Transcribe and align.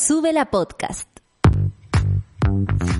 Sube 0.00 0.32
la 0.32 0.46
podcast. 0.46 1.06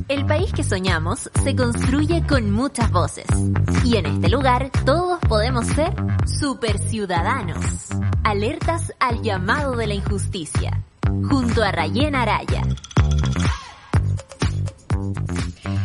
El 0.08 0.26
país 0.26 0.52
que 0.52 0.62
soñamos 0.62 1.30
se 1.42 1.56
construye 1.56 2.26
con 2.26 2.50
muchas 2.50 2.90
voces. 2.92 3.24
Y 3.86 3.96
en 3.96 4.04
este 4.04 4.28
lugar 4.28 4.70
todos 4.84 5.18
podemos 5.20 5.66
ser 5.68 5.94
superciudadanos. 6.26 7.88
Alertas 8.22 8.92
al 9.00 9.22
llamado 9.22 9.76
de 9.76 9.86
la 9.86 9.94
injusticia. 9.94 10.84
Junto 11.30 11.62
a 11.62 11.72
Rayen 11.72 12.14
Araya. 12.14 12.62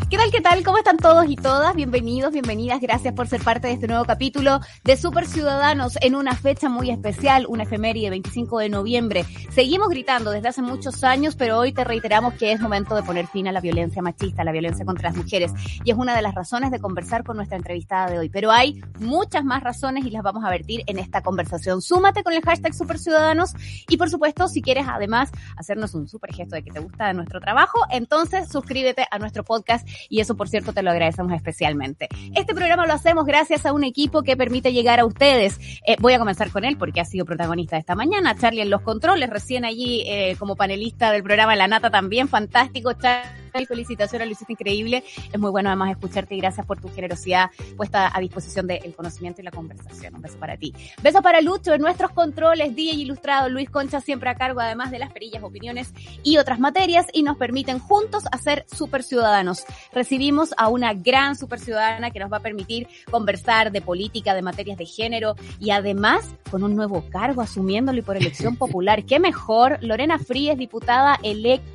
¿Qué 0.10 0.18
tal, 0.18 0.32
qué 0.32 0.42
tal? 0.42 0.64
¿Cómo 0.64 0.78
están 0.78 0.98
todos 0.98 1.26
y 1.28 1.36
todas? 1.36 1.73
Bienvenidos, 1.76 2.32
bienvenidas. 2.32 2.82
Gracias 2.82 3.14
por 3.14 3.28
ser 3.28 3.42
parte 3.42 3.68
de 3.68 3.73
este 3.73 3.88
nuevo 3.88 4.04
capítulo 4.06 4.60
de 4.84 4.98
Super 4.98 5.26
Ciudadanos 5.26 5.98
en 6.02 6.16
una 6.16 6.36
fecha 6.36 6.70
muy 6.70 6.90
especial, 6.90 7.46
una 7.48 7.64
efeméride 7.64 8.09
25 8.09 8.59
de 8.59 8.70
noviembre. 8.70 9.26
Seguimos 9.52 9.90
gritando 9.90 10.32
desde 10.32 10.50
hace 10.50 10.62
muchos 10.62 11.04
años, 11.04 11.36
pero 11.36 11.58
hoy 11.58 11.72
te 11.72 11.84
reiteramos 11.84 12.34
que 12.36 12.52
es 12.52 12.59
momento 12.59 12.96
de 12.96 13.04
poner 13.04 13.28
fin 13.28 13.48
a 13.48 13.52
la 13.52 13.62
violencia 13.62 14.02
machista, 14.02 14.42
a 14.42 14.45
la 14.45 14.52
violencia 14.52 14.86
contra 14.86 15.09
las 15.09 15.17
mujeres. 15.17 15.52
Y 15.84 15.92
es 15.92 15.98
una 15.98 16.16
de 16.16 16.22
las 16.22 16.36
razones 16.36 16.72
de 16.72 16.80
conversar 16.80 17.23
con 17.23 17.38
nuestra 17.38 17.58
entrevistada 17.58 18.09
de 18.09 18.20
hoy. 18.20 18.30
Pero 18.30 18.52
hay 18.52 18.82
muchas 19.00 19.44
más 19.44 19.64
razones 19.64 20.06
y 20.06 20.09
las 20.11 20.23
vamos 20.23 20.44
a 20.44 20.50
vertir 20.50 20.84
en 20.88 21.00
esta 21.00 21.22
conversación. 21.22 21.82
Súmate 21.82 22.23
con 22.23 22.34
el 22.34 22.42
hashtag 22.42 22.73
Super 22.73 23.00
Ciudadanos 23.00 23.54
y 23.88 23.98
por 23.98 24.09
supuesto, 24.09 24.48
si 24.48 24.61
quieres 24.61 24.86
además 24.88 25.32
hacernos 25.58 25.94
un 25.95 26.08
super 26.08 26.34
gesto 26.34 26.56
de 26.56 26.64
que 26.64 26.72
te 26.72 26.80
gusta 26.80 27.14
nuestro 27.14 27.39
trabajo, 27.39 27.80
entonces 27.89 28.50
suscríbete 28.50 29.05
a 29.09 29.20
nuestro 29.20 29.44
podcast 29.44 29.88
y 30.09 30.20
eso, 30.20 30.36
por 30.36 30.50
cierto, 30.50 30.73
te 30.73 30.84
lo 30.84 30.92
agradecemos 30.92 31.34
especialmente. 31.34 32.08
Este 32.36 32.53
programa 32.53 32.86
lo 32.86 32.94
hacemos 32.94 33.25
gracias 33.25 33.66
a 33.66 33.73
un 33.73 33.84
equipo 33.84 34.23
que 34.23 34.38
permite 34.38 34.73
llegar 34.73 35.00
a 35.00 35.06
ustedes. 35.06 35.59
Eh, 35.86 35.95
voy 36.00 36.14
a 36.14 36.20
comenzar 36.20 36.52
con 36.52 36.66
él 36.66 36.78
porque 36.78 37.02
ha 37.02 37.06
sido 37.06 37.26
protagonista 37.26 37.78
esta 37.78 37.95
mañana. 37.95 38.36
Charlie 38.36 38.61
en 38.61 38.70
los 38.70 38.81
controles, 38.81 39.30
recién 39.30 39.66
allí 39.66 40.03
eh, 40.08 40.36
como 40.38 40.56
panelista 40.56 41.11
del 41.11 41.23
programa 41.23 41.56
La 41.56 41.67
Nata 41.67 41.89
también. 41.89 42.28
Fantástico, 42.28 42.94
Charlie 42.94 43.45
felicitaciones, 43.66 44.28
lo 44.28 44.34
hiciste 44.34 44.53
increíble. 44.53 45.03
Es 45.31 45.39
muy 45.39 45.52
bueno 45.52 45.70
además 45.70 45.92
escucharte 45.92 46.36
y 46.36 46.39
gracias 46.39 46.66
por 46.66 46.81
tu 46.81 46.89
generosidad 46.89 47.50
puesta 47.78 48.11
a 48.14 48.20
disposición 48.20 48.67
del 48.67 48.94
conocimiento 48.95 49.42
y 49.42 49.45
la 49.45 49.52
conversación. 49.52 50.16
Un 50.16 50.22
beso 50.22 50.38
para 50.38 50.58
ti. 50.58 50.73
Beso 51.02 51.22
para 51.22 51.42
Lucho 51.42 51.73
en 51.73 51.81
nuestros 51.81 52.11
controles, 52.11 52.76
DJ 52.76 52.95
Ilustrado, 52.95 53.50
Luis 53.50 53.70
Concha 53.70 54.02
siempre 54.02 54.30
a 54.30 54.36
cargo 54.36 54.59
además 54.59 54.92
de 54.92 55.00
las 55.00 55.14
perillas, 55.14 55.44
opiniones 55.44 55.94
y 56.23 56.38
otras 56.38 56.59
materias 56.59 57.08
y 57.14 57.23
nos 57.23 57.38
permiten 57.38 57.80
juntos 57.80 58.23
hacer 58.31 58.66
super 58.72 59.03
ciudadanos. 59.03 59.66
Recibimos 59.94 60.53
a 60.58 60.67
una 60.67 60.94
gran 60.94 61.36
super 61.36 61.59
ciudadana 61.59 62.11
que 62.11 62.20
nos 62.20 62.31
va 62.31 62.38
a 62.38 62.42
permitir 62.42 62.88
conversar 63.09 63.72
de 63.72 63.81
política, 63.81 64.33
de 64.33 64.42
materias 64.42 64.78
de 64.78 64.86
género 64.86 65.36
y 65.59 65.72
además 65.72 66.36
con 66.50 66.64
un 66.64 66.76
nuevo 66.76 67.06
cargo 67.09 67.42
asumiéndolo 67.42 68.00
y 68.00 68.02
por 68.02 68.17
elección 68.17 68.56
popular. 68.58 69.06
Qué 69.06 69.20
mejor, 69.20 69.78
Lorena 69.81 70.20
Fríes, 70.20 70.58
diputada 70.58 71.20
electa 71.23 71.75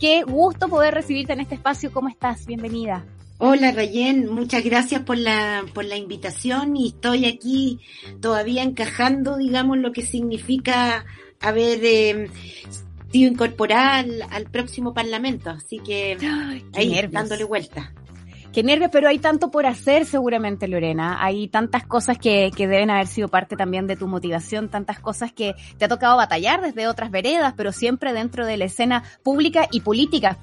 Qué 0.00 0.22
gusto 0.22 0.68
poder 0.68 0.94
recibirte 0.94 1.32
en 1.32 1.40
este 1.40 1.54
espacio. 1.54 1.92
¿Cómo 1.92 2.08
estás? 2.08 2.46
Bienvenida. 2.46 3.04
Hola 3.40 3.70
Rayen, 3.70 4.28
muchas 4.32 4.64
gracias 4.64 5.02
por 5.02 5.16
la, 5.16 5.64
por 5.72 5.84
la 5.84 5.96
invitación 5.96 6.76
y 6.76 6.88
estoy 6.88 7.24
aquí 7.26 7.78
todavía 8.20 8.64
encajando, 8.64 9.36
digamos, 9.36 9.78
lo 9.78 9.92
que 9.92 10.02
significa 10.02 11.04
haber 11.40 11.78
eh, 11.84 12.30
sido 13.12 13.30
incorporada 13.30 14.04
al, 14.30 14.44
próximo 14.50 14.92
Parlamento, 14.92 15.50
así 15.50 15.78
que 15.78 16.18
ahí 16.74 17.08
dándole 17.12 17.44
vuelta. 17.44 17.92
Qué 18.52 18.62
nervios, 18.62 18.90
pero 18.90 19.08
hay 19.08 19.18
tanto 19.18 19.50
por 19.50 19.66
hacer 19.66 20.06
seguramente, 20.06 20.68
Lorena. 20.68 21.22
Hay 21.22 21.48
tantas 21.48 21.86
cosas 21.86 22.18
que, 22.18 22.50
que 22.56 22.66
deben 22.66 22.90
haber 22.90 23.06
sido 23.06 23.28
parte 23.28 23.56
también 23.56 23.86
de 23.86 23.96
tu 23.96 24.08
motivación, 24.08 24.68
tantas 24.68 24.98
cosas 25.00 25.32
que 25.32 25.54
te 25.76 25.84
ha 25.84 25.88
tocado 25.88 26.16
batallar 26.16 26.62
desde 26.62 26.88
otras 26.88 27.10
veredas, 27.10 27.54
pero 27.56 27.72
siempre 27.72 28.12
dentro 28.12 28.46
de 28.46 28.56
la 28.56 28.64
escena 28.64 29.04
pública 29.22 29.68
y 29.70 29.80
política 29.80 30.38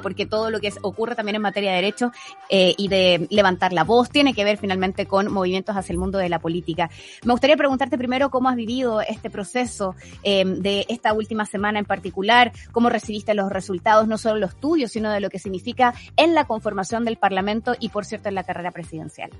porque 0.00 0.26
todo 0.26 0.50
lo 0.50 0.60
que 0.60 0.72
ocurre 0.82 1.14
también 1.14 1.36
en 1.36 1.42
materia 1.42 1.70
de 1.70 1.76
derechos 1.76 2.12
eh, 2.48 2.74
y 2.76 2.88
de 2.88 3.26
levantar 3.30 3.72
la 3.72 3.84
voz 3.84 4.10
tiene 4.10 4.34
que 4.34 4.44
ver 4.44 4.58
finalmente 4.58 5.06
con 5.06 5.32
movimientos 5.32 5.76
hacia 5.76 5.92
el 5.92 5.98
mundo 5.98 6.18
de 6.18 6.28
la 6.28 6.38
política. 6.38 6.90
Me 7.24 7.32
gustaría 7.32 7.56
preguntarte 7.56 7.98
primero 7.98 8.30
cómo 8.30 8.48
has 8.48 8.56
vivido 8.56 9.00
este 9.00 9.30
proceso 9.30 9.94
eh, 10.22 10.44
de 10.44 10.86
esta 10.88 11.12
última 11.12 11.46
semana 11.46 11.78
en 11.78 11.84
particular, 11.84 12.52
cómo 12.72 12.90
recibiste 12.90 13.34
los 13.34 13.50
resultados, 13.50 14.08
no 14.08 14.18
solo 14.18 14.40
los 14.40 14.56
tuyos, 14.56 14.92
sino 14.92 15.10
de 15.10 15.20
lo 15.20 15.30
que 15.30 15.38
significa 15.38 15.94
en 16.16 16.34
la 16.34 16.46
conformación 16.46 17.04
del 17.04 17.16
Parlamento 17.16 17.74
y, 17.78 17.88
por 17.90 18.04
cierto, 18.04 18.28
en 18.28 18.34
la 18.34 18.44
carrera 18.44 18.70
presidencial. 18.70 19.30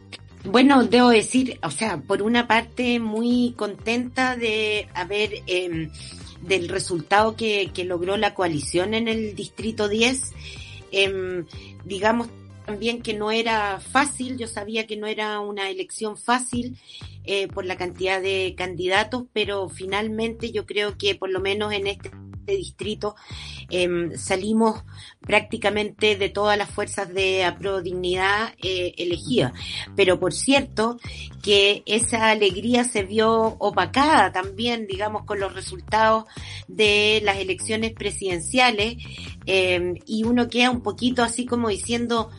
Bueno, 0.44 0.84
debo 0.84 1.10
decir, 1.10 1.58
o 1.62 1.70
sea, 1.70 1.98
por 1.98 2.22
una 2.22 2.46
parte 2.46 2.98
muy 2.98 3.54
contenta 3.56 4.36
de 4.36 4.88
haber... 4.94 5.30
Eh, 5.46 5.90
del 6.42 6.68
resultado 6.68 7.36
que, 7.36 7.70
que 7.72 7.84
logró 7.84 8.16
la 8.16 8.34
coalición 8.34 8.94
en 8.94 9.08
el 9.08 9.34
Distrito 9.34 9.88
10. 9.88 10.32
Em, 10.92 11.46
digamos 11.84 12.28
también 12.66 13.02
que 13.02 13.14
no 13.14 13.32
era 13.32 13.80
fácil, 13.80 14.36
yo 14.36 14.46
sabía 14.46 14.86
que 14.86 14.96
no 14.96 15.06
era 15.06 15.40
una 15.40 15.70
elección 15.70 16.16
fácil 16.16 16.78
eh, 17.24 17.48
por 17.48 17.64
la 17.64 17.76
cantidad 17.76 18.22
de 18.22 18.54
candidatos, 18.56 19.24
pero 19.32 19.68
finalmente 19.68 20.52
yo 20.52 20.66
creo 20.66 20.96
que 20.96 21.14
por 21.14 21.30
lo 21.30 21.40
menos 21.40 21.72
en 21.72 21.86
este 21.86 22.10
distrito 22.56 23.16
em, 23.68 24.16
salimos 24.16 24.82
prácticamente 25.20 26.16
de 26.16 26.28
todas 26.28 26.56
las 26.56 26.70
fuerzas 26.70 27.12
de 27.12 27.44
aprodignidad 27.44 28.54
eh, 28.62 28.94
elegidas. 28.98 29.52
Pero 29.96 30.18
por 30.18 30.32
cierto 30.32 30.98
que 31.42 31.82
esa 31.86 32.30
alegría 32.30 32.84
se 32.84 33.02
vio 33.02 33.56
opacada 33.58 34.32
también, 34.32 34.86
digamos, 34.86 35.24
con 35.24 35.40
los 35.40 35.54
resultados 35.54 36.24
de 36.68 37.20
las 37.24 37.38
elecciones 37.38 37.92
presidenciales 37.92 38.96
em, 39.46 39.94
y 40.06 40.24
uno 40.24 40.48
queda 40.48 40.70
un 40.70 40.82
poquito 40.82 41.22
así 41.22 41.46
como 41.46 41.68
diciendo, 41.68 42.30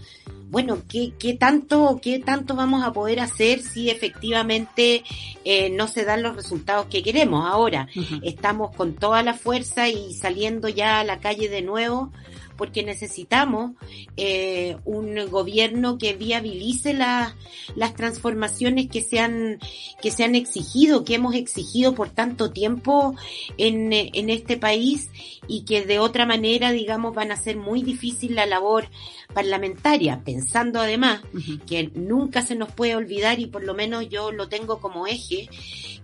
bueno, 0.51 0.79
¿qué, 0.89 1.13
qué, 1.17 1.33
tanto, 1.33 1.99
¿qué 2.01 2.19
tanto 2.19 2.55
vamos 2.55 2.83
a 2.83 2.91
poder 2.91 3.21
hacer 3.21 3.61
si 3.61 3.89
efectivamente 3.89 5.03
eh, 5.45 5.69
no 5.69 5.87
se 5.87 6.03
dan 6.03 6.21
los 6.21 6.35
resultados 6.35 6.87
que 6.87 7.01
queremos? 7.01 7.45
Ahora, 7.49 7.87
estamos 8.21 8.75
con 8.75 8.93
toda 8.93 9.23
la 9.23 9.33
fuerza 9.33 9.87
y 9.87 10.13
saliendo 10.13 10.67
ya 10.67 10.99
a 10.99 11.05
la 11.05 11.19
calle 11.21 11.47
de 11.47 11.61
nuevo 11.61 12.11
porque 12.57 12.83
necesitamos 12.83 13.71
eh, 14.17 14.77
un 14.85 15.29
gobierno 15.29 15.97
que 15.97 16.13
viabilice 16.13 16.93
las 16.93 17.93
transformaciones 17.95 18.89
que 18.89 19.01
se, 19.01 19.19
han, 19.19 19.59
que 20.01 20.11
se 20.11 20.23
han 20.23 20.35
exigido, 20.35 21.03
que 21.03 21.15
hemos 21.15 21.35
exigido 21.35 21.95
por 21.95 22.09
tanto 22.09 22.51
tiempo 22.51 23.15
en, 23.57 23.91
en 23.93 24.29
este 24.29 24.57
país 24.57 25.09
y 25.47 25.63
que 25.65 25.85
de 25.85 25.99
otra 25.99 26.25
manera, 26.25 26.71
digamos, 26.71 27.13
van 27.13 27.31
a 27.31 27.37
ser 27.37 27.57
muy 27.57 27.83
difícil 27.83 28.35
la 28.35 28.45
labor 28.45 28.87
parlamentaria, 29.33 30.21
pensando 30.23 30.79
además 30.79 31.21
que 31.67 31.91
nunca 31.93 32.41
se 32.41 32.55
nos 32.55 32.71
puede 32.71 32.95
olvidar 32.95 33.39
y 33.39 33.47
por 33.47 33.63
lo 33.63 33.73
menos 33.73 34.09
yo 34.09 34.31
lo 34.31 34.49
tengo 34.49 34.79
como 34.79 35.07
eje, 35.07 35.49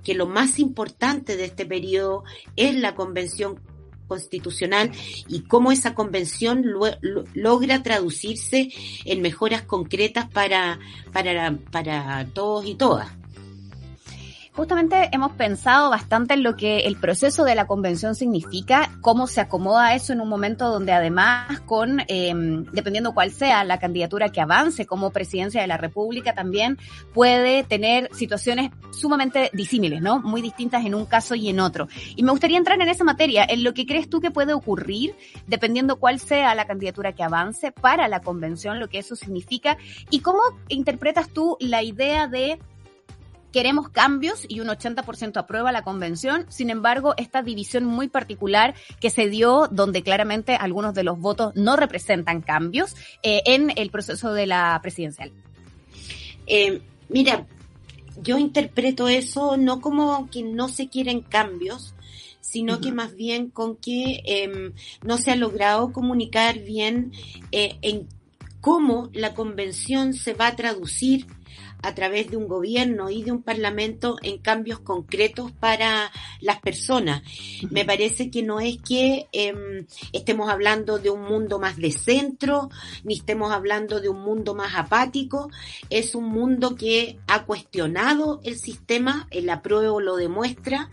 que 0.03 0.14
lo 0.14 0.25
más 0.25 0.59
importante 0.59 1.35
de 1.35 1.46
este 1.46 1.66
periodo 1.66 2.24
es 2.56 2.75
la 2.75 2.96
convención 2.96 3.59
constitucional 4.08 4.92
y 5.28 5.42
cómo 5.42 5.72
esa 5.72 5.94
convención 5.94 6.64
logra 7.34 7.84
traducirse 7.84 8.70
en 9.06 9.22
mejoras 9.22 9.64
concretas 9.64 10.30
para, 10.30 10.80
para, 11.12 11.58
para 11.72 12.26
todos 12.34 12.66
y 12.66 12.76
todas. 12.76 13.16
Justamente 14.58 15.09
hemos 15.12 15.34
pensado 15.34 15.92
bastante 15.92 16.34
en 16.34 16.42
lo 16.42 16.58
que 16.58 16.80
el 16.80 16.96
proceso 16.96 17.44
de 17.44 17.54
la 17.54 17.68
convención 17.68 18.16
significa, 18.16 18.90
cómo 19.02 19.28
se 19.28 19.40
acomoda 19.40 19.94
eso 19.94 20.14
en 20.14 20.20
un 20.20 20.28
momento 20.28 20.70
donde 20.70 20.94
además 20.94 21.59
con, 21.62 22.00
eh, 22.08 22.34
dependiendo 22.72 23.14
cuál 23.14 23.30
sea 23.30 23.64
la 23.64 23.78
candidatura 23.78 24.30
que 24.30 24.42
avance 24.42 24.88
como 24.88 25.12
presidencia 25.12 25.62
de 25.62 25.68
la 25.68 25.78
República, 25.78 26.34
también 26.34 26.80
puede 27.14 27.66
tener 27.66 28.09
situaciones 28.16 28.72
sumamente 28.90 29.52
disímiles, 29.54 30.02
¿no? 30.02 30.22
Muy 30.22 30.42
distintas 30.42 30.84
en 30.88 30.96
un 30.96 31.06
caso 31.06 31.36
y 31.36 31.50
en 31.50 31.59
otro. 31.59 31.88
Y 32.16 32.24
me 32.24 32.32
gustaría 32.32 32.58
entrar 32.58 32.82
en 32.82 32.90
esa 32.90 33.04
materia, 33.04 33.46
en 33.48 33.64
lo 33.64 33.76
que 33.76 33.86
crees 33.86 34.09
tú 34.09 34.22
que 34.22 34.32
puede 34.32 34.54
ocurrir, 34.54 35.14
dependiendo 35.46 36.00
cuál 36.00 36.20
sea 36.20 36.56
la 36.56 36.66
candidatura 36.66 37.14
que 37.14 37.22
avance 37.22 37.72
para 37.72 38.08
la 38.08 38.22
convención, 38.22 38.80
lo 38.80 38.90
que 38.90 38.98
eso 38.98 39.16
significa, 39.16 39.78
y 40.09 40.22
cómo 40.22 40.40
interpretas 40.68 41.30
tú 41.30 41.58
la 41.59 41.84
idea 41.84 42.26
de 42.26 42.58
queremos 43.58 43.90
cambios 43.90 44.46
y 44.48 44.59
un 44.59 44.68
80% 44.68 45.36
aprueba 45.38 45.72
la 45.72 45.82
convención. 45.82 46.46
Sin 46.48 46.70
embargo, 46.70 47.16
esta 47.18 47.42
división 47.42 47.86
muy 47.86 48.08
particular 48.08 48.76
que 49.00 49.09
se 49.09 49.30
dio, 49.30 49.68
donde 49.72 50.04
claramente 50.04 50.54
algunos 50.54 50.94
de 50.94 51.04
los 51.04 51.18
votos 51.18 51.56
no 51.56 51.76
representan 51.76 52.42
cambios 52.42 52.96
eh, 53.24 53.42
en 53.48 53.74
el 53.76 53.90
proceso 53.90 54.32
de 54.32 54.46
la 54.46 54.78
presidencial. 54.84 55.32
Eh, 56.46 56.84
mira, 57.09 57.48
yo 58.22 58.38
interpreto 58.38 59.08
eso 59.08 59.58
no 59.58 59.82
como 59.82 60.30
que 60.30 60.44
no 60.44 60.68
se 60.70 60.88
quieren 60.88 61.22
cambios, 61.22 61.96
sino 62.40 62.80
que 62.80 62.92
más 62.92 63.16
bien 63.16 63.50
con 63.50 63.76
que 63.76 64.22
em, 64.24 64.74
no 65.04 65.18
se 65.18 65.32
ha 65.32 65.36
logrado 65.36 65.92
comunicar 65.92 66.59
bien 66.59 67.12
eh, 67.52 67.80
en 67.82 68.08
cómo 68.62 69.09
la 69.14 69.34
convención 69.34 70.14
se 70.14 70.36
va 70.36 70.46
a 70.46 70.56
traducir 70.56 71.26
a 71.82 71.94
través 71.94 72.29
de 72.32 72.38
un 72.38 72.47
gobierno 72.47 73.09
y 73.09 73.24
de 73.24 73.32
un 73.32 73.44
parlamento 73.44 74.18
en 74.22 74.40
cambios 74.40 74.79
concretos 74.79 75.52
para 75.52 76.12
las 76.41 76.59
personas. 76.59 77.22
Me 77.70 77.85
parece 77.85 78.29
que 78.29 78.44
no 78.44 78.59
es 78.59 78.78
que 78.78 79.28
em, 79.32 79.85
estemos 80.14 80.50
hablando 80.50 81.00
de 81.00 81.09
un 81.09 81.22
mundo 81.22 81.59
más 81.59 81.78
de 81.78 81.91
centro, 81.91 82.70
ni 83.03 83.16
estemos 83.16 83.52
hablando 83.52 84.00
de 84.00 84.09
un 84.09 84.22
mundo 84.22 84.56
más 84.56 84.76
apático, 84.76 85.50
es 85.90 86.16
un 86.16 86.26
mundo 86.26 86.76
que 86.76 87.20
ha 87.28 87.46
cuestionado 87.46 88.41
el 88.44 88.58
sistema, 88.58 89.28
el 89.32 89.50
apruebo 89.50 90.00
lo 90.00 90.16
demuestra, 90.16 90.90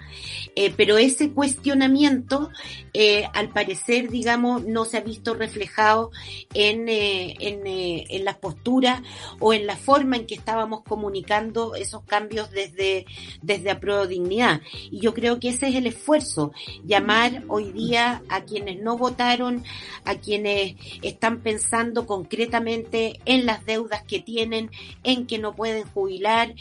eh, 0.57 0.73
pero 0.77 0.99
ese 0.99 1.31
cuestionamiento, 1.31 2.51
eh, 2.93 3.25
al 3.33 3.49
parecer, 3.51 4.11
digamos, 4.11 4.65
no 4.65 4.85
se 4.85 4.99
ha 4.99 5.01
visto 5.01 5.35
reflejado 5.35 6.11
en, 6.53 6.89
eh, 6.89 7.35
en, 7.41 7.63
en 7.67 8.25
las 8.25 8.37
posturas 8.37 9.03
o 9.39 9.53
en 9.53 9.67
la 9.67 9.77
forma 9.77 10.17
en 10.17 10.27
que 10.27 10.35
estábamos 10.35 10.74
comunicando 10.82 11.75
esos 11.75 12.03
cambios 12.05 12.50
desde, 12.50 13.06
desde 13.43 13.75
Dignidad. 14.09 14.61
Y 14.91 15.00
yo 15.00 15.15
creo 15.15 15.38
que 15.38 15.50
ese 15.50 15.69
es 15.69 15.75
el 15.75 15.87
esfuerzo, 15.87 16.53
llamar 16.85 17.44
hoy 17.49 17.73
día 17.73 18.23
a 18.29 18.44
quienes 18.44 18.81
no 18.81 18.97
votaron, 18.97 19.65
a 20.05 20.17
quienes 20.17 20.76
están 21.03 21.41
pensando 21.41 22.06
concretamente 22.06 23.21
en 23.25 23.47
las 23.47 23.65
deudas 23.67 24.03
que 24.05 24.21
tienen, 24.21 24.71
en 25.03 25.26
que 25.26 25.38
no 25.38 25.55
pueden 25.55 25.85
jubilar, 25.85 26.55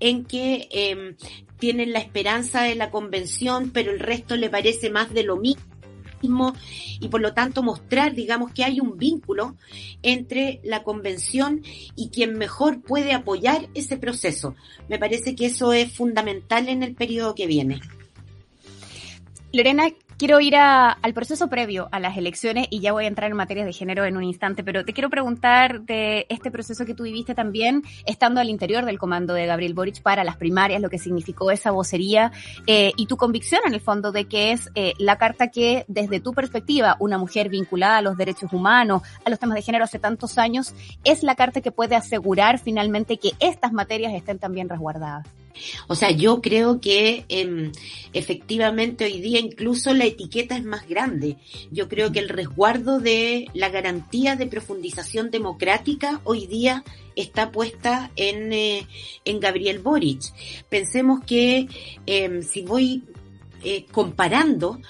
en 0.00 0.24
que 0.24 0.68
eh, 0.70 1.16
tienen 1.58 1.92
la 1.92 1.98
esperanza 1.98 2.62
de 2.62 2.74
la 2.74 2.90
convención, 2.90 3.70
pero 3.70 3.90
el 3.90 4.00
resto 4.00 4.36
le 4.36 4.50
parece 4.50 4.90
más 4.90 5.12
de 5.12 5.24
lo 5.24 5.36
mismo 5.36 5.77
y 7.00 7.08
por 7.08 7.20
lo 7.20 7.34
tanto 7.34 7.62
mostrar, 7.62 8.14
digamos, 8.14 8.52
que 8.52 8.64
hay 8.64 8.80
un 8.80 8.98
vínculo 8.98 9.56
entre 10.02 10.60
la 10.64 10.82
convención 10.82 11.62
y 11.96 12.10
quien 12.10 12.36
mejor 12.36 12.82
puede 12.82 13.12
apoyar 13.12 13.68
ese 13.74 13.96
proceso. 13.96 14.54
Me 14.88 14.98
parece 14.98 15.34
que 15.34 15.46
eso 15.46 15.72
es 15.72 15.92
fundamental 15.92 16.68
en 16.68 16.82
el 16.82 16.94
periodo 16.94 17.34
que 17.34 17.46
viene. 17.46 17.80
Lorena, 19.52 19.88
quiero 20.18 20.40
ir 20.40 20.56
al 20.56 21.14
proceso 21.14 21.48
previo 21.48 21.88
a 21.92 22.00
las 22.00 22.16
elecciones 22.16 22.66
y 22.70 22.80
ya 22.80 22.92
voy 22.92 23.04
a 23.04 23.08
entrar 23.08 23.30
en 23.30 23.36
materias 23.36 23.66
de 23.66 23.72
género 23.72 24.04
en 24.04 24.16
un 24.16 24.24
instante, 24.24 24.64
pero 24.64 24.84
te 24.84 24.92
quiero 24.92 25.08
preguntar 25.08 25.82
de 25.82 26.26
este 26.28 26.50
proceso 26.50 26.84
que 26.84 26.94
tú 26.94 27.04
viviste 27.04 27.34
también, 27.34 27.84
estando 28.04 28.40
al 28.40 28.50
interior 28.50 28.84
del 28.84 28.98
comando 28.98 29.32
de 29.32 29.46
Gabriel 29.46 29.74
Boric 29.74 30.02
para 30.02 30.24
las 30.24 30.36
primarias, 30.36 30.82
lo 30.82 30.90
que 30.90 30.98
significó 30.98 31.50
esa 31.52 31.70
vocería 31.70 32.32
eh, 32.66 32.92
y 32.96 33.06
tu 33.06 33.16
convicción 33.16 33.60
en 33.64 33.74
el 33.74 33.80
fondo 33.80 34.10
de 34.10 34.26
que 34.26 34.52
es 34.52 34.70
eh, 34.74 34.94
la 34.98 35.16
carta 35.16 35.48
que 35.48 35.84
desde 35.86 36.20
tu 36.20 36.32
perspectiva, 36.34 36.96
una 36.98 37.16
mujer 37.16 37.48
vinculada 37.48 37.98
a 37.98 38.02
los 38.02 38.16
derechos 38.16 38.52
humanos, 38.52 39.02
a 39.24 39.30
los 39.30 39.38
temas 39.38 39.54
de 39.54 39.62
género 39.62 39.84
hace 39.84 40.00
tantos 40.00 40.36
años, 40.36 40.74
es 41.04 41.22
la 41.22 41.36
carta 41.36 41.60
que 41.60 41.70
puede 41.70 41.94
asegurar 41.94 42.58
finalmente 42.58 43.18
que 43.18 43.32
estas 43.38 43.72
materias 43.72 44.12
estén 44.14 44.40
también 44.40 44.68
resguardadas. 44.68 45.26
O 45.86 45.94
sea, 45.94 46.10
yo 46.10 46.40
creo 46.40 46.80
que 46.80 47.24
em, 47.28 47.72
efectivamente 48.12 49.04
hoy 49.04 49.20
día 49.20 49.38
incluso 49.40 49.92
la 49.94 50.04
etiqueta 50.04 50.56
es 50.56 50.64
más 50.64 50.88
grande. 50.88 51.36
Yo 51.70 51.88
creo 51.88 52.12
que 52.12 52.20
el 52.20 52.28
resguardo 52.28 53.00
de 53.00 53.46
la 53.54 53.68
garantía 53.68 54.36
de 54.36 54.46
profundización 54.46 55.30
democrática 55.30 56.20
hoy 56.24 56.46
día 56.46 56.84
está 57.16 57.50
puesta 57.50 58.10
en, 58.16 58.52
eh, 58.52 58.86
en 59.24 59.40
Gabriel 59.40 59.80
Boric. 59.80 60.22
Pensemos 60.68 61.24
que 61.24 61.66
em, 62.06 62.42
si 62.42 62.62
voy 62.62 63.02
eh, 63.64 63.86
comparando, 63.90 64.80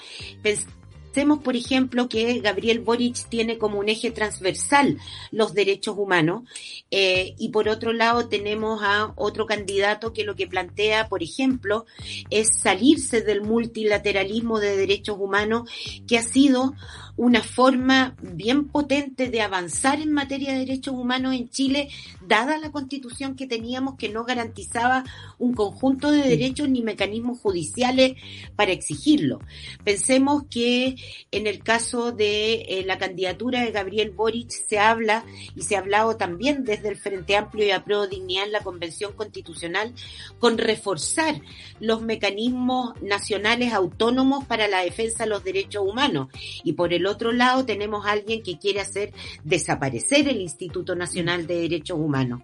Pensemos, 1.11 1.39
por 1.39 1.55
ejemplo, 1.55 2.07
que 2.07 2.39
Gabriel 2.39 2.81
Boric 2.81 3.27
tiene 3.29 3.57
como 3.57 3.79
un 3.79 3.89
eje 3.89 4.11
transversal 4.11 4.99
los 5.31 5.55
derechos 5.55 5.95
humanos 5.97 6.43
eh, 6.91 7.33
y 7.39 7.49
por 7.49 7.67
otro 7.67 7.93
lado 7.93 8.29
tenemos 8.29 8.81
a 8.83 9.11
otro 9.15 9.47
candidato 9.47 10.13
que 10.13 10.23
lo 10.23 10.35
que 10.35 10.45
plantea, 10.45 11.09
por 11.09 11.23
ejemplo, 11.23 11.87
es 12.29 12.49
salirse 12.61 13.21
del 13.21 13.41
multilateralismo 13.41 14.59
de 14.59 14.77
derechos 14.77 15.17
humanos 15.19 15.67
que 16.07 16.19
ha 16.19 16.21
sido 16.21 16.75
una 17.19 17.43
forma 17.43 18.15
bien 18.21 18.69
potente 18.69 19.29
de 19.29 19.41
avanzar 19.41 19.99
en 19.99 20.13
materia 20.13 20.53
de 20.53 20.59
derechos 20.59 20.93
humanos 20.93 21.35
en 21.35 21.49
Chile, 21.49 21.89
dada 22.25 22.57
la 22.57 22.71
constitución 22.71 23.35
que 23.35 23.45
teníamos 23.45 23.97
que 23.97 24.07
no 24.07 24.23
garantizaba 24.23 25.03
un 25.37 25.53
conjunto 25.53 26.11
de 26.11 26.21
derechos 26.21 26.69
ni 26.69 26.81
mecanismos 26.81 27.41
judiciales 27.41 28.13
para 28.55 28.71
exigirlo. 28.71 29.41
Pensemos 29.83 30.43
que 30.49 30.95
en 31.31 31.45
el 31.45 31.61
caso 31.61 32.13
de 32.13 32.61
eh, 32.61 32.83
la 32.85 32.97
candidatura 32.97 33.65
de 33.65 33.71
Gabriel 33.71 34.11
Boric 34.11 34.51
se 34.51 34.79
habla 34.79 35.25
y 35.57 35.63
se 35.63 35.75
ha 35.75 35.79
hablado 35.79 36.15
también 36.15 36.63
desde 36.63 36.87
el 36.87 36.95
Frente 36.95 37.35
Amplio 37.35 37.65
y 37.65 37.71
Apruebo 37.71 38.07
Dignidad 38.07 38.45
en 38.45 38.53
la 38.53 38.63
Convención 38.63 39.11
Constitucional 39.11 39.93
con 40.39 40.57
reforzar 40.57 41.41
los 41.81 42.01
mecanismos 42.01 42.93
nacionales 43.01 43.73
autónomos 43.73 44.45
para 44.45 44.69
la 44.69 44.85
defensa 44.85 45.25
de 45.25 45.31
los 45.31 45.43
derechos 45.43 45.83
humanos 45.85 46.29
y 46.63 46.73
por 46.73 46.93
el 46.93 47.08
otro 47.09 47.31
lado 47.31 47.65
tenemos 47.65 48.05
a 48.05 48.11
alguien 48.11 48.41
que 48.43 48.57
quiere 48.57 48.79
hacer 48.79 49.13
desaparecer 49.43 50.27
el 50.27 50.41
Instituto 50.41 50.95
Nacional 50.95 51.47
de 51.47 51.61
Derechos 51.61 51.99
Humanos. 51.99 52.41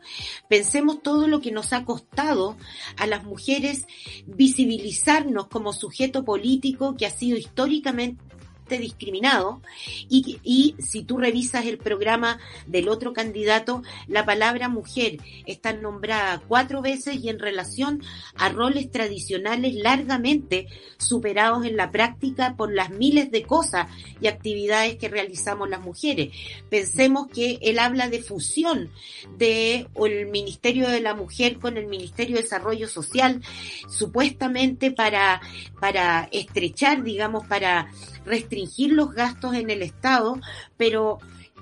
Pensemos 0.49 1.01
todo 1.01 1.27
lo 1.27 1.41
que 1.41 1.51
nos 1.51 1.73
ha 1.73 1.85
costado 1.85 2.57
a 2.97 3.07
las 3.07 3.23
mujeres 3.23 3.85
visibilizarnos 4.25 5.47
como 5.47 5.73
sujeto 5.73 6.25
político 6.25 6.95
que 6.97 7.05
ha 7.05 7.11
sido 7.11 7.37
históricamente 7.37 8.24
discriminado 8.67 9.61
y, 10.09 10.39
y 10.43 10.75
si 10.79 11.03
tú 11.03 11.17
revisas 11.17 11.65
el 11.65 11.77
programa 11.77 12.39
del 12.65 12.89
otro 12.89 13.13
candidato, 13.13 13.83
la 14.07 14.25
palabra 14.25 14.67
mujer 14.69 15.17
está 15.45 15.73
nombrada 15.73 16.41
cuatro 16.47 16.81
veces 16.81 17.15
y 17.15 17.29
en 17.29 17.39
relación 17.39 18.01
a 18.35 18.49
roles 18.49 18.91
tradicionales 18.91 19.75
largamente 19.75 20.67
superados 20.97 21.65
en 21.65 21.77
la 21.77 21.91
práctica 21.91 22.55
por 22.57 22.73
las 22.73 22.89
miles 22.89 23.31
de 23.31 23.43
cosas 23.43 23.87
y 24.19 24.27
actividades 24.27 24.95
que 24.95 25.09
realizamos 25.09 25.69
las 25.69 25.81
mujeres. 25.81 26.33
Pensemos 26.69 27.27
que 27.27 27.59
él 27.61 27.79
habla 27.79 28.09
de 28.09 28.21
fusión 28.21 28.89
de 29.37 29.87
el 29.95 30.27
Ministerio 30.27 30.89
de 30.89 31.01
la 31.01 31.13
Mujer 31.13 31.59
con 31.59 31.77
el 31.77 31.87
Ministerio 31.87 32.37
de 32.37 32.43
Desarrollo 32.43 32.87
Social, 32.87 33.41
supuestamente 33.89 34.91
para, 34.91 35.41
para 35.79 36.27
estrechar, 36.31 37.03
digamos, 37.03 37.45
para 37.47 37.89
restringir 38.25 38.91
los 38.91 39.13
gastos 39.13 39.55
en 39.55 39.69
el 39.69 39.81
Estado, 39.81 40.39
pero 40.77 41.19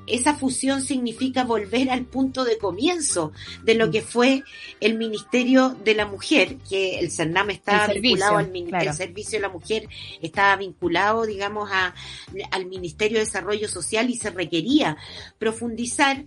esa 0.07 0.35
fusión 0.35 0.81
significa 0.81 1.43
volver 1.43 1.89
al 1.89 2.05
punto 2.05 2.43
de 2.43 2.57
comienzo 2.57 3.31
de 3.63 3.75
lo 3.75 3.89
que 3.89 4.01
fue 4.01 4.43
el 4.81 4.97
Ministerio 4.97 5.69
de 5.69 5.95
la 5.95 6.05
Mujer, 6.05 6.57
que 6.69 6.99
el 6.99 7.11
CERNAM 7.11 7.51
estaba 7.51 7.87
vinculado 7.87 8.37
al 8.37 8.51
Ministerio 8.51 8.93
Servicio 8.93 9.39
de 9.39 9.43
la 9.43 9.53
Mujer, 9.53 9.87
estaba 10.21 10.55
vinculado, 10.57 11.25
digamos, 11.25 11.69
a, 11.71 11.93
al 12.51 12.65
Ministerio 12.65 13.19
de 13.19 13.25
Desarrollo 13.25 13.67
Social 13.67 14.09
y 14.09 14.17
se 14.17 14.29
requería 14.29 14.97
profundizar 15.37 16.25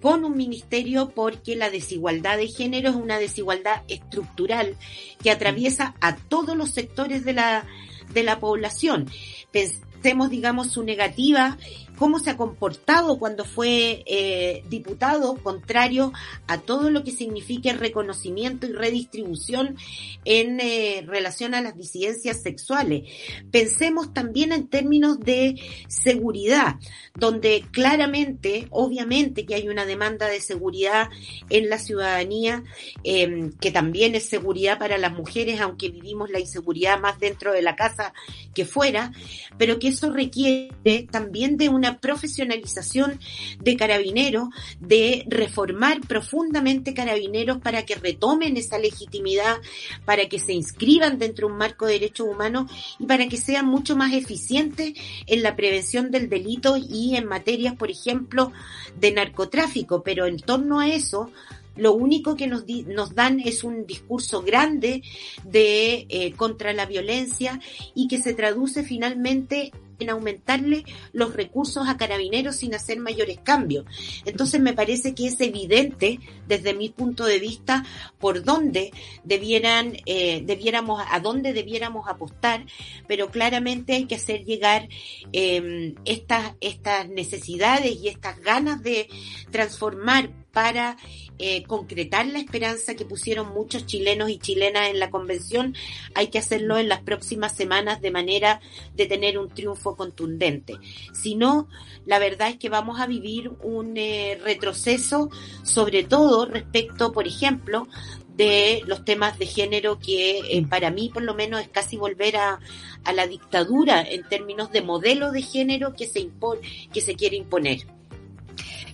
con 0.00 0.24
un 0.24 0.36
ministerio 0.36 1.10
porque 1.10 1.56
la 1.56 1.70
desigualdad 1.70 2.36
de 2.36 2.46
género 2.46 2.90
es 2.90 2.94
una 2.94 3.18
desigualdad 3.18 3.82
estructural 3.88 4.76
que 5.22 5.32
atraviesa 5.32 5.96
a 6.00 6.14
todos 6.16 6.56
los 6.56 6.70
sectores 6.70 7.24
de 7.24 7.32
la, 7.32 7.66
de 8.12 8.22
la 8.22 8.40
población. 8.40 9.08
Pensemos, 9.50 10.30
digamos, 10.30 10.70
su 10.70 10.82
negativa 10.82 11.58
cómo 11.98 12.18
se 12.18 12.30
ha 12.30 12.36
comportado 12.36 13.18
cuando 13.18 13.44
fue 13.44 14.02
eh, 14.06 14.62
diputado, 14.68 15.36
contrario 15.36 16.12
a 16.46 16.58
todo 16.58 16.90
lo 16.90 17.04
que 17.04 17.10
signifique 17.10 17.72
reconocimiento 17.72 18.66
y 18.66 18.72
redistribución 18.72 19.76
en 20.24 20.60
eh, 20.60 21.02
relación 21.06 21.54
a 21.54 21.60
las 21.60 21.76
disidencias 21.76 22.42
sexuales. 22.42 23.04
Pensemos 23.50 24.14
también 24.14 24.52
en 24.52 24.68
términos 24.68 25.18
de 25.20 25.60
seguridad, 25.88 26.76
donde 27.14 27.64
claramente, 27.70 28.68
obviamente 28.70 29.44
que 29.44 29.54
hay 29.54 29.68
una 29.68 29.84
demanda 29.84 30.28
de 30.28 30.40
seguridad 30.40 31.08
en 31.50 31.68
la 31.68 31.78
ciudadanía, 31.78 32.62
em, 33.04 33.52
que 33.52 33.70
también 33.70 34.14
es 34.14 34.24
seguridad 34.24 34.78
para 34.78 34.98
las 34.98 35.12
mujeres, 35.12 35.60
aunque 35.60 35.88
vivimos 35.88 36.30
la 36.30 36.40
inseguridad 36.40 37.00
más 37.00 37.18
dentro 37.18 37.52
de 37.52 37.62
la 37.62 37.76
casa 37.76 38.12
que 38.54 38.64
fuera, 38.64 39.12
pero 39.56 39.78
que 39.78 39.88
eso 39.88 40.12
requiere 40.12 41.08
también 41.10 41.56
de 41.56 41.68
una 41.68 41.87
profesionalización 41.96 43.18
de 43.58 43.76
carabineros, 43.76 44.48
de 44.78 45.24
reformar 45.28 46.00
profundamente 46.02 46.92
carabineros 46.92 47.58
para 47.58 47.86
que 47.86 47.94
retomen 47.94 48.58
esa 48.58 48.78
legitimidad, 48.78 49.56
para 50.04 50.28
que 50.28 50.38
se 50.38 50.52
inscriban 50.52 51.18
dentro 51.18 51.46
de 51.46 51.52
un 51.54 51.58
marco 51.58 51.86
de 51.86 51.94
derechos 51.94 52.28
humanos 52.28 52.70
y 52.98 53.06
para 53.06 53.26
que 53.28 53.38
sean 53.38 53.66
mucho 53.66 53.96
más 53.96 54.12
eficientes 54.12 54.92
en 55.26 55.42
la 55.42 55.56
prevención 55.56 56.10
del 56.10 56.28
delito 56.28 56.76
y 56.76 57.16
en 57.16 57.26
materias, 57.26 57.74
por 57.74 57.90
ejemplo, 57.90 58.52
de 58.98 59.12
narcotráfico. 59.12 60.02
Pero 60.02 60.26
en 60.26 60.38
torno 60.38 60.80
a 60.80 60.88
eso, 60.88 61.30
lo 61.78 61.94
único 61.94 62.36
que 62.36 62.46
nos, 62.46 62.64
nos 62.86 63.14
dan 63.14 63.40
es 63.40 63.64
un 63.64 63.86
discurso 63.86 64.42
grande 64.42 65.02
de 65.44 66.06
eh, 66.08 66.32
contra 66.32 66.72
la 66.72 66.86
violencia 66.86 67.60
y 67.94 68.08
que 68.08 68.18
se 68.18 68.34
traduce 68.34 68.82
finalmente 68.82 69.72
en 69.98 70.10
aumentarle 70.10 70.84
los 71.12 71.34
recursos 71.34 71.88
a 71.88 71.96
carabineros 71.96 72.56
sin 72.56 72.74
hacer 72.74 72.98
mayores 72.98 73.38
cambios. 73.42 73.84
Entonces 74.24 74.60
me 74.60 74.72
parece 74.72 75.14
que 75.14 75.26
es 75.26 75.40
evidente 75.40 76.20
desde 76.46 76.74
mi 76.74 76.88
punto 76.88 77.24
de 77.24 77.38
vista 77.38 77.84
por 78.18 78.42
dónde 78.42 78.90
debieran, 79.24 79.96
eh, 80.06 80.42
debiéramos, 80.44 81.02
a 81.10 81.20
dónde 81.20 81.52
debiéramos 81.52 82.08
apostar, 82.08 82.64
pero 83.06 83.30
claramente 83.30 83.94
hay 83.94 84.06
que 84.06 84.16
hacer 84.16 84.44
llegar 84.44 84.88
eh, 85.32 85.94
estas, 86.04 86.54
estas 86.60 87.08
necesidades 87.08 87.96
y 87.96 88.08
estas 88.08 88.40
ganas 88.40 88.82
de 88.82 89.08
transformar 89.50 90.30
para 90.58 90.96
eh, 91.38 91.62
concretar 91.62 92.26
la 92.26 92.40
esperanza 92.40 92.96
que 92.96 93.04
pusieron 93.04 93.54
muchos 93.54 93.86
chilenos 93.86 94.28
y 94.28 94.38
chilenas 94.38 94.88
en 94.88 94.98
la 94.98 95.08
convención, 95.08 95.76
hay 96.16 96.30
que 96.30 96.40
hacerlo 96.40 96.78
en 96.78 96.88
las 96.88 97.00
próximas 97.02 97.54
semanas 97.54 98.00
de 98.00 98.10
manera 98.10 98.60
de 98.96 99.06
tener 99.06 99.38
un 99.38 99.50
triunfo 99.50 99.94
contundente. 99.94 100.74
Si 101.12 101.36
no, 101.36 101.68
la 102.06 102.18
verdad 102.18 102.48
es 102.48 102.56
que 102.56 102.70
vamos 102.70 102.98
a 102.98 103.06
vivir 103.06 103.52
un 103.62 103.96
eh, 103.96 104.36
retroceso, 104.42 105.30
sobre 105.62 106.02
todo 106.02 106.44
respecto, 106.44 107.12
por 107.12 107.28
ejemplo, 107.28 107.86
de 108.34 108.82
los 108.86 109.04
temas 109.04 109.38
de 109.38 109.46
género 109.46 110.00
que 110.00 110.40
eh, 110.40 110.66
para 110.68 110.90
mí 110.90 111.08
por 111.08 111.22
lo 111.22 111.34
menos 111.34 111.60
es 111.60 111.68
casi 111.68 111.96
volver 111.96 112.36
a, 112.36 112.58
a 113.04 113.12
la 113.12 113.28
dictadura 113.28 114.02
en 114.02 114.28
términos 114.28 114.72
de 114.72 114.82
modelo 114.82 115.30
de 115.30 115.42
género 115.42 115.94
que 115.94 116.08
se 116.08 116.18
impone, 116.18 116.88
que 116.92 117.00
se 117.00 117.14
quiere 117.14 117.36
imponer 117.36 117.97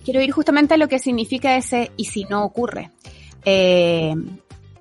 quiero 0.05 0.21
ir 0.21 0.31
justamente 0.31 0.75
a 0.75 0.77
lo 0.77 0.87
que 0.87 0.99
significa 0.99 1.57
ese 1.57 1.91
y 1.97 2.05
si 2.05 2.23
no 2.25 2.45
ocurre. 2.45 2.91
Eh, 3.43 4.13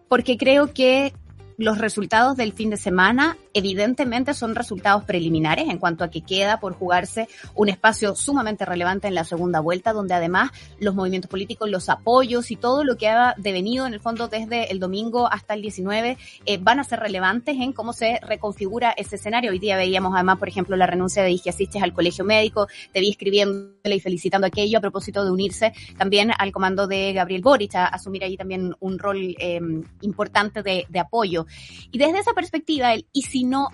porque 0.08 0.36
creo 0.36 0.72
que 0.72 1.12
los 1.56 1.78
resultados 1.78 2.36
del 2.36 2.52
fin 2.52 2.70
de 2.70 2.76
semana 2.76 3.36
evidentemente 3.54 4.34
son 4.34 4.54
resultados 4.54 5.04
preliminares 5.04 5.68
en 5.68 5.78
cuanto 5.78 6.04
a 6.04 6.10
que 6.10 6.20
queda 6.20 6.60
por 6.60 6.74
jugarse 6.74 7.28
un 7.54 7.68
espacio 7.68 8.14
sumamente 8.14 8.64
relevante 8.64 9.08
en 9.08 9.14
la 9.14 9.24
segunda 9.24 9.60
vuelta, 9.60 9.92
donde 9.92 10.14
además 10.14 10.50
los 10.80 10.94
movimientos 10.94 11.30
políticos, 11.30 11.70
los 11.70 11.88
apoyos 11.88 12.50
y 12.50 12.56
todo 12.56 12.84
lo 12.84 12.96
que 12.96 13.08
ha 13.08 13.34
devenido 13.38 13.86
en 13.86 13.94
el 13.94 14.00
fondo 14.00 14.28
desde 14.28 14.70
el 14.70 14.80
domingo 14.80 15.32
hasta 15.32 15.54
el 15.54 15.62
19 15.62 16.18
eh, 16.44 16.58
van 16.58 16.80
a 16.80 16.84
ser 16.84 17.00
relevantes 17.00 17.56
en 17.56 17.72
cómo 17.72 17.92
se 17.92 18.18
reconfigura 18.22 18.90
ese 18.96 19.16
escenario. 19.16 19.52
Hoy 19.52 19.58
día 19.58 19.76
veíamos 19.76 20.12
además, 20.14 20.38
por 20.38 20.48
ejemplo, 20.48 20.76
la 20.76 20.86
renuncia 20.86 21.22
de 21.22 21.40
Asistes 21.46 21.82
al 21.82 21.92
colegio 21.92 22.24
médico, 22.24 22.68
te 22.92 23.00
vi 23.00 23.10
escribiéndole 23.10 23.96
y 23.96 24.00
felicitando 24.00 24.46
aquello 24.46 24.78
a 24.78 24.80
propósito 24.80 25.24
de 25.24 25.30
unirse 25.30 25.72
también 25.96 26.30
al 26.36 26.52
comando 26.52 26.86
de 26.86 27.12
Gabriel 27.12 27.42
Boric, 27.42 27.74
a 27.74 27.86
asumir 27.86 28.24
ahí 28.24 28.36
también 28.36 28.74
un 28.80 28.98
rol 28.98 29.36
eh, 29.38 29.60
importante 30.00 30.62
de, 30.62 30.86
de 30.88 30.98
apoyo. 30.98 31.46
Y 31.92 31.98
desde 31.98 32.18
esa 32.18 32.32
perspectiva, 32.32 32.94
el 32.94 33.06
y 33.12 33.22
si 33.22 33.43
no, 33.44 33.68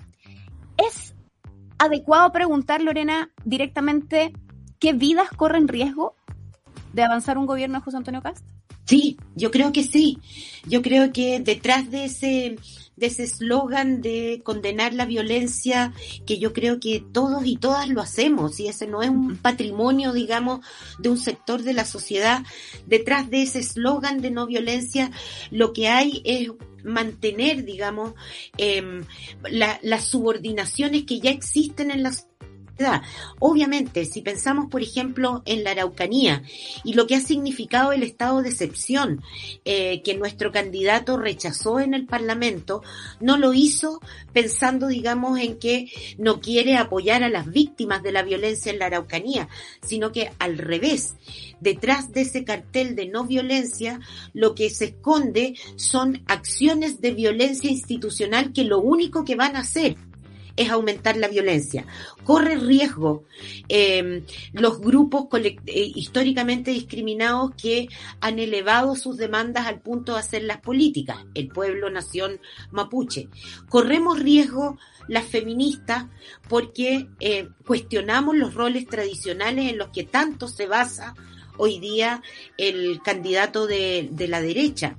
es 0.77 1.15
adecuado 1.77 2.31
preguntar, 2.31 2.81
Lorena, 2.81 3.31
directamente 3.43 4.33
qué 4.79 4.93
vidas 4.93 5.29
corren 5.29 5.67
riesgo 5.67 6.15
de 6.93 7.03
avanzar 7.03 7.37
un 7.37 7.45
gobierno 7.45 7.79
de 7.79 7.83
José 7.83 7.97
Antonio 7.97 8.21
Cast? 8.21 8.45
Sí, 8.85 9.17
yo 9.35 9.51
creo 9.51 9.71
que 9.71 9.83
sí. 9.83 10.17
Yo 10.67 10.81
creo 10.81 11.13
que 11.13 11.39
detrás 11.39 11.89
de 11.91 12.05
ese 12.05 12.57
de 13.01 13.07
ese 13.07 13.23
eslogan 13.23 14.01
de 14.01 14.41
condenar 14.43 14.93
la 14.93 15.05
violencia, 15.05 15.91
que 16.27 16.37
yo 16.37 16.53
creo 16.53 16.79
que 16.79 17.03
todos 17.11 17.45
y 17.47 17.55
todas 17.55 17.89
lo 17.89 17.99
hacemos, 17.99 18.59
y 18.59 18.67
ese 18.67 18.85
no 18.85 19.01
es 19.01 19.09
un 19.09 19.37
patrimonio, 19.37 20.13
digamos, 20.13 20.59
de 20.99 21.09
un 21.09 21.17
sector 21.17 21.63
de 21.63 21.73
la 21.73 21.85
sociedad. 21.85 22.43
Detrás 22.85 23.27
de 23.31 23.41
ese 23.41 23.57
eslogan 23.57 24.21
de 24.21 24.29
no 24.29 24.45
violencia, 24.45 25.09
lo 25.49 25.73
que 25.73 25.87
hay 25.87 26.21
es 26.25 26.51
mantener, 26.83 27.63
digamos, 27.65 28.13
eh, 28.57 29.03
las 29.49 30.05
subordinaciones 30.05 31.03
que 31.05 31.19
ya 31.19 31.31
existen 31.31 31.91
en 31.91 32.03
Obviamente, 33.39 34.05
si 34.05 34.21
pensamos, 34.21 34.69
por 34.69 34.81
ejemplo, 34.81 35.41
en 35.45 35.63
la 35.63 35.71
Araucanía 35.71 36.43
y 36.83 36.93
lo 36.93 37.07
que 37.07 37.15
ha 37.15 37.21
significado 37.21 37.91
el 37.91 38.03
estado 38.03 38.41
de 38.41 38.49
excepción 38.49 39.21
eh, 39.65 40.01
que 40.03 40.15
nuestro 40.15 40.51
candidato 40.51 41.17
rechazó 41.17 41.79
en 41.79 41.93
el 41.93 42.05
Parlamento, 42.05 42.81
no 43.19 43.37
lo 43.37 43.53
hizo 43.53 44.01
pensando, 44.33 44.87
digamos, 44.87 45.39
en 45.39 45.57
que 45.57 45.91
no 46.17 46.41
quiere 46.41 46.77
apoyar 46.77 47.23
a 47.23 47.29
las 47.29 47.51
víctimas 47.51 48.03
de 48.03 48.11
la 48.11 48.23
violencia 48.23 48.71
en 48.71 48.79
la 48.79 48.87
Araucanía, 48.87 49.49
sino 49.81 50.11
que 50.11 50.31
al 50.39 50.57
revés, 50.57 51.15
detrás 51.59 52.11
de 52.11 52.21
ese 52.21 52.43
cartel 52.43 52.95
de 52.95 53.07
no 53.07 53.25
violencia, 53.25 53.99
lo 54.33 54.55
que 54.55 54.69
se 54.69 54.85
esconde 54.85 55.55
son 55.75 56.23
acciones 56.27 57.01
de 57.01 57.11
violencia 57.11 57.69
institucional 57.69 58.53
que 58.53 58.63
lo 58.63 58.79
único 58.79 59.23
que 59.23 59.35
van 59.35 59.55
a 59.55 59.59
hacer 59.59 59.97
es 60.55 60.69
aumentar 60.69 61.17
la 61.17 61.27
violencia. 61.27 61.85
Corre 62.23 62.55
riesgo 62.55 63.25
em, 63.67 64.23
los 64.53 64.79
grupos 64.79 65.27
eh, 65.33 65.55
históricamente 65.95 66.71
discriminados 66.71 67.51
que 67.55 67.87
han 68.19 68.39
elevado 68.39 68.95
sus 68.95 69.17
demandas 69.17 69.67
al 69.67 69.81
punto 69.81 70.13
de 70.13 70.19
hacer 70.19 70.43
las 70.43 70.59
políticas, 70.59 71.17
el 71.33 71.47
pueblo, 71.47 71.89
nación 71.89 72.39
mapuche. 72.71 73.29
Corremos 73.69 74.19
riesgo 74.19 74.77
las 75.07 75.25
feministas 75.25 76.05
porque 76.47 77.07
eh, 77.19 77.49
cuestionamos 77.65 78.35
los 78.35 78.53
roles 78.53 78.85
tradicionales 78.87 79.69
en 79.69 79.77
los 79.77 79.89
que 79.89 80.03
tanto 80.03 80.47
se 80.47 80.67
basa 80.67 81.15
hoy 81.61 81.77
día 81.79 82.23
el 82.57 83.01
candidato 83.03 83.67
de, 83.67 84.09
de 84.11 84.27
la 84.27 84.41
derecha. 84.41 84.97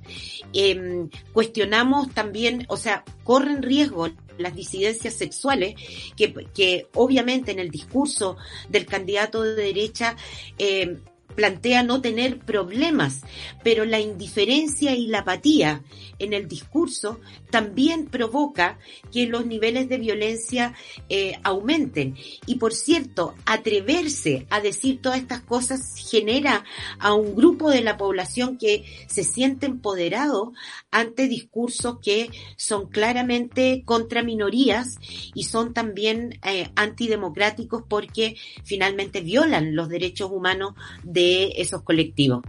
Em, 0.53 1.09
cuestionamos 1.33 2.13
también, 2.13 2.65
o 2.69 2.77
sea, 2.77 3.03
corren 3.25 3.61
riesgo 3.61 4.09
las 4.37 4.55
disidencias 4.55 5.13
sexuales, 5.13 5.75
que, 6.15 6.33
que 6.53 6.87
obviamente 6.93 7.51
en 7.51 7.59
el 7.59 7.69
discurso 7.69 8.37
del 8.69 8.85
candidato 8.85 9.43
de 9.43 9.55
derecha 9.55 10.15
eh, 10.57 10.99
plantea 11.35 11.83
no 11.83 12.01
tener 12.01 12.39
problemas, 12.39 13.21
pero 13.63 13.85
la 13.85 13.99
indiferencia 13.99 14.95
y 14.95 15.07
la 15.07 15.19
apatía 15.19 15.83
en 16.19 16.33
el 16.33 16.47
discurso 16.47 17.19
también 17.49 18.05
provoca 18.05 18.79
que 19.11 19.27
los 19.27 19.45
niveles 19.45 19.89
de 19.89 19.97
violencia 19.97 20.73
eh, 21.09 21.39
aumenten. 21.43 22.15
Y 22.45 22.55
por 22.55 22.73
cierto, 22.73 23.35
atreverse 23.45 24.47
a 24.49 24.61
decir 24.61 25.01
todas 25.01 25.19
estas 25.19 25.41
cosas 25.41 25.95
genera 25.95 26.63
a 26.99 27.13
un 27.13 27.35
grupo 27.35 27.69
de 27.69 27.81
la 27.81 27.97
población 27.97 28.57
que 28.57 28.85
se 29.07 29.23
siente 29.23 29.65
empoderado 29.65 30.53
ante 30.91 31.27
discursos 31.27 31.97
que 32.01 32.29
son 32.57 32.87
claramente 32.89 33.83
contra 33.85 34.23
minorías 34.23 34.97
y 35.33 35.43
son 35.43 35.73
también 35.73 36.39
eh, 36.43 36.69
antidemocráticos 36.75 37.83
porque 37.87 38.35
finalmente 38.63 39.21
violan 39.21 39.75
los 39.75 39.89
derechos 39.89 40.31
humanos 40.31 40.73
de 41.03 41.22
esos 41.55 41.81
colectivos. 41.81 42.41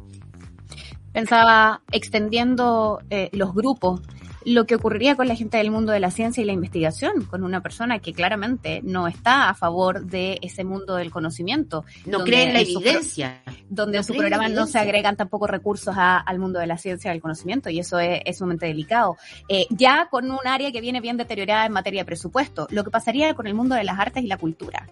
Pensaba 1.13 1.81
extendiendo 1.93 3.01
eh, 3.09 3.29
los 3.33 3.55
grupos, 3.55 4.01
lo 4.45 4.67
que 4.67 4.75
ocurriría 4.75 5.17
con 5.17 5.29
la 5.29 5.37
gente 5.37 5.57
del 5.57 5.71
mundo 5.71 5.93
de 5.93 6.01
la 6.01 6.11
ciencia 6.11 6.43
y 6.43 6.45
la 6.45 6.53
investigación, 6.53 7.25
con 7.25 7.45
una 7.45 7.63
persona 7.63 7.99
que 7.99 8.13
claramente 8.13 8.81
no 8.83 9.09
está 9.09 9.49
a 9.49 9.55
favor 9.55 10.05
de 10.05 10.39
ese 10.43 10.65
mundo 10.65 10.97
del 10.97 11.11
conocimiento. 11.11 11.85
No 12.05 12.25
cree 12.25 12.49
en 12.49 12.53
la 12.53 12.61
evidencia. 12.61 13.43
donde 13.69 13.99
en 13.99 14.05
su 14.05 14.15
programa 14.15 14.49
no 14.49 14.67
se 14.67 14.79
agregan 14.79 15.17
tampoco 15.17 15.47
recursos 15.47 15.95
al 15.97 16.39
mundo 16.39 16.59
de 16.59 16.67
la 16.67 16.79
ciencia 16.79 17.11
y 17.11 17.15
del 17.15 17.23
conocimiento, 17.23 17.71
y 17.71 17.79
eso 17.79 17.99
es, 17.99 18.37
sumamente 18.37 18.67
delicado. 18.67 19.17
Eh, 19.49 19.67
ya 19.71 20.09
con 20.11 20.31
un 20.31 20.47
área 20.47 20.71
que 20.73 20.81
viene 20.81 21.01
bien 21.01 21.17
deteriorada 21.17 21.67
en 21.67 21.73
materia 21.73 22.03
de 22.03 22.07
presupuesto, 22.07 22.67
lo 22.71 22.85
que 22.85 22.91
pasaría 22.91 23.35
con 23.35 23.47
el 23.47 23.55
mundo 23.55 23.75
de 23.75 23.85
las 23.85 23.99
artes 23.99 24.23
y 24.23 24.27
la 24.27 24.37
cultura. 24.37 24.89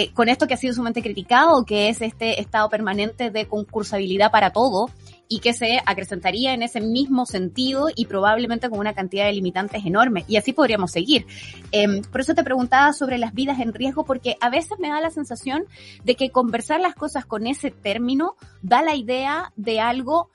Eh, 0.00 0.12
con 0.12 0.28
esto 0.28 0.46
que 0.46 0.54
ha 0.54 0.56
sido 0.56 0.74
sumamente 0.74 1.02
criticado, 1.02 1.64
que 1.64 1.88
es 1.88 2.00
este 2.02 2.40
estado 2.40 2.68
permanente 2.68 3.32
de 3.32 3.48
concursabilidad 3.48 4.30
para 4.30 4.52
todo 4.52 4.90
y 5.26 5.40
que 5.40 5.52
se 5.52 5.80
acrecentaría 5.84 6.54
en 6.54 6.62
ese 6.62 6.80
mismo 6.80 7.26
sentido 7.26 7.88
y 7.92 8.06
probablemente 8.06 8.70
con 8.70 8.78
una 8.78 8.94
cantidad 8.94 9.24
de 9.26 9.32
limitantes 9.32 9.84
enormes. 9.84 10.24
Y 10.28 10.36
así 10.36 10.52
podríamos 10.52 10.92
seguir. 10.92 11.26
Em, 11.72 12.02
por 12.02 12.20
eso 12.20 12.36
te 12.36 12.44
preguntaba 12.44 12.92
sobre 12.92 13.18
las 13.18 13.34
vidas 13.34 13.58
en 13.58 13.74
riesgo, 13.74 14.04
porque 14.04 14.36
a 14.40 14.50
veces 14.50 14.78
me 14.78 14.88
da 14.88 15.00
la 15.00 15.10
sensación 15.10 15.64
de 16.04 16.14
que 16.14 16.30
conversar 16.30 16.78
las 16.78 16.94
cosas 16.94 17.26
con 17.26 17.48
ese 17.48 17.72
término 17.72 18.36
da 18.62 18.82
la 18.82 18.94
idea 18.94 19.52
de 19.56 19.80
algo 19.80 20.30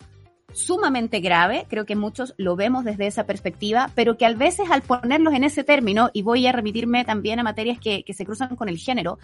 sumamente 0.53 1.19
grave, 1.19 1.65
creo 1.69 1.86
que 1.86 1.95
muchos 1.95 2.33
lo 2.38 2.55
vemos 2.55 2.86
desde 2.86 3.07
esa 3.07 3.25
perspectiva, 3.25 3.89
pero 3.95 4.17
que 4.17 4.25
a 4.25 4.33
veces 4.33 4.69
al 4.72 4.81
ponerlos 4.81 5.33
en 5.33 5.43
ese 5.43 5.63
término, 5.63 6.10
y 6.13 6.22
voy 6.22 6.48
a 6.48 6.51
remitirme 6.51 7.05
también 7.05 7.39
a 7.39 7.43
materias 7.43 7.79
que, 7.79 8.03
que 8.03 8.13
se 8.13 8.25
cruzan 8.25 8.55
con 8.55 8.69
el 8.69 8.77
género, 8.77 9.19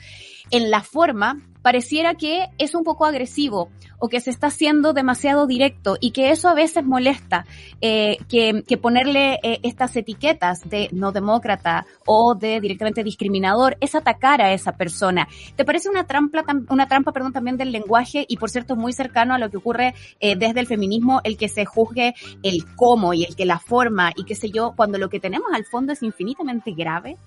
en 0.52 0.72
la 0.72 0.82
forma 0.82 1.42
pareciera 1.62 2.16
que 2.16 2.48
es 2.58 2.76
un 2.76 2.84
poco 2.84 3.06
agresivo 3.06 3.70
o 4.00 4.08
que 4.08 4.22
se 4.22 4.30
está 4.30 4.48
haciendo 4.48 4.94
demasiado 4.94 5.46
directo 5.46 5.98
y 6.00 6.12
que 6.12 6.32
eso 6.32 6.48
a 6.48 6.54
veces 6.54 6.86
molesta, 6.86 7.46
eh, 7.82 8.18
que, 8.30 8.64
ponerle 8.78 9.40
eh, 9.44 9.60
estas 9.64 9.96
etiquetas 9.98 10.62
de 10.70 10.90
no 10.94 11.12
demócrata 11.12 11.86
o 12.06 12.34
de 12.34 12.62
directamente 12.62 13.04
discriminador 13.04 13.78
es 13.82 13.94
atacar 13.94 14.42
a 14.42 14.54
esa 14.54 14.72
persona. 14.72 15.28
¿Te 15.56 15.66
parece 15.66 15.90
una 15.90 16.06
trampa, 16.06 16.44
una 16.70 16.88
trampa 16.88 17.12
perdón, 17.12 17.34
también 17.34 17.58
del 17.58 17.72
lenguaje 17.72 18.26
y 18.28 18.38
por 18.38 18.50
cierto 18.50 18.76
muy 18.76 18.94
cercano 18.94 19.34
a 19.34 19.38
lo 19.38 19.50
que 19.50 19.58
ocurre 19.58 19.94
eh, 20.20 20.36
desde 20.38 20.62
el 20.62 20.68
feminismo, 20.68 21.20
el 21.24 21.38
que 21.38 21.50
se 21.50 21.66
juzgue 21.66 22.16
el 22.42 22.64
cómo 22.76 23.14
y 23.14 23.26
el 23.26 23.36
que 23.36 23.46
la 23.46 23.60
forma 23.60 24.12
y 24.16 24.24
qué 24.24 24.36
sé 24.36 24.50
yo, 24.50 24.74
cuando 24.76 24.98
lo 24.98 25.10
que 25.10 25.20
tenemos 25.20 25.50
al 25.54 25.66
fondo 25.66 25.92
es 25.92 26.02
infinitamente 26.04 26.72
grave? 26.72 27.18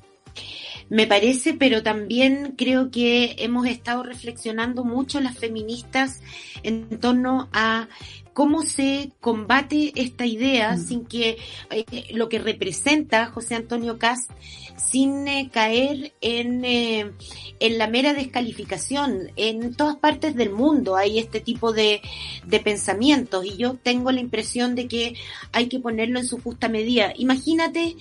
Me 0.92 1.06
parece, 1.06 1.54
pero 1.54 1.82
también 1.82 2.52
creo 2.54 2.90
que 2.90 3.36
hemos 3.38 3.66
estado 3.66 4.02
reflexionando 4.02 4.84
mucho 4.84 5.22
las 5.22 5.38
feministas 5.38 6.20
en 6.62 7.00
torno 7.00 7.48
a 7.54 7.88
cómo 8.34 8.60
se 8.60 9.10
combate 9.18 9.92
esta 9.96 10.26
idea 10.26 10.72
mm. 10.72 10.86
sin 10.86 11.06
que 11.06 11.38
eh, 11.70 12.04
lo 12.12 12.28
que 12.28 12.38
representa 12.38 13.24
José 13.24 13.54
Antonio 13.54 13.98
Cast 13.98 14.30
sin 14.76 15.26
eh, 15.28 15.48
caer 15.50 16.12
en, 16.20 16.62
eh, 16.66 17.10
en 17.58 17.78
la 17.78 17.86
mera 17.86 18.12
descalificación. 18.12 19.30
En 19.36 19.74
todas 19.74 19.96
partes 19.96 20.34
del 20.34 20.50
mundo 20.50 20.96
hay 20.96 21.18
este 21.18 21.40
tipo 21.40 21.72
de, 21.72 22.02
de 22.46 22.60
pensamientos 22.60 23.46
y 23.46 23.56
yo 23.56 23.78
tengo 23.82 24.12
la 24.12 24.20
impresión 24.20 24.74
de 24.74 24.88
que 24.88 25.14
hay 25.52 25.68
que 25.68 25.80
ponerlo 25.80 26.18
en 26.18 26.26
su 26.26 26.38
justa 26.38 26.68
medida. 26.68 27.14
Imagínate 27.16 27.96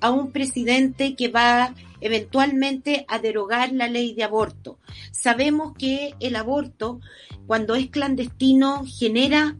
a 0.00 0.10
un 0.10 0.32
presidente 0.32 1.14
que 1.14 1.28
va 1.28 1.74
eventualmente 2.00 3.04
a 3.08 3.18
derogar 3.18 3.72
la 3.72 3.88
ley 3.88 4.14
de 4.14 4.24
aborto. 4.24 4.78
Sabemos 5.10 5.72
que 5.76 6.14
el 6.20 6.36
aborto, 6.36 7.00
cuando 7.46 7.74
es 7.74 7.88
clandestino, 7.88 8.84
genera 8.86 9.56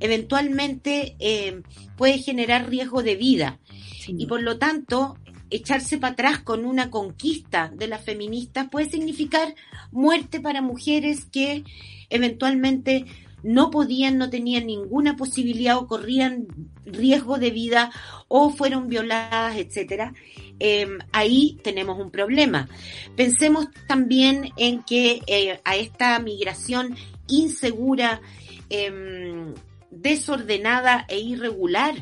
eventualmente 0.00 1.14
eh, 1.18 1.62
puede 1.96 2.18
generar 2.18 2.68
riesgo 2.68 3.02
de 3.02 3.16
vida. 3.16 3.58
Y 4.06 4.26
por 4.26 4.42
lo 4.42 4.58
tanto, 4.58 5.16
echarse 5.50 5.98
para 5.98 6.14
atrás 6.14 6.38
con 6.40 6.64
una 6.64 6.90
conquista 6.90 7.70
de 7.74 7.86
las 7.86 8.02
feministas 8.02 8.68
puede 8.70 8.88
significar 8.88 9.54
muerte 9.92 10.40
para 10.40 10.62
mujeres 10.62 11.26
que 11.26 11.64
eventualmente 12.08 13.04
no 13.42 13.70
podían, 13.70 14.18
no 14.18 14.30
tenían 14.30 14.66
ninguna 14.66 15.16
posibilidad 15.16 15.76
o 15.76 15.86
corrían 15.86 16.46
riesgo 16.84 17.38
de 17.38 17.50
vida 17.50 17.90
o 18.28 18.50
fueron 18.50 18.88
violadas, 18.88 19.56
etcétera. 19.56 20.14
Em, 20.58 20.98
ahí 21.12 21.58
tenemos 21.62 21.98
un 21.98 22.10
problema. 22.10 22.68
Pensemos 23.16 23.68
también 23.86 24.52
en 24.56 24.82
que 24.82 25.20
eh, 25.26 25.60
a 25.64 25.76
esta 25.76 26.18
migración 26.18 26.96
insegura 27.28 28.20
eh, 28.68 29.54
desordenada 29.90 31.04
e 31.08 31.18
irregular 31.18 31.94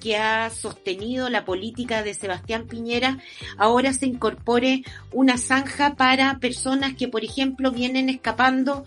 que 0.00 0.16
ha 0.16 0.50
sostenido 0.50 1.28
la 1.28 1.44
política 1.44 2.02
de 2.02 2.14
Sebastián 2.14 2.66
Piñera, 2.66 3.18
ahora 3.56 3.92
se 3.92 4.06
incorpore 4.06 4.82
una 5.12 5.38
zanja 5.38 5.94
para 5.96 6.38
personas 6.38 6.94
que, 6.94 7.08
por 7.08 7.24
ejemplo, 7.24 7.70
vienen 7.70 8.08
escapando 8.08 8.84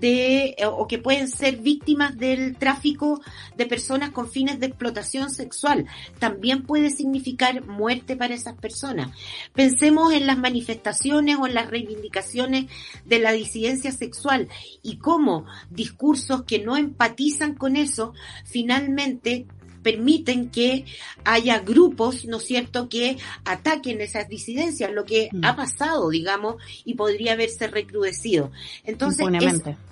de 0.00 0.54
eh, 0.58 0.66
o 0.66 0.86
que 0.86 0.98
pueden 0.98 1.28
ser 1.28 1.56
víctimas 1.56 2.16
del 2.16 2.56
tráfico 2.56 3.20
de 3.56 3.66
personas 3.66 4.10
con 4.10 4.30
fines 4.30 4.60
de 4.60 4.66
explotación 4.66 5.30
sexual. 5.30 5.86
También 6.18 6.62
puede 6.62 6.90
significar 6.90 7.66
muerte 7.66 8.16
para 8.16 8.34
esas 8.34 8.54
personas. 8.54 9.10
Pensemos 9.54 10.12
en 10.12 10.26
las 10.26 10.38
manifestaciones 10.38 11.36
o 11.38 11.46
en 11.46 11.54
las 11.54 11.68
reivindicaciones 11.68 12.66
de 13.04 13.18
la 13.18 13.32
disidencia 13.32 13.92
sexual 13.92 14.48
y 14.82 14.96
cómo 14.96 15.46
discursos 15.70 16.44
que 16.44 16.58
no 16.58 16.76
empatizan 16.76 17.54
con 17.54 17.76
eso 17.76 18.14
finalmente 18.44 19.46
permiten 19.82 20.50
que 20.50 20.84
haya 21.24 21.58
grupos, 21.60 22.24
¿no 22.24 22.38
es 22.38 22.44
cierto?, 22.44 22.88
que 22.88 23.16
ataquen 23.44 24.00
esas 24.00 24.28
disidencias, 24.28 24.92
lo 24.92 25.04
que 25.04 25.28
mm. 25.32 25.44
ha 25.44 25.56
pasado, 25.56 26.10
digamos, 26.10 26.56
y 26.84 26.94
podría 26.94 27.32
haberse 27.32 27.66
recrudecido. 27.66 28.50
Entonces, 28.84 29.26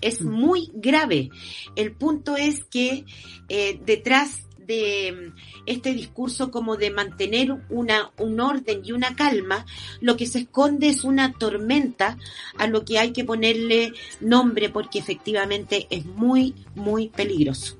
es, 0.00 0.22
mm. 0.22 0.28
muy 0.28 0.70
grave. 0.74 1.30
El 1.76 1.92
punto 1.92 2.36
es 2.36 2.64
que 2.64 3.04
eh, 3.48 3.80
detrás 3.84 4.42
de 4.70 5.32
este 5.66 5.92
discurso 5.92 6.52
como 6.52 6.76
de 6.76 6.90
mantener 6.90 7.56
una, 7.70 8.12
un 8.18 8.38
orden 8.38 8.82
y 8.84 8.92
una 8.92 9.16
calma, 9.16 9.66
lo 10.00 10.16
que 10.16 10.26
se 10.26 10.40
esconde 10.40 10.88
es 10.88 11.02
una 11.02 11.32
tormenta 11.32 12.16
a 12.56 12.68
lo 12.68 12.84
que 12.84 13.00
hay 13.00 13.12
que 13.12 13.24
ponerle 13.24 13.92
nombre 14.20 14.70
porque 14.70 15.00
efectivamente 15.00 15.88
es 15.90 16.06
muy, 16.06 16.54
muy 16.76 17.08
peligroso. 17.08 17.78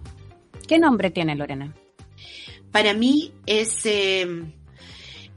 ¿Qué 0.67 0.79
nombre 0.79 1.11
tiene 1.11 1.37
Lorena? 1.37 1.73
Para 2.73 2.95
mí 2.95 3.33
es, 3.47 3.85
eh, 3.85 4.45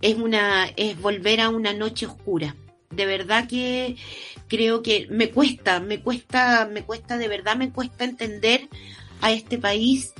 es 0.02 0.16
una, 0.16 0.66
es 0.76 1.00
volver 1.00 1.42
a 1.42 1.50
una 1.50 1.74
noche 1.74 2.06
oscura. 2.06 2.56
De 2.90 3.06
verdad 3.06 3.48
que 3.48 3.96
creo 4.48 4.84
que 4.84 5.08
me 5.10 5.32
cuesta, 5.32 5.80
me 5.80 6.02
cuesta, 6.02 6.70
me 6.72 6.84
cuesta, 6.84 7.18
de 7.18 7.28
verdad 7.28 7.56
me 7.56 7.72
cuesta 7.72 8.04
entender 8.04 8.70
a 9.22 9.32
este 9.32 9.58
país 9.58 10.14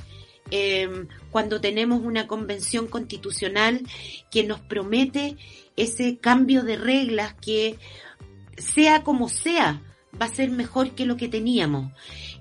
eh, 0.50 1.06
cuando 1.30 1.60
tenemos 1.60 2.02
una 2.02 2.26
convención 2.26 2.86
constitucional 2.86 3.82
que 4.30 4.44
nos 4.44 4.60
promete 4.60 5.36
ese 5.76 6.18
cambio 6.18 6.62
de 6.62 6.76
reglas 6.76 7.34
que 7.34 7.78
sea 8.56 9.02
como 9.02 9.28
sea, 9.28 9.82
va 10.20 10.26
a 10.26 10.34
ser 10.34 10.50
mejor 10.50 10.92
que 10.92 11.06
lo 11.06 11.16
que 11.16 11.28
teníamos. 11.28 11.92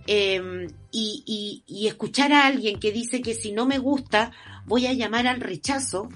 Eh, 0.05 0.67
y, 0.91 1.63
y, 1.65 1.87
escuchar 1.87 2.33
a 2.33 2.45
alguien 2.45 2.79
que 2.79 2.91
dice 2.91 3.21
que 3.21 3.33
si 3.33 3.51
no 3.51 3.65
me 3.65 3.77
gusta 3.77 4.31
voy 4.65 4.87
a 4.87 4.93
llamar 4.93 5.27
al 5.27 5.41
rechazo, 5.41 6.09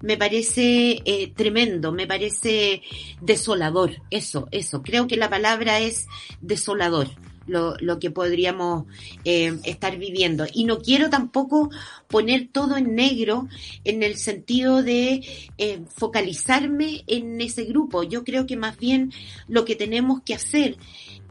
me 0.00 0.16
parece 0.16 1.00
eh, 1.04 1.32
tremendo, 1.34 1.92
me 1.92 2.06
parece 2.06 2.82
desolador. 3.20 4.02
Eso, 4.10 4.48
eso. 4.50 4.82
Creo 4.82 5.06
que 5.06 5.16
la 5.16 5.30
palabra 5.30 5.80
es 5.80 6.06
desolador. 6.40 7.08
Lo, 7.48 7.74
lo 7.80 7.98
que 7.98 8.12
podríamos 8.12 8.84
eh, 9.24 9.58
estar 9.64 9.98
viviendo. 9.98 10.46
Y 10.54 10.62
no 10.62 10.78
quiero 10.78 11.10
tampoco 11.10 11.70
poner 12.06 12.48
todo 12.52 12.76
en 12.76 12.94
negro 12.94 13.48
en 13.82 14.04
el 14.04 14.16
sentido 14.16 14.84
de 14.84 15.26
eh, 15.58 15.82
focalizarme 15.92 17.02
en 17.08 17.40
ese 17.40 17.64
grupo. 17.64 18.04
Yo 18.04 18.22
creo 18.22 18.46
que 18.46 18.56
más 18.56 18.78
bien 18.78 19.12
lo 19.48 19.64
que 19.64 19.74
tenemos 19.74 20.22
que 20.22 20.34
hacer 20.34 20.76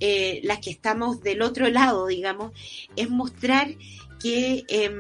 eh, 0.03 0.41
las 0.43 0.57
que 0.57 0.71
estamos 0.71 1.21
del 1.21 1.43
otro 1.43 1.69
lado, 1.69 2.07
digamos, 2.07 2.53
es 2.95 3.07
mostrar 3.07 3.77
que, 4.19 4.65
eh, 4.67 4.91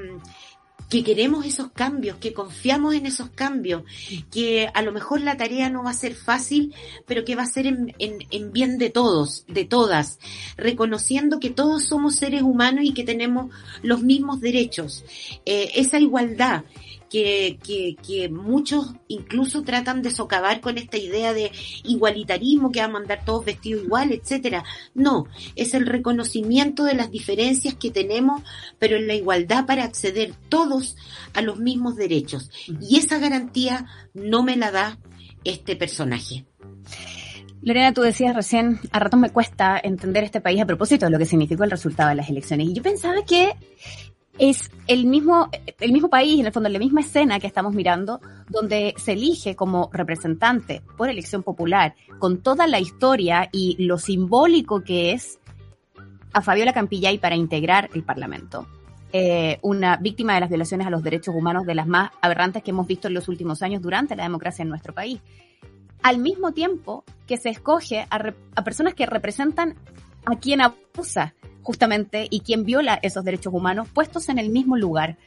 que 0.91 1.05
queremos 1.05 1.45
esos 1.45 1.71
cambios, 1.71 2.17
que 2.17 2.33
confiamos 2.33 2.93
en 2.95 3.05
esos 3.05 3.29
cambios, 3.29 3.83
que 4.29 4.69
a 4.73 4.81
lo 4.81 4.91
mejor 4.91 5.21
la 5.21 5.37
tarea 5.37 5.69
no 5.69 5.83
va 5.83 5.91
a 5.91 5.93
ser 5.93 6.15
fácil, 6.15 6.75
pero 7.07 7.23
que 7.23 7.37
va 7.37 7.43
a 7.43 7.45
ser 7.45 7.65
en, 7.65 7.95
en, 7.97 8.17
en 8.29 8.51
bien 8.51 8.77
de 8.77 8.89
todos, 8.89 9.45
de 9.47 9.63
todas, 9.63 10.19
reconociendo 10.57 11.39
que 11.39 11.49
todos 11.49 11.85
somos 11.85 12.15
seres 12.15 12.41
humanos 12.41 12.83
y 12.83 12.93
que 12.93 13.05
tenemos 13.05 13.55
los 13.81 14.03
mismos 14.03 14.41
derechos. 14.41 15.05
Eh, 15.45 15.71
esa 15.75 15.97
igualdad 15.97 16.65
que, 17.11 17.59
que, 17.61 17.97
que, 18.01 18.29
muchos 18.29 18.93
incluso 19.09 19.63
tratan 19.63 20.01
de 20.01 20.11
socavar 20.11 20.61
con 20.61 20.77
esta 20.77 20.97
idea 20.97 21.33
de 21.33 21.51
igualitarismo, 21.83 22.71
que 22.71 22.79
va 22.79 22.85
a 22.85 22.89
mandar 22.89 23.25
todos 23.25 23.43
vestidos 23.43 23.83
igual, 23.83 24.13
etcétera. 24.13 24.63
No, 24.93 25.25
es 25.57 25.73
el 25.73 25.85
reconocimiento 25.87 26.85
de 26.85 26.93
las 26.93 27.11
diferencias 27.11 27.75
que 27.75 27.91
tenemos, 27.91 28.41
pero 28.79 28.95
en 28.95 29.07
la 29.07 29.13
igualdad 29.13 29.65
para 29.65 29.83
acceder 29.83 30.33
todos 30.47 30.95
a 31.33 31.41
los 31.41 31.59
mismos 31.59 31.97
derechos. 31.97 32.49
Y 32.79 32.97
esa 32.97 33.19
garantía 33.19 33.87
no 34.13 34.41
me 34.41 34.55
la 34.55 34.71
da 34.71 34.97
este 35.43 35.75
personaje. 35.75 36.45
Lorena, 37.61 37.93
tú 37.93 38.01
decías 38.01 38.35
recién, 38.35 38.79
a 38.91 38.99
ratos 38.99 39.19
me 39.19 39.29
cuesta 39.29 39.79
entender 39.83 40.23
este 40.23 40.41
país 40.41 40.61
a 40.61 40.65
propósito 40.65 41.05
de 41.05 41.11
lo 41.11 41.19
que 41.19 41.25
significó 41.25 41.65
el 41.65 41.71
resultado 41.71 42.09
de 42.09 42.15
las 42.15 42.29
elecciones. 42.29 42.69
Y 42.69 42.73
yo 42.73 42.81
pensaba 42.81 43.23
que 43.23 43.53
es 44.37 44.71
el 44.87 45.05
mismo, 45.05 45.49
el 45.79 45.91
mismo 45.91 46.09
país, 46.09 46.39
en 46.39 46.45
el 46.45 46.53
fondo, 46.53 46.69
la 46.69 46.79
misma 46.79 47.01
escena 47.01 47.39
que 47.39 47.47
estamos 47.47 47.73
mirando, 47.73 48.19
donde 48.49 48.93
se 48.97 49.13
elige 49.13 49.55
como 49.55 49.89
representante 49.93 50.81
por 50.97 51.09
elección 51.09 51.43
popular, 51.43 51.95
con 52.19 52.41
toda 52.41 52.67
la 52.67 52.79
historia 52.79 53.49
y 53.51 53.83
lo 53.83 53.97
simbólico 53.97 54.83
que 54.83 55.11
es 55.11 55.39
a 56.33 56.41
Fabiola 56.41 56.73
Campillay 56.73 57.17
para 57.17 57.35
integrar 57.35 57.89
el 57.93 58.03
Parlamento. 58.03 58.67
Eh, 59.13 59.59
una 59.61 59.97
víctima 59.97 60.35
de 60.35 60.39
las 60.39 60.49
violaciones 60.49 60.87
a 60.87 60.89
los 60.89 61.03
derechos 61.03 61.35
humanos 61.35 61.65
de 61.65 61.75
las 61.75 61.85
más 61.85 62.11
aberrantes 62.21 62.63
que 62.63 62.71
hemos 62.71 62.87
visto 62.87 63.09
en 63.09 63.13
los 63.13 63.27
últimos 63.27 63.61
años 63.61 63.81
durante 63.81 64.15
la 64.15 64.23
democracia 64.23 64.63
en 64.63 64.69
nuestro 64.69 64.93
país. 64.93 65.19
Al 66.01 66.17
mismo 66.17 66.53
tiempo 66.53 67.03
que 67.27 67.37
se 67.37 67.49
escoge 67.49 68.07
a, 68.09 68.33
a 68.55 68.63
personas 68.63 68.93
que 68.93 69.05
representan 69.05 69.75
a 70.25 70.37
quien 70.37 70.61
abusa 70.61 71.33
justamente, 71.63 72.27
y 72.29 72.41
quien 72.41 72.65
viola 72.65 72.99
esos 73.01 73.23
derechos 73.23 73.53
humanos 73.53 73.87
puestos 73.93 74.29
en 74.29 74.39
el 74.39 74.49
mismo 74.49 74.77
lugar. 74.77 75.17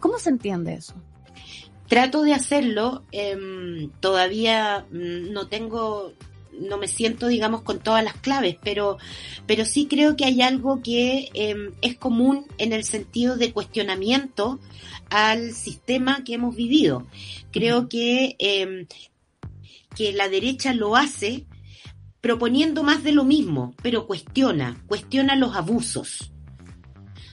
¿Cómo 0.00 0.18
se 0.18 0.30
entiende 0.30 0.74
eso? 0.74 0.94
Trato 1.88 2.22
de 2.22 2.34
hacerlo, 2.34 3.04
em, 3.12 3.90
todavía 4.00 4.86
no 4.90 5.46
tengo 5.46 6.12
no 6.58 6.78
me 6.78 6.88
siento, 6.88 7.28
digamos, 7.28 7.62
con 7.62 7.78
todas 7.78 8.02
las 8.02 8.14
claves, 8.14 8.56
pero, 8.62 8.98
pero 9.46 9.64
sí 9.64 9.86
creo 9.86 10.16
que 10.16 10.24
hay 10.24 10.42
algo 10.42 10.82
que 10.82 11.28
em, 11.34 11.72
es 11.82 11.96
común 11.96 12.46
en 12.58 12.72
el 12.72 12.84
sentido 12.84 13.36
de 13.36 13.52
cuestionamiento 13.52 14.58
al 15.10 15.52
sistema 15.52 16.24
que 16.24 16.34
hemos 16.34 16.56
vivido. 16.56 17.06
Creo 17.52 17.88
que, 17.88 18.36
em, 18.38 18.86
que 19.94 20.12
la 20.12 20.28
derecha 20.28 20.72
lo 20.72 20.96
hace 20.96 21.46
proponiendo 22.26 22.82
más 22.82 23.04
de 23.04 23.12
lo 23.12 23.22
mismo, 23.22 23.72
pero 23.84 24.08
cuestiona, 24.08 24.82
cuestiona 24.88 25.36
los 25.36 25.54
abusos. 25.54 26.32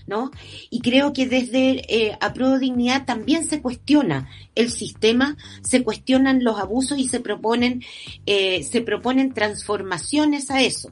¿no? 0.05 0.29
Y 0.69 0.81
creo 0.81 1.13
que 1.13 1.25
desde 1.25 1.81
eh, 1.91 2.15
Dignidad 2.59 3.03
también 3.03 3.43
se 3.43 3.59
cuestiona 3.59 4.29
el 4.53 4.69
sistema, 4.69 5.35
se 5.63 5.83
cuestionan 5.83 6.43
los 6.43 6.59
abusos 6.59 6.99
y 6.99 7.07
se 7.07 7.21
proponen, 7.21 7.81
eh, 8.27 8.61
se 8.61 8.81
proponen 8.81 9.33
transformaciones 9.33 10.51
a 10.51 10.61
eso. 10.61 10.91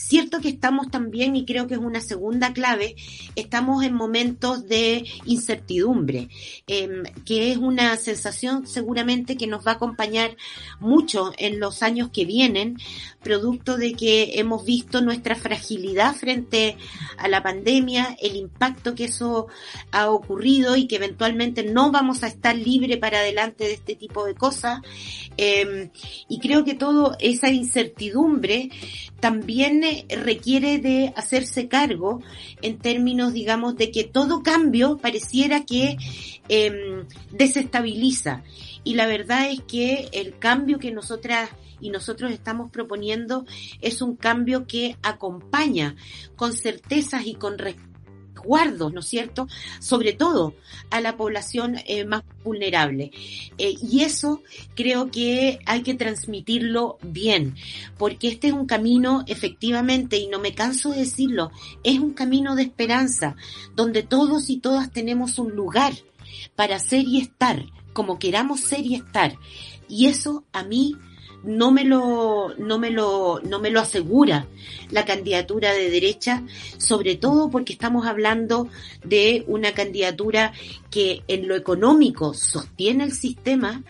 Cierto 0.00 0.40
que 0.40 0.48
estamos 0.48 0.92
también, 0.92 1.34
y 1.34 1.44
creo 1.44 1.66
que 1.66 1.74
es 1.74 1.80
una 1.80 2.00
segunda 2.00 2.52
clave, 2.52 2.94
estamos 3.34 3.82
en 3.82 3.94
momentos 3.94 4.68
de 4.68 5.04
incertidumbre, 5.24 6.28
em, 6.68 7.02
que 7.24 7.50
es 7.50 7.56
una 7.56 7.96
sensación 7.96 8.68
seguramente 8.68 9.36
que 9.36 9.48
nos 9.48 9.66
va 9.66 9.72
a 9.72 9.74
acompañar 9.74 10.36
mucho 10.78 11.32
en 11.36 11.58
los 11.58 11.82
años 11.82 12.10
que 12.12 12.24
vienen, 12.24 12.78
producto 13.24 13.76
de 13.76 13.94
que 13.94 14.38
hemos 14.38 14.64
visto 14.64 15.00
nuestra 15.00 15.34
fragilidad 15.34 16.14
frente 16.14 16.76
a 17.16 17.26
la 17.26 17.42
pandemia, 17.42 18.16
el 18.22 18.36
impacto 18.36 18.94
que 18.94 19.06
eso 19.06 19.48
ha 19.90 20.10
ocurrido 20.10 20.76
y 20.76 20.86
que 20.86 20.94
eventualmente 20.94 21.64
no 21.64 21.90
vamos 21.90 22.22
a 22.22 22.28
estar 22.28 22.54
libre 22.54 22.98
para 22.98 23.18
adelante 23.18 23.64
de 23.64 23.72
este 23.72 23.96
tipo 23.96 24.24
de 24.24 24.36
cosas. 24.36 24.80
Em, 25.36 25.90
y 26.28 26.38
creo 26.38 26.64
que 26.64 26.74
toda 26.74 27.16
esa 27.18 27.50
incertidumbre 27.50 28.70
también 29.20 29.82
eh, 29.84 30.06
requiere 30.10 30.78
de 30.78 31.12
hacerse 31.16 31.68
cargo 31.68 32.22
en 32.62 32.78
términos, 32.78 33.32
digamos, 33.32 33.76
de 33.76 33.90
que 33.90 34.04
todo 34.04 34.42
cambio 34.42 34.98
pareciera 34.98 35.64
que 35.64 35.96
em, 36.48 37.06
desestabiliza. 37.32 38.42
Y 38.84 38.94
la 38.94 39.06
verdad 39.06 39.50
es 39.50 39.60
que 39.62 40.08
el 40.12 40.38
cambio 40.38 40.78
que 40.78 40.92
nosotras 40.92 41.50
y 41.80 41.90
nosotros 41.90 42.32
estamos 42.32 42.70
proponiendo 42.70 43.44
es 43.80 44.02
un 44.02 44.16
cambio 44.16 44.66
que 44.66 44.96
acompaña 45.02 45.94
con 46.34 46.52
certezas 46.52 47.26
y 47.26 47.34
con 47.34 47.58
respeto 47.58 47.87
guardos, 48.38 48.92
¿no 48.92 49.00
es 49.00 49.06
cierto? 49.06 49.48
Sobre 49.80 50.12
todo 50.12 50.54
a 50.90 51.00
la 51.00 51.16
población 51.16 51.76
eh, 51.86 52.04
más 52.04 52.22
vulnerable. 52.44 53.10
Eh, 53.58 53.74
y 53.82 54.02
eso 54.02 54.42
creo 54.74 55.10
que 55.10 55.60
hay 55.66 55.82
que 55.82 55.94
transmitirlo 55.94 56.98
bien, 57.02 57.56
porque 57.98 58.28
este 58.28 58.48
es 58.48 58.52
un 58.52 58.66
camino, 58.66 59.24
efectivamente, 59.26 60.16
y 60.16 60.28
no 60.28 60.38
me 60.38 60.54
canso 60.54 60.90
de 60.90 61.00
decirlo, 61.00 61.50
es 61.84 61.98
un 61.98 62.12
camino 62.12 62.56
de 62.56 62.62
esperanza, 62.62 63.36
donde 63.74 64.02
todos 64.02 64.50
y 64.50 64.58
todas 64.58 64.92
tenemos 64.92 65.38
un 65.38 65.54
lugar 65.54 65.92
para 66.56 66.78
ser 66.78 67.06
y 67.06 67.20
estar, 67.20 67.64
como 67.92 68.18
queramos 68.18 68.60
ser 68.60 68.84
y 68.84 68.94
estar. 68.94 69.36
Y 69.88 70.06
eso 70.06 70.44
a 70.52 70.62
mí 70.62 70.96
no 71.44 71.70
me 71.70 71.84
lo, 71.84 72.54
no 72.58 72.78
me 72.78 72.90
lo, 72.90 73.40
no 73.44 73.58
me 73.60 73.70
lo 73.70 73.80
asegura 73.80 74.46
la 74.90 75.04
candidatura 75.04 75.72
de 75.72 75.90
derecha, 75.90 76.42
sobre 76.78 77.16
todo 77.16 77.50
porque 77.50 77.72
estamos 77.72 78.06
hablando 78.06 78.68
de 79.04 79.44
una 79.46 79.72
candidatura 79.72 80.52
que 80.90 81.22
en 81.28 81.46
lo 81.46 81.54
económico 81.54 82.34
sostiene 82.34 83.04
el 83.04 83.12
sistema, 83.12 83.82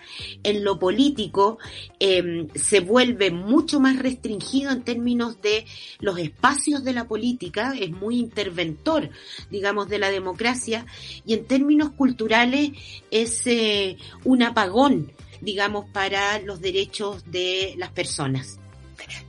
en 0.43 0.65
lo 0.65 0.79
político 0.79 1.59
em, 2.01 2.49
se 2.55 2.81
vuelve 2.81 3.31
mucho 3.31 3.81
más 3.81 3.99
restringido 3.99 4.71
en 4.71 4.83
términos 4.83 5.41
de 5.41 5.65
los 6.01 6.19
espacios 6.19 6.85
de 6.85 6.93
la 6.93 7.07
política, 7.07 7.75
es 7.79 7.91
muy 7.91 8.19
interventor, 8.19 9.11
digamos, 9.51 9.89
de 9.89 9.99
la 9.99 10.11
democracia, 10.11 10.87
y 11.25 11.35
en 11.35 11.47
términos 11.47 11.91
culturales 11.91 12.73
es 13.11 13.47
eh, 13.47 13.97
un 14.25 14.43
apagón 14.43 15.13
digamos, 15.41 15.87
para 15.91 16.39
los 16.41 16.61
derechos 16.61 17.25
de 17.31 17.75
las 17.77 17.91
personas. 17.91 18.59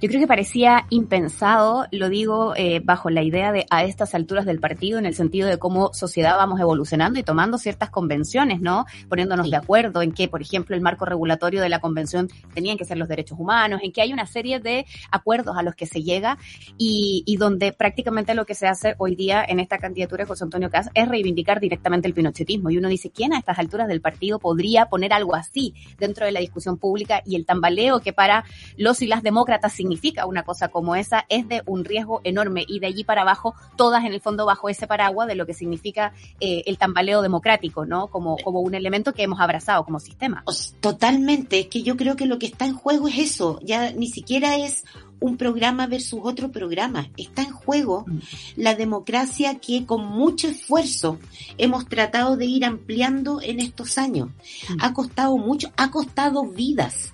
Yo 0.01 0.09
creo 0.09 0.19
que 0.19 0.27
parecía 0.27 0.85
impensado, 0.89 1.85
lo 1.91 2.09
digo 2.09 2.53
eh, 2.55 2.81
bajo 2.83 3.09
la 3.09 3.23
idea 3.23 3.51
de 3.51 3.65
a 3.69 3.83
estas 3.83 4.15
alturas 4.15 4.45
del 4.45 4.59
partido, 4.59 4.99
en 4.99 5.05
el 5.05 5.15
sentido 5.15 5.47
de 5.47 5.57
cómo 5.57 5.93
sociedad 5.93 6.37
vamos 6.37 6.59
evolucionando 6.59 7.19
y 7.19 7.23
tomando 7.23 7.57
ciertas 7.57 7.89
convenciones, 7.89 8.61
¿no? 8.61 8.85
Poniéndonos 9.07 9.49
de 9.49 9.57
acuerdo 9.57 10.01
en 10.01 10.11
que, 10.11 10.27
por 10.27 10.41
ejemplo, 10.41 10.75
el 10.75 10.81
marco 10.81 11.05
regulatorio 11.05 11.61
de 11.61 11.69
la 11.69 11.79
convención 11.79 12.29
tenían 12.53 12.77
que 12.77 12.85
ser 12.85 12.97
los 12.97 13.07
derechos 13.07 13.39
humanos, 13.39 13.81
en 13.83 13.91
que 13.91 14.01
hay 14.01 14.13
una 14.13 14.25
serie 14.25 14.59
de 14.59 14.85
acuerdos 15.11 15.57
a 15.57 15.63
los 15.63 15.75
que 15.75 15.85
se 15.85 16.01
llega 16.01 16.37
y, 16.77 17.23
y 17.25 17.37
donde 17.37 17.71
prácticamente 17.73 18.33
lo 18.33 18.45
que 18.45 18.55
se 18.55 18.67
hace 18.67 18.95
hoy 18.97 19.15
día 19.15 19.43
en 19.47 19.59
esta 19.59 19.77
candidatura 19.77 20.23
de 20.23 20.27
José 20.27 20.43
Antonio 20.43 20.69
Cas 20.69 20.89
es 20.93 21.07
reivindicar 21.07 21.59
directamente 21.59 22.07
el 22.07 22.13
pinochetismo. 22.13 22.69
Y 22.69 22.77
uno 22.77 22.89
dice, 22.89 23.11
¿quién 23.11 23.33
a 23.33 23.37
estas 23.37 23.59
alturas 23.59 23.87
del 23.87 24.01
partido 24.01 24.39
podría 24.39 24.85
poner 24.85 25.13
algo 25.13 25.35
así 25.35 25.73
dentro 25.97 26.25
de 26.25 26.31
la 26.31 26.39
discusión 26.39 26.77
pública 26.77 27.21
y 27.25 27.35
el 27.35 27.45
tambaleo 27.45 27.99
que 27.99 28.13
para 28.13 28.45
los 28.77 29.01
y 29.01 29.07
las 29.07 29.23
demócratas 29.23 29.58
significa 29.67 30.25
una 30.25 30.43
cosa 30.43 30.69
como 30.69 30.95
esa 30.95 31.25
es 31.27 31.47
de 31.49 31.61
un 31.65 31.83
riesgo 31.83 32.21
enorme 32.23 32.63
y 32.67 32.79
de 32.79 32.87
allí 32.87 33.03
para 33.03 33.23
abajo, 33.23 33.55
todas 33.75 34.05
en 34.05 34.13
el 34.13 34.21
fondo 34.21 34.45
bajo 34.45 34.69
ese 34.69 34.87
paraguas 34.87 35.27
de 35.27 35.35
lo 35.35 35.45
que 35.45 35.53
significa 35.53 36.13
eh, 36.39 36.63
el 36.67 36.77
tambaleo 36.77 37.21
democrático, 37.21 37.85
¿no? 37.85 38.07
Como, 38.07 38.37
como 38.37 38.61
un 38.61 38.75
elemento 38.75 39.13
que 39.13 39.23
hemos 39.23 39.41
abrazado 39.41 39.83
como 39.83 39.99
sistema. 39.99 40.43
Totalmente, 40.79 41.59
es 41.59 41.67
que 41.67 41.83
yo 41.83 41.97
creo 41.97 42.15
que 42.15 42.25
lo 42.25 42.39
que 42.39 42.45
está 42.45 42.65
en 42.65 42.75
juego 42.75 43.07
es 43.07 43.17
eso, 43.17 43.59
ya 43.63 43.91
ni 43.91 44.07
siquiera 44.07 44.55
es 44.55 44.85
un 45.19 45.37
programa 45.37 45.87
versus 45.87 46.19
otro 46.23 46.51
programa. 46.51 47.09
Está 47.17 47.43
en 47.43 47.51
juego 47.51 48.05
mm. 48.07 48.19
la 48.57 48.75
democracia 48.75 49.55
que 49.55 49.85
con 49.85 50.05
mucho 50.05 50.47
esfuerzo 50.47 51.19
hemos 51.57 51.87
tratado 51.87 52.37
de 52.37 52.45
ir 52.45 52.65
ampliando 52.65 53.41
en 53.41 53.59
estos 53.59 53.97
años. 53.97 54.29
Mm. 54.69 54.77
Ha 54.81 54.93
costado 54.93 55.37
mucho, 55.37 55.71
ha 55.77 55.91
costado 55.91 56.45
vidas. 56.45 57.13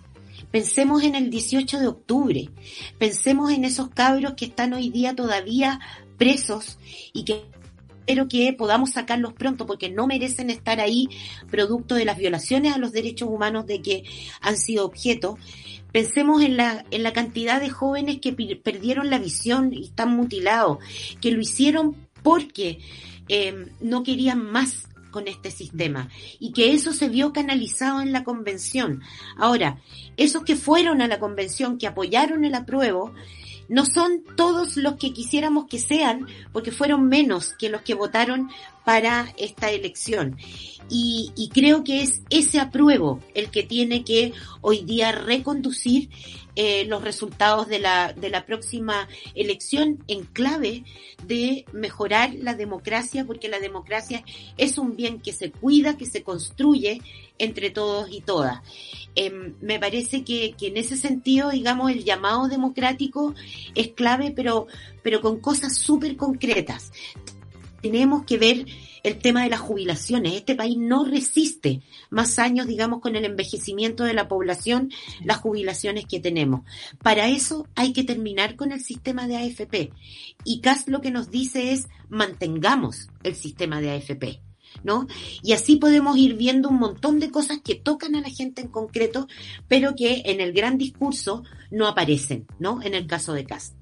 Pensemos 0.56 1.04
en 1.04 1.16
el 1.16 1.32
18 1.32 1.80
de 1.80 1.88
octubre, 1.88 2.50
pensemos 2.98 3.52
en 3.52 3.66
esos 3.66 3.90
cabros 3.90 4.36
que 4.36 4.46
están 4.46 4.72
hoy 4.72 4.90
día 4.90 5.14
todavía 5.14 5.82
presos 6.18 6.80
y 7.12 7.26
que 7.26 7.44
espero 7.90 8.30
que 8.30 8.54
podamos 8.54 8.92
sacarlos 8.92 9.34
pronto 9.34 9.66
porque 9.66 9.90
no 9.90 10.08
merecen 10.08 10.50
estar 10.50 10.80
ahí 10.80 11.10
producto 11.52 11.96
de 11.96 12.06
las 12.06 12.18
violaciones 12.18 12.74
a 12.74 12.78
los 12.78 12.94
derechos 12.94 13.28
humanos 13.28 13.68
de 13.68 13.82
que 13.82 14.04
han 14.40 14.56
sido 14.56 14.86
objeto. 14.86 15.38
Pensemos 15.92 16.42
en 16.42 16.56
la, 16.56 16.86
en 16.90 17.04
la 17.04 17.12
cantidad 17.12 17.60
de 17.60 17.70
jóvenes 17.70 18.22
que 18.22 18.32
perdieron 18.32 19.10
la 19.10 19.20
visión 19.20 19.74
y 19.74 19.84
están 19.84 20.16
mutilados, 20.16 20.78
que 21.20 21.32
lo 21.32 21.42
hicieron 21.42 21.98
porque 22.24 22.80
eh, 23.28 23.74
no 23.82 24.04
querían 24.04 24.42
más 24.42 24.88
con 25.16 25.30
este 25.30 25.50
sistema 25.50 26.10
y 26.42 26.52
que 26.52 26.74
eso 26.74 26.92
se 26.92 27.08
vio 27.08 27.32
canalizado 27.32 28.02
en 28.02 28.12
la 28.12 28.26
convención. 28.26 29.02
Ahora, 29.38 29.80
esos 30.18 30.44
que 30.44 30.58
fueron 30.58 31.02
a 31.02 31.08
la 31.08 31.22
convención, 31.22 31.78
que 31.78 31.88
apoyaron 31.88 32.44
el 32.44 32.54
apruebo, 32.54 33.14
no 33.70 33.86
son 33.86 34.26
todos 34.36 34.76
los 34.76 34.96
que 34.96 35.14
quisiéramos 35.14 35.68
que 35.68 35.80
sean, 35.80 36.28
porque 36.52 36.74
fueron 36.74 37.08
menos 37.08 37.56
que 37.58 37.70
los 37.70 37.82
que 37.84 37.94
votaron 37.94 38.50
para 38.86 39.34
esta 39.38 39.72
elección. 39.72 40.38
Y, 40.90 41.32
y, 41.36 41.50
creo 41.50 41.84
que 41.84 42.04
es 42.04 42.22
ese 42.30 42.60
apruebo 42.60 43.20
el 43.34 43.50
que 43.50 43.64
tiene 43.64 44.04
que 44.04 44.34
hoy 44.62 44.84
día 44.84 45.12
reconducir 45.12 46.10
eh, 46.58 46.86
los 46.86 47.04
resultados 47.04 47.68
de 47.68 47.80
la, 47.80 48.14
de 48.14 48.30
la 48.30 48.46
próxima 48.46 49.10
elección 49.34 50.04
en 50.08 50.24
clave 50.24 50.86
de 51.28 51.66
mejorar 51.74 52.34
la 52.36 52.54
democracia, 52.54 53.26
porque 53.26 53.50
la 53.50 53.60
democracia 53.60 54.24
es 54.58 54.78
un 54.78 54.96
bien 54.96 55.20
que 55.20 55.34
se 55.34 55.52
cuida, 55.52 55.98
que 55.98 56.06
se 56.06 56.24
construye 56.24 57.02
entre 57.40 57.72
todos 57.72 58.08
y 58.10 58.22
todas. 58.22 58.62
Em, 59.16 59.56
me 59.60 59.80
parece 59.80 60.24
que, 60.24 60.54
que 60.58 60.68
en 60.68 60.78
ese 60.78 60.96
sentido, 60.96 61.50
digamos, 61.50 61.92
el 61.92 62.06
llamado 62.06 62.48
democrático 62.48 63.36
es 63.74 63.90
clave, 63.90 64.32
pero, 64.34 64.68
pero 65.04 65.20
con 65.20 65.42
cosas 65.42 65.76
súper 65.76 66.16
concretas. 66.16 66.94
Tenemos 67.86 68.26
que 68.26 68.40
ver 68.40 68.66
el 69.04 69.20
tema 69.20 69.44
de 69.44 69.52
las 69.52 69.60
jubilaciones. 69.60 70.34
Este 70.34 70.56
país 70.56 70.76
no 70.76 71.06
resiste 71.06 71.84
más 72.10 72.40
años, 72.40 72.66
digamos, 72.66 73.00
con 73.00 73.16
el 73.16 73.26
envejecimiento 73.26 74.04
de 74.04 74.16
la 74.16 74.28
población, 74.28 74.90
las 75.24 75.38
jubilaciones 75.38 76.08
que 76.08 76.20
tenemos. 76.20 76.62
Para 77.04 77.28
eso 77.28 77.68
hay 77.76 77.94
que 77.94 78.04
terminar 78.04 78.56
con 78.56 78.72
el 78.72 78.82
sistema 78.82 79.28
de 79.28 79.38
AFP. 79.38 79.92
Y 80.44 80.62
CAS 80.62 80.88
lo 80.88 81.00
que 81.00 81.12
nos 81.12 81.30
dice 81.30 81.74
es 81.74 81.86
mantengamos 82.10 83.10
el 83.22 83.36
sistema 83.36 83.82
de 83.82 83.92
AFP. 83.92 84.42
¿No? 84.84 85.06
Y 85.44 85.54
así 85.54 85.76
podemos 85.76 86.18
ir 86.18 86.34
viendo 86.34 86.70
un 86.70 86.80
montón 86.80 87.20
de 87.20 87.30
cosas 87.30 87.60
que 87.64 87.76
tocan 87.76 88.16
a 88.16 88.22
la 88.22 88.32
gente 88.32 88.64
en 88.64 88.70
concreto, 88.70 89.28
pero 89.68 89.94
que 89.94 90.24
en 90.26 90.42
el 90.42 90.54
gran 90.54 90.80
discurso 90.80 91.44
no 91.70 91.88
aparecen, 91.88 92.48
¿no? 92.58 92.82
En 92.82 92.96
el 92.96 93.06
caso 93.06 93.34
de 93.34 93.46
CAS. 93.46 93.76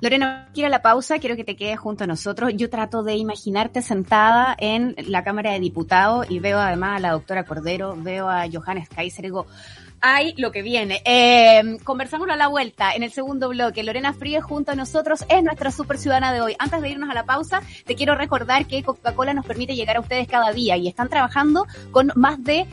Lorena, 0.00 0.48
quiero 0.54 0.68
la 0.68 0.82
pausa, 0.82 1.18
quiero 1.18 1.36
que 1.36 1.44
te 1.44 1.56
quedes 1.56 1.78
junto 1.78 2.04
a 2.04 2.06
nosotros. 2.06 2.52
Yo 2.54 2.70
trato 2.70 3.02
de 3.02 3.16
imaginarte 3.16 3.82
sentada 3.82 4.54
en 4.58 4.94
la 5.08 5.24
Cámara 5.24 5.52
de 5.52 5.60
Diputados 5.60 6.26
y 6.30 6.38
veo 6.38 6.58
además 6.58 6.98
a 6.98 7.00
la 7.00 7.12
doctora 7.12 7.44
Cordero, 7.44 7.94
veo 7.96 8.28
a 8.28 8.44
Johannes 8.50 8.88
Kaiser 8.88 9.24
digo, 9.24 9.46
hay 10.00 10.34
lo 10.36 10.52
que 10.52 10.60
viene. 10.60 11.00
Eh, 11.06 11.78
conversamos 11.82 12.28
a 12.28 12.36
la 12.36 12.48
vuelta 12.48 12.92
en 12.92 13.02
el 13.02 13.10
segundo 13.10 13.48
bloque. 13.48 13.82
Lorena 13.82 14.12
Fríes 14.12 14.44
junto 14.44 14.72
a 14.72 14.74
nosotros 14.74 15.24
es 15.30 15.42
nuestra 15.42 15.70
super 15.70 15.96
ciudadana 15.96 16.32
de 16.32 16.42
hoy. 16.42 16.54
Antes 16.58 16.82
de 16.82 16.90
irnos 16.90 17.08
a 17.08 17.14
la 17.14 17.24
pausa, 17.24 17.62
te 17.86 17.94
quiero 17.94 18.14
recordar 18.14 18.66
que 18.66 18.82
Coca-Cola 18.82 19.32
nos 19.32 19.46
permite 19.46 19.74
llegar 19.74 19.96
a 19.96 20.00
ustedes 20.00 20.28
cada 20.28 20.52
día 20.52 20.76
y 20.76 20.88
están 20.88 21.08
trabajando 21.08 21.66
con 21.90 22.12
más 22.16 22.42
de 22.44 22.66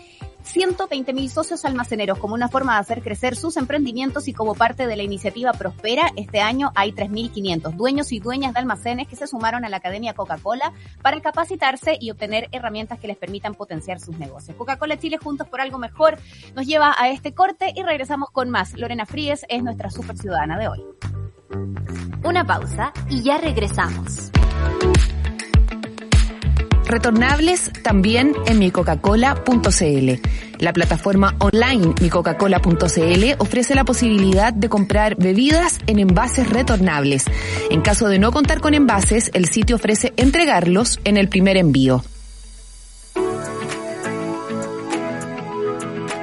120 0.43 1.13
mil 1.13 1.29
socios 1.29 1.65
almaceneros 1.65 2.17
como 2.19 2.33
una 2.33 2.47
forma 2.47 2.73
de 2.73 2.79
hacer 2.79 3.01
crecer 3.01 3.35
sus 3.35 3.57
emprendimientos 3.57 4.27
y 4.27 4.33
como 4.33 4.55
parte 4.55 4.87
de 4.87 4.95
la 4.95 5.03
iniciativa 5.03 5.53
Prospera, 5.53 6.11
este 6.15 6.41
año 6.41 6.71
hay 6.75 6.91
3.500 6.91 7.75
dueños 7.75 8.11
y 8.11 8.19
dueñas 8.19 8.53
de 8.53 8.59
almacenes 8.59 9.07
que 9.07 9.15
se 9.15 9.27
sumaron 9.27 9.65
a 9.65 9.69
la 9.69 9.77
Academia 9.77 10.13
Coca-Cola 10.13 10.73
para 11.01 11.19
capacitarse 11.21 11.97
y 11.99 12.11
obtener 12.11 12.49
herramientas 12.51 12.99
que 12.99 13.07
les 13.07 13.17
permitan 13.17 13.53
potenciar 13.53 13.99
sus 13.99 14.17
negocios. 14.17 14.57
Coca-Cola 14.57 14.97
Chile 14.97 15.17
Juntos 15.17 15.47
por 15.47 15.61
Algo 15.61 15.77
Mejor 15.77 16.17
nos 16.55 16.65
lleva 16.65 16.95
a 16.97 17.09
este 17.09 17.33
corte 17.33 17.71
y 17.75 17.83
regresamos 17.83 18.29
con 18.31 18.49
más. 18.49 18.73
Lorena 18.73 19.05
Fríes 19.05 19.45
es 19.49 19.63
nuestra 19.63 19.89
super 19.89 20.17
ciudadana 20.17 20.57
de 20.57 20.67
hoy. 20.67 20.83
Una 22.23 22.45
pausa 22.45 22.93
y 23.09 23.21
ya 23.23 23.37
regresamos 23.37 24.31
retornables 26.91 27.71
también 27.81 28.33
en 28.45 28.59
micoca-cola.cl. 28.59 30.11
La 30.59 30.73
plataforma 30.73 31.35
online 31.39 31.95
micoca-cola.cl 31.99 33.23
ofrece 33.39 33.73
la 33.73 33.83
posibilidad 33.83 34.53
de 34.53 34.69
comprar 34.69 35.15
bebidas 35.15 35.79
en 35.87 35.99
envases 35.99 36.49
retornables. 36.49 37.25
En 37.71 37.81
caso 37.81 38.07
de 38.07 38.19
no 38.19 38.31
contar 38.31 38.61
con 38.61 38.75
envases, 38.75 39.31
el 39.33 39.49
sitio 39.49 39.77
ofrece 39.77 40.13
entregarlos 40.17 40.99
en 41.03 41.17
el 41.17 41.29
primer 41.29 41.57
envío. 41.57 42.03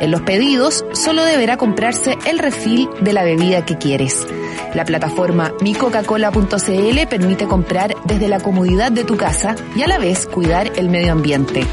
En 0.00 0.12
los 0.12 0.22
pedidos 0.22 0.84
solo 0.92 1.24
deberá 1.24 1.56
comprarse 1.56 2.16
el 2.24 2.38
refil 2.38 2.88
de 3.00 3.12
la 3.12 3.24
bebida 3.24 3.64
que 3.64 3.78
quieres. 3.78 4.26
La 4.74 4.84
plataforma 4.84 5.52
micoca-cola.cl 5.60 7.06
permite 7.08 7.46
comprar 7.46 7.96
desde 8.04 8.28
la 8.28 8.38
comodidad 8.38 8.92
de 8.92 9.04
tu 9.04 9.16
casa 9.16 9.56
y 9.74 9.82
a 9.82 9.88
la 9.88 9.98
vez 9.98 10.26
cuidar 10.26 10.72
el 10.76 10.88
medio 10.88 11.12
ambiente. 11.12 11.66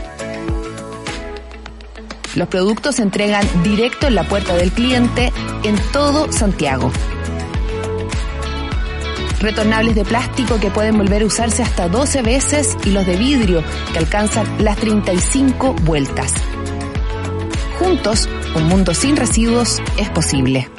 Los 2.35 2.47
productos 2.47 2.95
se 2.95 3.03
entregan 3.03 3.45
directo 3.63 4.07
en 4.07 4.15
la 4.15 4.23
puerta 4.23 4.55
del 4.55 4.71
cliente 4.71 5.31
en 5.63 5.75
todo 5.91 6.31
Santiago. 6.31 6.91
Retornables 9.39 9.95
de 9.95 10.03
plástico 10.03 10.59
que 10.59 10.71
pueden 10.71 10.97
volver 10.97 11.21
a 11.21 11.25
usarse 11.25 11.61
hasta 11.61 11.88
12 11.88 12.23
veces 12.23 12.75
y 12.85 12.89
los 12.89 13.05
de 13.05 13.17
vidrio 13.17 13.63
que 13.93 13.99
alcanzan 13.99 14.47
las 14.63 14.77
35 14.77 15.73
vueltas. 15.83 16.33
Juntos, 17.79 18.29
un 18.55 18.63
mundo 18.67 18.93
sin 18.93 19.15
residuos 19.15 19.81
es 19.97 20.09
posible. 20.09 20.69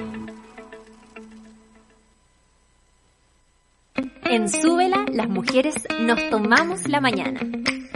En 4.25 4.49
Súbela, 4.49 5.05
las 5.13 5.29
mujeres 5.29 5.75
nos 6.01 6.31
tomamos 6.31 6.89
la 6.89 7.01
mañana 7.01 7.41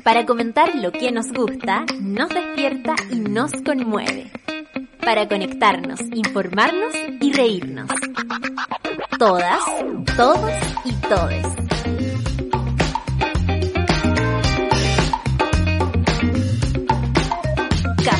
para 0.02 0.26
comentar 0.26 0.74
lo 0.76 0.92
que 0.92 1.12
nos 1.12 1.32
gusta, 1.32 1.84
nos 2.00 2.28
despierta 2.30 2.94
y 3.10 3.16
nos 3.16 3.52
conmueve. 3.64 4.30
Para 5.00 5.28
conectarnos, 5.28 6.00
informarnos 6.14 6.94
y 7.20 7.32
reírnos. 7.32 7.90
Todas, 9.18 9.60
todos 10.16 10.52
y 10.84 10.92
todes. 11.08 11.69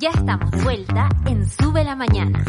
Ya 0.00 0.08
estamos 0.08 0.50
vuelta 0.64 1.10
en 1.26 1.46
Sube 1.46 1.84
la 1.84 1.94
Mañana. 1.94 2.42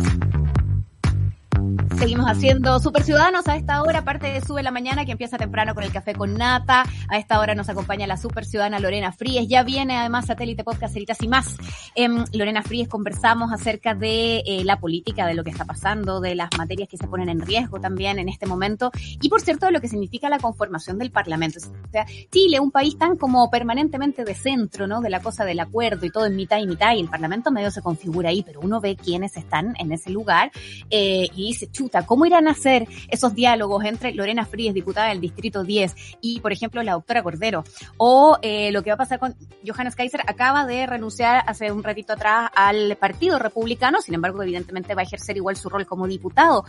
Seguimos 2.02 2.26
haciendo 2.26 2.80
Super 2.80 3.04
Ciudadanos 3.04 3.48
a 3.48 3.56
esta 3.56 3.84
hora, 3.84 4.04
parte 4.04 4.26
de 4.26 4.42
Sube 4.42 4.64
la 4.64 4.72
Mañana, 4.72 5.06
que 5.06 5.12
empieza 5.12 5.38
temprano 5.38 5.76
con 5.76 5.84
el 5.84 5.92
café 5.92 6.16
con 6.16 6.34
nata. 6.34 6.84
A 7.08 7.20
esta 7.20 7.40
hora 7.40 7.54
nos 7.54 7.70
acompaña 7.70 8.08
la 8.08 8.18
Super 8.18 8.44
Ciudadana 8.44 8.80
Lorena 8.80 9.12
Fríes. 9.12 9.48
Ya 9.48 9.62
viene 9.62 9.96
además 9.96 10.26
Satélite 10.26 10.64
Podcast, 10.64 10.96
Ceritas 10.96 11.22
y 11.22 11.28
más. 11.28 11.58
En 11.94 12.26
Lorena 12.34 12.64
Fríes 12.64 12.88
conversamos 12.88 13.54
acerca 13.54 13.94
de 13.94 14.40
eh, 14.48 14.64
la 14.64 14.80
política, 14.80 15.28
de 15.28 15.36
lo 15.36 15.44
que 15.44 15.52
está 15.52 15.66
pasando, 15.66 16.22
de 16.22 16.34
las 16.34 16.50
materias 16.58 16.90
que 16.90 16.98
se 16.98 17.06
ponen 17.06 17.30
en 17.30 17.40
riesgo 17.40 17.80
también 17.80 18.18
en 18.18 18.30
este 18.30 18.48
momento. 18.48 18.90
Y 19.22 19.30
por 19.30 19.42
cierto, 19.42 19.68
de 19.68 19.72
lo 19.72 19.80
que 19.80 19.88
significa 19.88 20.28
la 20.28 20.40
conformación 20.40 20.98
del 20.98 21.12
Parlamento. 21.12 21.60
O 21.60 21.92
sea, 21.92 22.08
Chile, 22.32 22.60
un 22.60 22.72
país 22.72 22.98
tan 22.98 23.16
como 23.16 23.48
permanentemente 23.52 24.24
de 24.24 24.34
centro, 24.34 24.88
¿no? 24.88 25.02
De 25.02 25.12
la 25.12 25.20
cosa 25.20 25.46
del 25.46 25.60
acuerdo 25.60 26.04
y 26.08 26.10
todo 26.10 26.26
en 26.26 26.36
mitad 26.36 26.58
y 26.58 26.66
mitad, 26.66 26.96
y 26.96 27.02
el 27.02 27.10
Parlamento 27.10 27.52
medio 27.52 27.70
se 27.70 27.84
configura 27.84 28.30
ahí, 28.30 28.42
pero 28.42 28.60
uno 28.60 28.82
ve 28.82 28.96
quiénes 28.96 29.38
están 29.38 29.76
en 29.78 29.92
ese 29.92 30.10
lugar 30.10 30.52
eh, 30.90 31.30
y 31.36 31.50
dice, 31.50 31.70
chuta, 31.70 31.91
¿cómo 32.06 32.26
irán 32.26 32.48
a 32.48 32.52
hacer 32.52 32.88
esos 33.10 33.36
diálogos 33.36 33.84
entre 33.86 34.14
Lorena 34.14 34.46
Fríes, 34.46 34.74
diputada 34.74 35.10
del 35.10 35.22
Distrito 35.22 35.64
10, 35.64 35.96
y, 36.22 36.40
por 36.40 36.52
ejemplo, 36.52 36.82
la 36.84 36.94
doctora 36.94 37.24
Cordero? 37.24 37.64
O 37.98 38.38
eh, 38.42 38.72
lo 38.72 38.84
que 38.84 38.90
va 38.90 38.96
a 38.96 38.98
pasar 38.98 39.20
con 39.20 39.36
Johannes 39.66 39.96
Kaiser, 39.96 40.22
acaba 40.22 40.66
de 40.66 40.86
renunciar 40.86 41.44
hace 41.46 41.72
un 41.72 41.84
ratito 41.84 42.14
atrás 42.14 42.50
al 42.56 42.96
Partido 42.98 43.40
Republicano, 43.40 44.02
sin 44.02 44.14
embargo, 44.14 44.42
evidentemente 44.42 44.96
va 44.96 45.02
a 45.02 45.06
ejercer 45.06 45.38
igual 45.38 45.56
su 45.56 45.70
rol 45.70 45.86
como 45.86 46.08
diputado. 46.08 46.66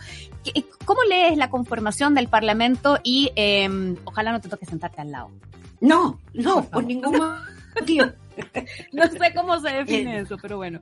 ¿Cómo 0.85 1.01
lees 1.03 1.37
la 1.37 1.49
conformación 1.49 2.13
del 2.13 2.27
Parlamento 2.27 2.99
y 3.03 3.31
eh, 3.35 3.95
ojalá 4.03 4.31
no 4.31 4.41
te 4.41 4.49
toque 4.49 4.65
sentarte 4.65 5.01
al 5.01 5.11
lado? 5.11 5.31
No, 5.79 6.19
no, 6.33 6.55
por, 6.55 6.69
por 6.69 6.83
ningún 6.85 7.19
motivo. 7.75 8.05
no 8.91 9.07
sé 9.07 9.33
cómo 9.35 9.59
se 9.59 9.69
define 9.71 10.19
eso, 10.19 10.37
pero 10.41 10.57
bueno. 10.57 10.79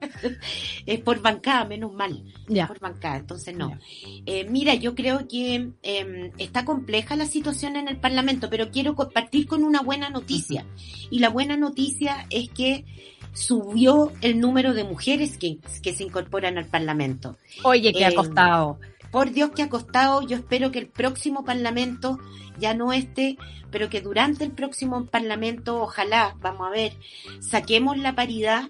Es 0.85 0.99
por 1.01 1.21
bancada, 1.21 1.65
menos 1.65 1.93
mal. 1.93 2.23
Ya. 2.47 2.67
Por 2.67 2.79
bancada, 2.79 3.17
entonces 3.17 3.55
no. 3.55 3.77
Eh, 4.25 4.45
mira, 4.49 4.75
yo 4.75 4.95
creo 4.95 5.27
que 5.27 5.71
em, 5.81 6.31
está 6.37 6.65
compleja 6.65 7.15
la 7.15 7.25
situación 7.25 7.75
en 7.75 7.87
el 7.87 7.97
Parlamento, 7.97 8.49
pero 8.49 8.71
quiero 8.71 8.95
compartir 8.95 9.47
con 9.47 9.63
una 9.63 9.81
buena 9.81 10.09
noticia. 10.09 10.65
Y 11.09 11.19
la 11.19 11.29
buena 11.29 11.57
noticia 11.57 12.25
es 12.29 12.49
que 12.49 12.85
subió 13.33 14.11
el 14.21 14.39
número 14.39 14.73
de 14.73 14.83
mujeres 14.83 15.37
que, 15.37 15.57
que 15.81 15.93
se 15.93 16.03
incorporan 16.03 16.57
al 16.57 16.65
Parlamento. 16.65 17.37
Oye, 17.63 17.93
que 17.93 18.05
ha 18.05 18.09
em, 18.09 18.15
costado 18.15 18.79
por 19.11 19.31
Dios 19.31 19.51
que 19.51 19.63
ha 19.63 19.69
costado, 19.69 20.21
yo 20.21 20.37
espero 20.37 20.71
que 20.71 20.79
el 20.79 20.87
próximo 20.87 21.43
Parlamento, 21.43 22.19
ya 22.59 22.73
no 22.73 22.93
este, 22.93 23.37
pero 23.69 23.89
que 23.89 24.01
durante 24.01 24.43
el 24.43 24.51
próximo 24.51 25.05
Parlamento, 25.05 25.81
ojalá, 25.81 26.35
vamos 26.39 26.67
a 26.67 26.71
ver, 26.71 26.93
saquemos 27.39 27.97
la 27.97 28.15
paridad 28.15 28.63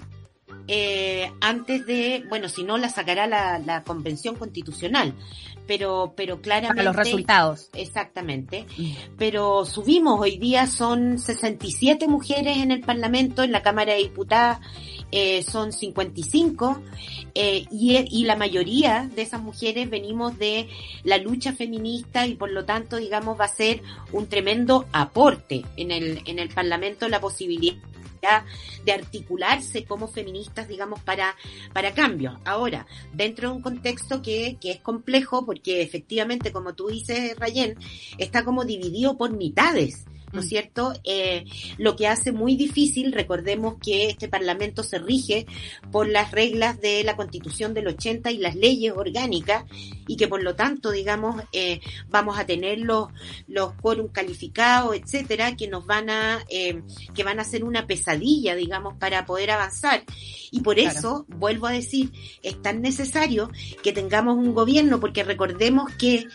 eh, 0.68 1.32
antes 1.42 1.86
de, 1.86 2.24
bueno, 2.30 2.50
si 2.50 2.64
no 2.64 2.78
la 2.78 2.90
sacará 2.90 3.28
la, 3.28 3.60
la 3.60 3.84
Convención 3.84 4.36
Constitucional, 4.36 5.14
pero, 5.68 6.14
pero 6.16 6.42
claramente. 6.42 6.84
Para 6.84 6.90
los 6.90 6.96
resultados. 6.96 7.70
Exactamente. 7.74 8.66
Mm. 8.78 8.92
Pero 9.18 9.66
subimos, 9.66 10.20
hoy 10.20 10.38
día 10.38 10.68
son 10.68 11.20
67 11.20 12.08
mujeres 12.08 12.58
en 12.58 12.72
el 12.72 12.82
Parlamento, 12.82 13.44
en 13.44 13.52
la 13.52 13.62
Cámara 13.62 13.94
de 13.94 14.00
Diputadas 14.00 14.60
eh, 15.12 15.44
son 15.44 15.74
55, 15.74 16.82
eh, 17.36 17.66
y, 17.70 17.98
y 18.10 18.24
la 18.26 18.36
mayoría 18.36 19.10
de 19.14 19.22
esas 19.22 19.42
mujeres 19.42 19.90
venimos 19.90 20.38
de 20.38 20.70
la 21.04 21.18
lucha 21.18 21.54
feminista 21.54 22.26
y 22.28 22.36
por 22.36 22.52
lo 22.52 22.66
tanto, 22.66 22.98
digamos, 22.98 23.40
va 23.40 23.46
a 23.46 23.50
ser 23.50 23.82
un 24.12 24.28
tremendo 24.28 24.86
aporte 24.92 25.66
en 25.76 25.92
el, 25.92 26.22
en 26.26 26.40
el 26.40 26.50
Parlamento 26.50 27.10
la 27.10 27.20
posibilidad 27.20 27.78
de 28.86 28.92
articularse 28.92 29.84
como 29.86 30.08
feministas, 30.08 30.68
digamos, 30.68 31.00
para, 31.02 31.36
para 31.74 31.94
cambios. 31.94 32.36
Ahora, 32.46 32.86
dentro 33.14 33.50
de 33.50 33.56
un 33.56 33.62
contexto 33.62 34.22
que, 34.22 34.58
que 34.62 34.72
es 34.72 34.80
complejo, 34.80 35.46
porque 35.46 35.82
efectivamente, 35.82 36.52
como 36.52 36.74
tú 36.74 36.88
dices, 36.88 37.36
Rayen, 37.38 37.78
está 38.18 38.44
como 38.44 38.64
dividido 38.64 39.18
por 39.18 39.32
mitades 39.32 40.06
¿no 40.34 40.40
es 40.40 40.46
mm. 40.46 40.50
cierto? 40.50 40.94
Eh, 41.04 41.46
lo 41.78 41.96
que 41.96 42.08
hace 42.08 42.32
muy 42.32 42.56
difícil, 42.56 43.12
recordemos 43.12 43.76
que 43.82 44.08
este 44.10 44.28
Parlamento 44.28 44.84
se 44.84 45.00
rige 45.00 45.46
por 45.92 46.08
las 46.08 46.32
reglas 46.32 46.80
de 46.82 47.04
la 47.04 47.16
Constitución 47.16 47.74
del 47.74 47.88
80 47.88 48.32
y 48.32 48.38
las 48.38 48.56
leyes 48.56 48.94
orgánicas 48.96 49.66
y 50.08 50.18
que 50.18 50.28
por 50.28 50.44
lo 50.44 50.56
tanto, 50.56 50.92
digamos, 50.92 51.42
eh, 51.52 51.82
vamos 52.10 52.38
a 52.38 52.46
tener 52.46 52.80
los, 52.80 53.10
los 53.48 53.74
quórum 53.74 54.08
calificados, 54.10 54.96
etcétera, 54.96 55.56
que 55.56 55.68
nos 55.68 55.86
van 55.86 56.10
a, 56.10 56.44
eh, 56.50 56.82
que 57.14 57.24
van 57.24 57.40
a 57.40 57.44
ser 57.44 57.64
una 57.64 57.88
pesadilla, 57.88 58.56
digamos, 58.56 58.96
para 58.98 59.26
poder 59.26 59.52
avanzar. 59.52 60.04
Y 60.52 60.62
por 60.62 60.80
eso, 60.80 61.26
vuelvo 61.30 61.68
a 61.68 61.72
decir, 61.72 62.12
es 62.44 62.62
tan 62.62 62.82
necesario 62.82 63.50
que 63.84 63.94
tengamos 63.94 64.38
un 64.38 64.54
gobierno, 64.54 65.00
porque 65.00 65.24
recordemos 65.24 65.92
que 65.94 66.28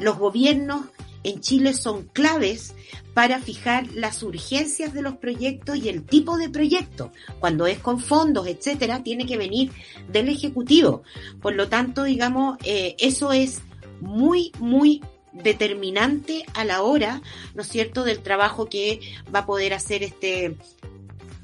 los 0.00 0.18
gobiernos 0.18 0.86
en 1.24 1.40
Chile 1.40 1.74
son 1.74 2.04
claves 2.04 2.74
para 3.18 3.40
fijar 3.40 3.88
las 3.94 4.22
urgencias 4.22 4.94
de 4.94 5.02
los 5.02 5.16
proyectos 5.16 5.76
y 5.76 5.88
el 5.88 6.04
tipo 6.04 6.36
de 6.38 6.48
proyecto. 6.48 7.10
Cuando 7.40 7.66
es 7.66 7.80
con 7.80 7.98
fondos, 7.98 8.46
etcétera, 8.46 9.02
tiene 9.02 9.26
que 9.26 9.36
venir 9.36 9.72
del 10.08 10.28
Ejecutivo. 10.28 11.02
Por 11.42 11.56
lo 11.56 11.68
tanto, 11.68 12.04
digamos, 12.04 12.58
eh, 12.62 12.94
eso 13.00 13.32
es 13.32 13.60
muy, 14.00 14.52
muy 14.60 15.02
determinante 15.32 16.44
a 16.54 16.64
la 16.64 16.82
hora, 16.82 17.20
¿no 17.56 17.62
es 17.62 17.68
cierto?, 17.68 18.04
del 18.04 18.20
trabajo 18.20 18.68
que 18.68 19.00
va 19.34 19.40
a 19.40 19.46
poder 19.46 19.74
hacer 19.74 20.04
este, 20.04 20.56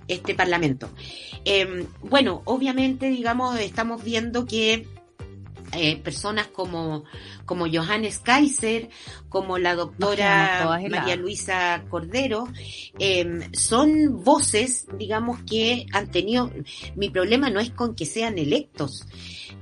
este 0.06 0.36
Parlamento. 0.36 0.88
Em, 1.44 1.88
bueno, 2.02 2.42
obviamente, 2.44 3.10
digamos, 3.10 3.58
estamos 3.58 4.04
viendo 4.04 4.46
que 4.46 4.86
eh, 5.76 5.96
personas 5.96 6.46
como, 6.48 7.04
como 7.44 7.66
Johannes 7.70 8.18
Kaiser, 8.18 8.88
como 9.28 9.58
la 9.58 9.74
doctora 9.74 10.80
María 10.90 11.16
Luisa 11.16 11.84
Cordero, 11.88 12.48
em, 12.98 13.52
son 13.52 14.22
voces, 14.24 14.86
digamos, 14.98 15.40
que 15.42 15.86
han 15.92 16.10
tenido, 16.10 16.50
mi 16.96 17.10
problema 17.10 17.50
no 17.50 17.60
es 17.60 17.70
con 17.70 17.94
que 17.94 18.06
sean 18.06 18.38
electos 18.38 19.06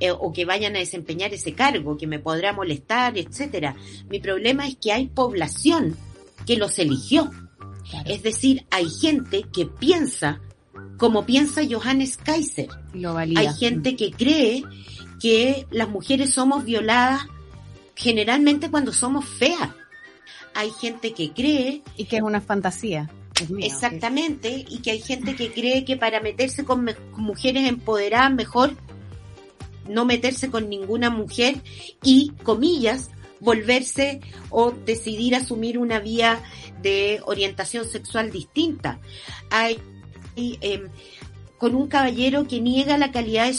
eh, 0.01 0.11
o 0.11 0.33
que 0.33 0.45
vayan 0.45 0.77
a 0.77 0.81
desempeñar 0.81 1.33
ese 1.33 1.55
cargo, 1.55 1.97
que 1.97 2.07
me 2.07 2.19
podrá 2.19 2.53
molestar, 2.53 3.17
etcétera. 3.17 3.77
Mi 4.09 4.21
problema 4.21 4.67
es 4.67 4.77
que 4.77 4.93
hay 4.93 5.07
población 5.09 5.97
que 6.47 6.57
los 6.57 6.79
eligió. 6.79 7.31
Es 8.07 8.23
decir, 8.23 8.67
hay 8.71 8.89
gente 8.89 9.45
que 9.53 9.67
piensa 9.67 10.41
como 10.97 11.27
piensa 11.27 11.63
Johannes 11.69 12.17
Kaiser. 12.17 12.69
Hay 13.37 13.55
gente 13.59 13.97
que 13.97 14.13
cree 14.13 14.63
que 15.23 15.69
las 15.71 15.89
mujeres 15.89 16.35
somos 16.35 16.65
violadas 16.65 17.23
generalmente 17.95 18.73
cuando 18.73 18.93
somos 18.93 19.25
feas. 19.25 19.71
Hay 20.53 20.71
gente 20.71 21.15
que 21.15 21.31
cree... 21.31 21.83
Y 21.97 22.07
que 22.07 22.17
es 22.17 22.23
una 22.23 22.41
fantasía. 22.41 23.09
exactamente, 23.61 24.65
y 24.69 24.79
que 24.79 24.91
hay 24.91 25.01
gente 25.01 25.37
que 25.37 25.53
cree 25.53 25.85
que 25.85 25.97
para 25.97 26.21
meterse 26.21 26.65
con, 26.65 26.91
mujeres 27.17 27.69
empoderadas 27.69 28.33
mejor 28.33 28.77
no 29.89 30.05
meterse 30.05 30.51
con 30.51 30.69
ninguna 30.69 31.09
mujer 31.09 31.55
y, 32.03 32.33
comillas, 32.43 33.11
volverse 33.39 34.21
o 34.51 34.73
decidir 34.73 35.37
asumir 35.37 35.79
una 35.79 36.01
vía 36.01 36.43
de 36.83 37.21
orientación 37.25 37.89
sexual 37.89 38.33
distinta. 38.33 38.99
Hay, 39.51 39.79
em, 40.35 40.89
con 41.59 41.77
un 41.77 41.87
caballero 41.87 42.49
que 42.49 42.61
niega 42.61 42.99
la 42.99 43.13
calidad 43.13 43.47
de 43.47 43.51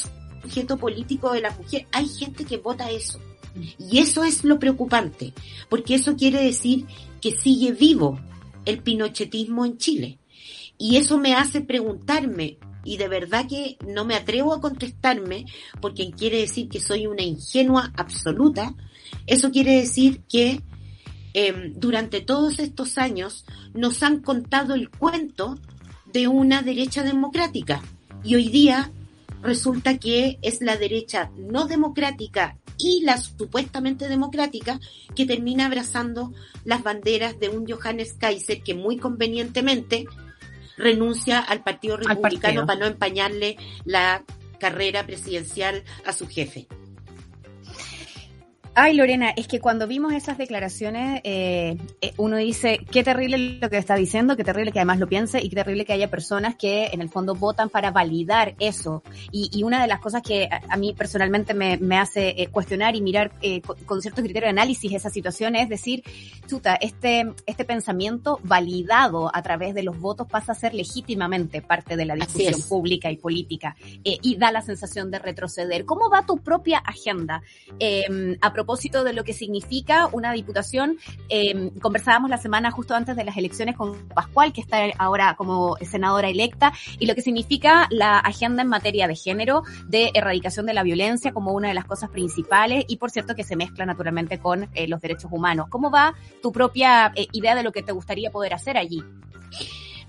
sujeto 0.43 0.77
político 0.77 1.31
de 1.31 1.41
la 1.41 1.51
mujer. 1.51 1.87
Hay 1.91 2.07
gente 2.07 2.45
que 2.45 2.57
vota 2.57 2.91
eso. 2.91 3.19
Y 3.77 3.99
eso 3.99 4.23
es 4.23 4.43
lo 4.43 4.59
preocupante, 4.59 5.33
porque 5.69 5.95
eso 5.95 6.15
quiere 6.15 6.43
decir 6.43 6.85
que 7.21 7.31
sigue 7.31 7.71
vivo 7.71 8.19
el 8.65 8.81
pinochetismo 8.81 9.65
en 9.65 9.77
Chile. 9.77 10.19
Y 10.77 10.97
eso 10.97 11.17
me 11.17 11.35
hace 11.35 11.61
preguntarme, 11.61 12.57
y 12.83 12.97
de 12.97 13.07
verdad 13.07 13.47
que 13.47 13.77
no 13.87 14.05
me 14.05 14.15
atrevo 14.15 14.53
a 14.53 14.61
contestarme, 14.61 15.45
porque 15.81 16.11
quiere 16.11 16.39
decir 16.39 16.67
que 16.67 16.79
soy 16.79 17.05
una 17.07 17.21
ingenua 17.21 17.93
absoluta, 17.95 18.73
eso 19.27 19.51
quiere 19.51 19.75
decir 19.75 20.21
que 20.27 20.61
em, 21.33 21.73
durante 21.75 22.21
todos 22.21 22.59
estos 22.59 22.97
años 22.97 23.45
nos 23.73 24.01
han 24.03 24.19
contado 24.19 24.73
el 24.73 24.89
cuento 24.89 25.59
de 26.11 26.27
una 26.27 26.61
derecha 26.61 27.03
democrática. 27.03 27.81
Y 28.23 28.35
hoy 28.35 28.49
día 28.49 28.91
resulta 29.43 29.97
que 29.97 30.39
es 30.41 30.61
la 30.61 30.77
derecha 30.77 31.31
no 31.37 31.65
democrática 31.65 32.57
y 32.77 33.01
la 33.03 33.17
supuestamente 33.17 34.07
democrática 34.07 34.79
que 35.15 35.25
termina 35.25 35.67
abrazando 35.67 36.33
las 36.65 36.81
banderas 36.81 37.39
de 37.39 37.49
un 37.49 37.67
Johannes 37.69 38.13
Kaiser 38.13 38.63
que 38.63 38.73
muy 38.73 38.97
convenientemente 38.97 40.05
renuncia 40.77 41.39
al 41.39 41.63
Partido 41.63 41.97
Republicano 41.97 42.65
para 42.65 42.79
no 42.79 42.85
empañarle 42.87 43.57
la 43.85 44.23
carrera 44.59 45.05
presidencial 45.05 45.83
a 46.05 46.13
su 46.13 46.27
jefe. 46.27 46.67
Ay, 48.75 48.95
Lorena, 48.95 49.29
es 49.29 49.47
que 49.47 49.59
cuando 49.59 49.85
vimos 49.85 50.13
esas 50.13 50.39
declaraciones, 50.39 51.21
eh, 51.23 51.77
eh, 52.01 52.13
uno 52.17 52.37
dice, 52.37 52.79
qué 52.91 53.03
terrible 53.03 53.59
lo 53.61 53.69
que 53.69 53.77
está 53.77 53.93
diciendo, 53.93 54.35
qué 54.35 54.43
terrible 54.43 54.71
que 54.71 54.79
además 54.79 54.97
lo 54.97 55.07
piense 55.07 55.39
y 55.43 55.49
qué 55.49 55.57
terrible 55.57 55.85
que 55.85 55.93
haya 55.93 56.09
personas 56.09 56.55
que 56.55 56.87
en 56.87 56.99
el 56.99 57.09
fondo 57.09 57.35
votan 57.35 57.69
para 57.69 57.91
validar 57.91 58.55
eso. 58.57 59.03
Y, 59.31 59.61
una 59.63 59.83
de 59.83 59.87
las 59.87 59.99
cosas 59.99 60.23
que 60.23 60.49
a, 60.49 60.75
mí 60.75 60.93
personalmente 60.97 61.53
me, 61.53 61.97
hace 61.99 62.29
eh, 62.29 62.47
cuestionar 62.47 62.95
y 62.95 63.01
mirar 63.01 63.31
con, 63.85 64.01
cierto 64.01 64.21
criterio 64.23 64.47
de 64.47 64.49
análisis 64.49 64.91
esa 64.91 65.09
situación 65.11 65.55
es 65.55 65.69
decir, 65.69 66.03
chuta, 66.47 66.75
este, 66.75 67.31
este 67.45 67.65
pensamiento 67.65 68.39
validado 68.43 69.29
a 69.33 69.41
través 69.43 69.75
de 69.75 69.83
los 69.83 69.99
votos 69.99 70.27
pasa 70.27 70.51
a 70.51 70.55
ser 70.55 70.73
legítimamente 70.73 71.61
parte 71.61 71.95
de 71.95 72.05
la 72.05 72.15
discusión 72.15 72.59
pública 72.67 73.11
y 73.11 73.17
política 73.17 73.75
y 74.03 74.35
da 74.35 74.51
la 74.51 74.61
sensación 74.61 75.11
de 75.11 75.19
retroceder. 75.19 75.85
¿Cómo 75.85 76.09
va 76.09 76.25
tu 76.25 76.37
propia 76.37 76.79
agenda? 76.79 77.41
a 78.41 78.53
propósito 78.63 79.03
de 79.03 79.11
lo 79.11 79.25
que 79.25 79.33
significa 79.33 80.07
una 80.13 80.31
diputación. 80.31 80.97
Eh, 81.27 81.71
conversábamos 81.81 82.29
la 82.29 82.37
semana 82.37 82.71
justo 82.71 82.95
antes 82.95 83.17
de 83.17 83.25
las 83.25 83.35
elecciones 83.35 83.75
con 83.75 84.07
Pascual, 84.07 84.53
que 84.53 84.61
está 84.61 84.77
ahora 84.97 85.35
como 85.35 85.75
senadora 85.81 86.29
electa, 86.29 86.71
y 86.97 87.05
lo 87.05 87.13
que 87.13 87.21
significa 87.21 87.87
la 87.91 88.19
agenda 88.19 88.61
en 88.61 88.69
materia 88.69 89.05
de 89.09 89.15
género, 89.15 89.63
de 89.87 90.11
erradicación 90.13 90.65
de 90.65 90.73
la 90.73 90.83
violencia 90.83 91.33
como 91.33 91.51
una 91.51 91.67
de 91.67 91.73
las 91.73 91.83
cosas 91.83 92.09
principales, 92.09 92.85
y 92.87 92.95
por 92.95 93.11
cierto 93.11 93.35
que 93.35 93.43
se 93.43 93.57
mezcla 93.57 93.85
naturalmente 93.85 94.39
con 94.39 94.69
eh, 94.73 94.87
los 94.87 95.01
derechos 95.01 95.29
humanos. 95.33 95.67
¿Cómo 95.69 95.91
va 95.91 96.15
tu 96.41 96.53
propia 96.53 97.11
eh, 97.15 97.27
idea 97.33 97.55
de 97.55 97.63
lo 97.63 97.73
que 97.73 97.83
te 97.83 97.91
gustaría 97.91 98.31
poder 98.31 98.53
hacer 98.53 98.77
allí? 98.77 99.03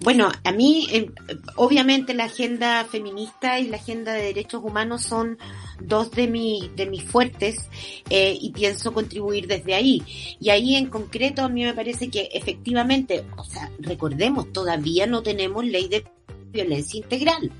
Bueno, 0.00 0.30
a 0.42 0.52
mí, 0.52 0.86
eh, 0.90 1.10
obviamente 1.56 2.14
la 2.14 2.24
agenda 2.24 2.84
feminista 2.84 3.58
y 3.58 3.68
la 3.68 3.76
agenda 3.76 4.12
de 4.12 4.22
derechos 4.22 4.62
humanos 4.62 5.02
son 5.02 5.38
dos 5.80 6.10
de, 6.10 6.26
mi, 6.26 6.70
de 6.76 6.86
mis 6.86 7.02
fuertes 7.04 7.68
eh, 8.10 8.36
y 8.40 8.50
pienso 8.50 8.92
contribuir 8.92 9.46
desde 9.46 9.74
ahí. 9.74 10.02
Y 10.40 10.50
ahí 10.50 10.74
en 10.74 10.86
concreto 10.86 11.42
a 11.42 11.48
mí 11.48 11.64
me 11.64 11.74
parece 11.74 12.08
que 12.08 12.28
efectivamente, 12.32 13.24
o 13.36 13.44
sea, 13.44 13.70
recordemos, 13.78 14.52
todavía 14.52 15.06
no 15.06 15.22
tenemos 15.22 15.64
ley 15.64 15.88
de 15.88 16.04
violencia 16.50 16.98
integral. 16.98 17.50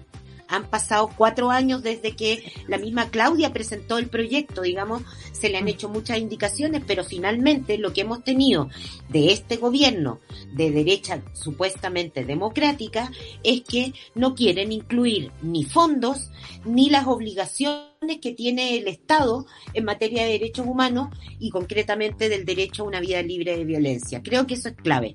Han 0.54 0.70
pasado 0.70 1.10
cuatro 1.16 1.50
años 1.50 1.82
desde 1.82 2.14
que 2.14 2.52
la 2.68 2.78
misma 2.78 3.10
Claudia 3.10 3.52
presentó 3.52 3.98
el 3.98 4.08
proyecto, 4.08 4.62
digamos, 4.62 5.02
se 5.32 5.48
le 5.48 5.58
han 5.58 5.66
hecho 5.66 5.88
muchas 5.88 6.18
indicaciones, 6.18 6.82
pero 6.86 7.04
finalmente 7.04 7.76
lo 7.76 7.92
que 7.92 8.02
hemos 8.02 8.22
tenido 8.22 8.68
de 9.08 9.32
este 9.32 9.56
gobierno 9.56 10.20
de 10.52 10.70
derecha 10.70 11.22
supuestamente 11.32 12.24
democrática 12.24 13.10
es 13.42 13.62
que 13.62 13.94
no 14.14 14.34
quieren 14.34 14.70
incluir 14.70 15.32
ni 15.42 15.64
fondos 15.64 16.30
ni 16.64 16.88
las 16.88 17.06
obligaciones 17.06 17.93
que 18.20 18.32
tiene 18.32 18.76
el 18.76 18.88
Estado 18.88 19.46
en 19.72 19.84
materia 19.84 20.24
de 20.24 20.32
derechos 20.32 20.66
humanos 20.66 21.08
y 21.38 21.50
concretamente 21.50 22.28
del 22.28 22.44
derecho 22.44 22.82
a 22.82 22.86
una 22.86 23.00
vida 23.00 23.22
libre 23.22 23.56
de 23.56 23.64
violencia. 23.64 24.22
Creo 24.22 24.46
que 24.46 24.54
eso 24.54 24.68
es 24.68 24.76
clave. 24.76 25.14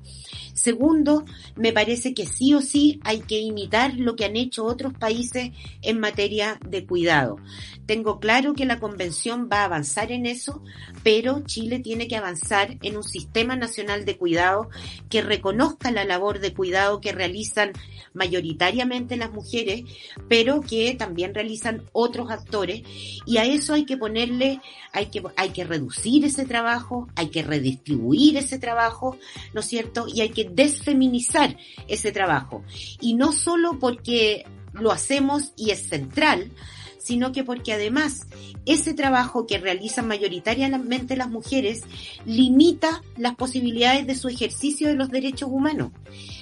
Segundo, 0.53 1.23
me 1.55 1.71
parece 1.71 2.13
que 2.13 2.25
sí 2.25 2.53
o 2.53 2.61
sí 2.61 2.99
hay 3.03 3.19
que 3.19 3.39
imitar 3.39 3.93
lo 3.95 4.17
que 4.17 4.25
han 4.25 4.35
hecho 4.35 4.65
otros 4.65 4.93
países 4.93 5.51
en 5.81 5.99
materia 5.99 6.59
de 6.67 6.85
cuidado. 6.85 7.37
Tengo 7.85 8.19
claro 8.19 8.53
que 8.53 8.65
la 8.65 8.79
convención 8.79 9.49
va 9.51 9.61
a 9.61 9.65
avanzar 9.65 10.11
en 10.11 10.25
eso, 10.25 10.61
pero 11.01 11.41
Chile 11.45 11.79
tiene 11.79 12.07
que 12.07 12.17
avanzar 12.17 12.77
en 12.81 12.97
un 12.97 13.03
sistema 13.03 13.55
nacional 13.55 14.03
de 14.03 14.17
cuidado 14.17 14.69
que 15.09 15.21
reconozca 15.21 15.91
la 15.91 16.03
labor 16.03 16.39
de 16.39 16.53
cuidado 16.53 16.99
que 16.99 17.13
realizan 17.13 17.71
mayoritariamente 18.13 19.17
las 19.17 19.31
mujeres, 19.31 19.83
pero 20.27 20.61
que 20.61 20.93
también 20.95 21.33
realizan 21.33 21.83
otros 21.93 22.31
actores 22.31 22.78
y 23.25 23.37
a 23.37 23.45
eso 23.45 23.73
hay 23.73 23.85
que 23.85 23.97
ponerle, 23.97 24.61
hay 24.91 25.07
que, 25.07 25.23
hay 25.35 25.49
que 25.49 25.63
reducir 25.63 26.25
ese 26.25 26.45
trabajo, 26.45 27.07
hay 27.15 27.29
que 27.29 27.43
redistribuir 27.43 28.37
ese 28.37 28.59
trabajo, 28.59 29.17
¿no 29.53 29.61
es 29.61 29.67
cierto? 29.67 30.07
Y 30.07 30.21
hay 30.21 30.29
que 30.29 30.49
desfeminizar 30.49 31.57
ese 31.87 32.11
trabajo. 32.11 32.63
Y 32.99 33.13
no 33.13 33.31
solo 33.31 33.79
porque 33.79 34.45
lo 34.73 34.91
hacemos 34.91 35.53
y 35.55 35.71
es 35.71 35.87
central, 35.87 36.51
sino 36.99 37.31
que 37.31 37.43
porque 37.43 37.73
además 37.73 38.27
ese 38.65 38.93
trabajo 38.93 39.47
que 39.47 39.57
realizan 39.57 40.07
mayoritariamente 40.07 41.17
las 41.17 41.29
mujeres 41.29 41.81
limita 42.25 43.01
las 43.17 43.35
posibilidades 43.35 44.05
de 44.05 44.15
su 44.15 44.27
ejercicio 44.27 44.87
de 44.87 44.95
los 44.95 45.09
derechos 45.09 45.49
humanos. 45.51 45.91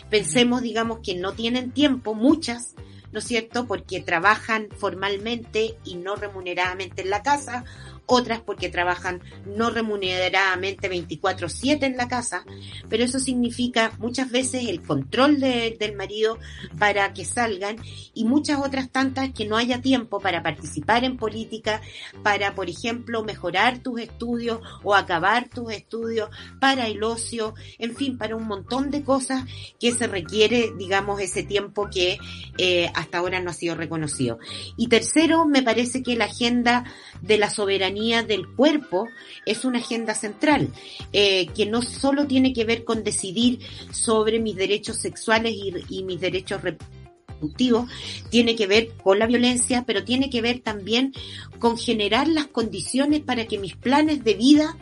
Pensemos, 0.10 0.62
digamos, 0.62 1.00
que 1.00 1.16
no 1.16 1.34
tienen 1.34 1.72
tiempo, 1.72 2.16
muchas, 2.16 2.76
¿no 3.12 3.20
es 3.20 3.26
cierto?, 3.26 3.66
porque 3.66 4.02
trabajan 4.02 4.70
formalmente 4.78 5.78
y 5.84 5.96
no 5.96 6.16
remuneradamente 6.16 7.02
en 7.02 7.10
la 7.10 7.24
casa 7.24 7.64
otras 8.08 8.42
porque 8.42 8.70
trabajan 8.70 9.22
no 9.46 9.70
remuneradamente 9.70 10.90
24/7 10.90 11.86
en 11.86 11.98
la 11.98 12.08
casa, 12.08 12.44
pero 12.90 13.04
eso 13.04 13.20
significa 13.20 13.92
muchas 14.00 14.32
veces 14.32 14.68
el 14.68 14.82
control 14.82 15.40
del 15.40 15.96
marido 15.96 16.40
para 16.80 17.14
que 17.14 17.26
salgan 17.26 17.78
y 18.14 18.26
muchas 18.26 18.60
otras 18.60 18.90
tantas 18.90 19.32
que 19.34 19.46
no 19.46 19.58
haya 19.58 19.82
tiempo 19.82 20.20
para 20.20 20.42
participar 20.42 21.04
en 21.04 21.18
política, 21.18 21.82
para, 22.24 22.56
por 22.56 22.70
ejemplo, 22.70 23.24
mejorar 23.24 23.80
tus 23.80 24.02
estudios 24.02 24.60
o 24.84 24.96
acabar 24.96 25.50
tus 25.50 25.72
estudios, 25.72 26.30
para 26.60 26.88
el 26.88 27.04
ocio, 27.04 27.54
en 27.78 27.96
fin, 27.96 28.18
para 28.18 28.36
un 28.36 28.48
montón 28.48 28.90
de 28.90 29.04
cosas 29.04 29.44
que 29.80 29.92
se 29.92 30.08
requiere, 30.08 30.72
digamos, 30.78 31.20
ese 31.20 31.44
tiempo 31.44 31.90
que 31.90 32.18
eh, 32.58 32.90
hasta 32.96 33.20
ahora 33.20 33.42
no 33.42 33.52
ha 33.52 33.54
sido 33.54 33.76
reconocido. 33.76 34.40
Y 34.78 34.88
tercero, 34.88 35.46
me 35.46 35.64
parece 35.64 36.04
que 36.04 36.16
la 36.16 36.26
agenda 36.26 36.86
de 37.22 37.38
la 37.38 37.50
soberanía 37.50 37.97
del 37.98 38.48
cuerpo 38.48 39.08
es 39.46 39.66
una 39.66 39.80
agenda 39.80 40.14
central, 40.14 40.70
eh, 41.14 41.48
que 41.48 41.66
no 41.66 41.82
solo 41.82 42.28
tiene 42.28 42.54
que 42.54 42.64
ver 42.64 42.84
con 42.84 43.04
decidir 43.04 43.60
sobre 43.92 44.40
mis 44.40 44.56
derechos 44.56 44.98
sexuales 44.98 45.56
y, 45.90 46.04
mis 46.04 46.20
derechos 46.20 46.62
reproductivos, 46.62 47.90
tiene 48.30 48.56
que 48.56 48.68
ver 48.68 48.90
con 49.04 49.20
la 49.20 49.26
violencia, 49.26 49.84
pero 49.86 50.04
tiene 50.04 50.30
que 50.30 50.42
ver 50.42 50.60
también 50.60 51.14
con 51.60 51.78
generar 51.78 52.28
las 52.28 52.48
condiciones 52.48 53.22
para 53.22 53.46
que 53.46 53.58
mis 53.58 53.76
planes 53.76 54.24
de 54.24 54.36
vida 54.36 54.78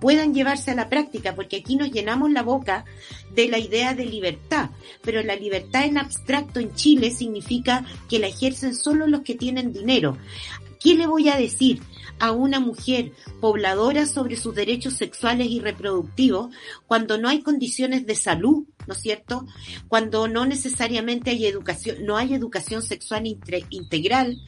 puedan 0.00 0.34
llevarse 0.34 0.72
a 0.72 0.74
la 0.74 0.88
práctica, 0.88 1.34
porque 1.34 1.56
aquí 1.56 1.76
nos 1.76 1.90
llenamos 1.90 2.30
la 2.30 2.42
boca 2.42 2.84
de 3.34 3.48
la 3.48 3.58
idea 3.58 3.94
de 3.94 4.06
libertad, 4.06 4.70
pero 5.02 5.22
la 5.22 5.36
libertad 5.36 5.84
en 5.84 5.98
abstracto 5.98 6.60
en 6.60 6.74
Chile 6.74 7.10
significa 7.10 7.84
que 8.08 8.18
la 8.18 8.26
ejercen 8.26 8.74
solo 8.74 9.06
los 9.06 9.22
que 9.22 9.34
tienen 9.34 9.72
dinero. 9.72 10.18
¿Qué 10.80 10.94
le 10.94 11.06
voy 11.06 11.28
a 11.28 11.36
decir 11.36 11.80
a 12.18 12.32
una 12.32 12.60
mujer 12.60 13.12
pobladora 13.40 14.06
sobre 14.06 14.36
sus 14.36 14.54
derechos 14.54 14.94
sexuales 14.94 15.48
y 15.50 15.60
reproductivos 15.60 16.54
cuando 16.86 17.18
no 17.18 17.28
hay 17.28 17.42
condiciones 17.42 18.06
de 18.06 18.14
salud, 18.14 18.64
¿no 18.86 18.94
es 18.94 19.00
cierto? 19.00 19.46
Cuando 19.88 20.28
no 20.28 20.46
necesariamente 20.46 21.30
hay 21.30 21.46
educación, 21.46 22.04
no 22.04 22.16
hay 22.16 22.34
educación 22.34 22.82
sexual 22.82 23.26
integral, 23.26 24.40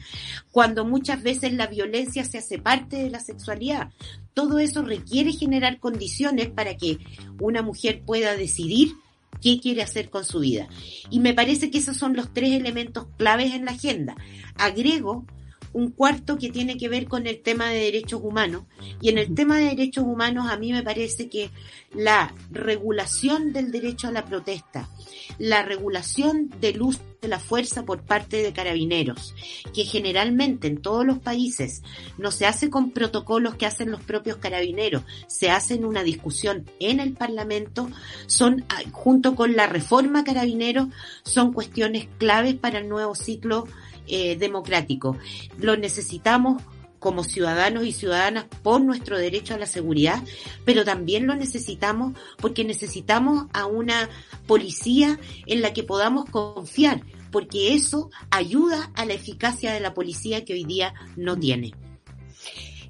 cuando 0.51 0.85
muchas 0.85 1.21
veces 1.21 1.53
la 1.53 1.67
violencia 1.67 2.23
se 2.23 2.39
hace 2.39 2.57
parte 2.57 2.97
de 2.97 3.09
la 3.09 3.19
sexualidad. 3.19 3.91
Todo 4.33 4.59
eso 4.59 4.81
requiere 4.81 5.31
generar 5.33 5.79
condiciones 5.79 6.49
para 6.49 6.75
que 6.75 6.97
una 7.39 7.61
mujer 7.61 8.01
pueda 8.05 8.35
decidir 8.35 8.93
qué 9.41 9.59
quiere 9.59 9.81
hacer 9.81 10.09
con 10.09 10.25
su 10.25 10.39
vida. 10.39 10.67
Y 11.09 11.19
me 11.19 11.33
parece 11.33 11.69
que 11.69 11.77
esos 11.77 11.97
son 11.97 12.15
los 12.15 12.33
tres 12.33 12.51
elementos 12.51 13.07
claves 13.17 13.53
en 13.53 13.65
la 13.65 13.71
agenda. 13.71 14.15
Agrego 14.55 15.25
un 15.73 15.91
cuarto 15.91 16.37
que 16.37 16.49
tiene 16.49 16.77
que 16.77 16.89
ver 16.89 17.07
con 17.07 17.27
el 17.27 17.41
tema 17.41 17.69
de 17.69 17.79
derechos 17.79 18.21
humanos. 18.23 18.63
Y 19.01 19.09
en 19.09 19.17
el 19.17 19.33
tema 19.35 19.57
de 19.57 19.65
derechos 19.65 20.03
humanos 20.03 20.49
a 20.49 20.57
mí 20.57 20.71
me 20.71 20.83
parece 20.83 21.29
que 21.29 21.49
la 21.93 22.33
regulación 22.51 23.53
del 23.53 23.71
derecho 23.71 24.07
a 24.07 24.11
la 24.11 24.25
protesta, 24.25 24.89
la 25.37 25.63
regulación 25.63 26.49
del 26.59 26.81
uso 26.81 27.01
de 27.21 27.27
la 27.27 27.39
fuerza 27.39 27.83
por 27.83 28.01
parte 28.01 28.41
de 28.41 28.53
carabineros, 28.53 29.35
que 29.73 29.83
generalmente 29.83 30.67
en 30.67 30.81
todos 30.81 31.05
los 31.05 31.19
países 31.19 31.83
no 32.17 32.31
se 32.31 32.45
hace 32.45 32.69
con 32.69 32.91
protocolos 32.91 33.55
que 33.55 33.65
hacen 33.65 33.91
los 33.91 34.01
propios 34.01 34.37
carabineros, 34.37 35.03
se 35.27 35.49
hace 35.49 35.73
en 35.73 35.85
una 35.85 36.03
discusión 36.03 36.65
en 36.79 36.99
el 36.99 37.13
Parlamento, 37.13 37.89
son, 38.27 38.65
ah, 38.69 38.81
junto 38.91 39.35
con 39.35 39.55
la 39.55 39.67
reforma 39.67 40.23
carabineros, 40.23 40.87
son 41.23 41.51
cuestiones 41.51 42.07
claves 42.17 42.55
para 42.55 42.79
el 42.79 42.87
nuevo 42.87 43.15
ciclo 43.15 43.67
eh, 44.09 44.35
democrático. 44.37 45.17
Lo 45.57 45.77
necesitamos 45.77 46.61
como 46.99 47.23
ciudadanos 47.23 47.85
y 47.85 47.93
ciudadanas 47.93 48.45
por 48.61 48.81
nuestro 48.81 49.17
derecho 49.17 49.53
a 49.53 49.57
la 49.57 49.65
seguridad, 49.65 50.21
pero 50.65 50.83
también 50.83 51.27
lo 51.27 51.35
necesitamos 51.35 52.13
porque 52.37 52.65
necesitamos 52.65 53.47
a 53.53 53.65
una 53.65 54.09
policía 54.47 55.19
en 55.45 55.61
la 55.61 55.73
que 55.73 55.83
podamos 55.83 56.25
confiar, 56.29 57.01
porque 57.31 57.73
eso 57.73 58.09
ayuda 58.31 58.91
a 58.95 59.05
la 59.05 59.13
eficacia 59.13 59.71
de 59.71 59.79
la 59.79 59.93
policía 59.93 60.43
que 60.43 60.53
hoy 60.53 60.65
día 60.65 60.93
no 61.15 61.37
tiene. 61.37 61.73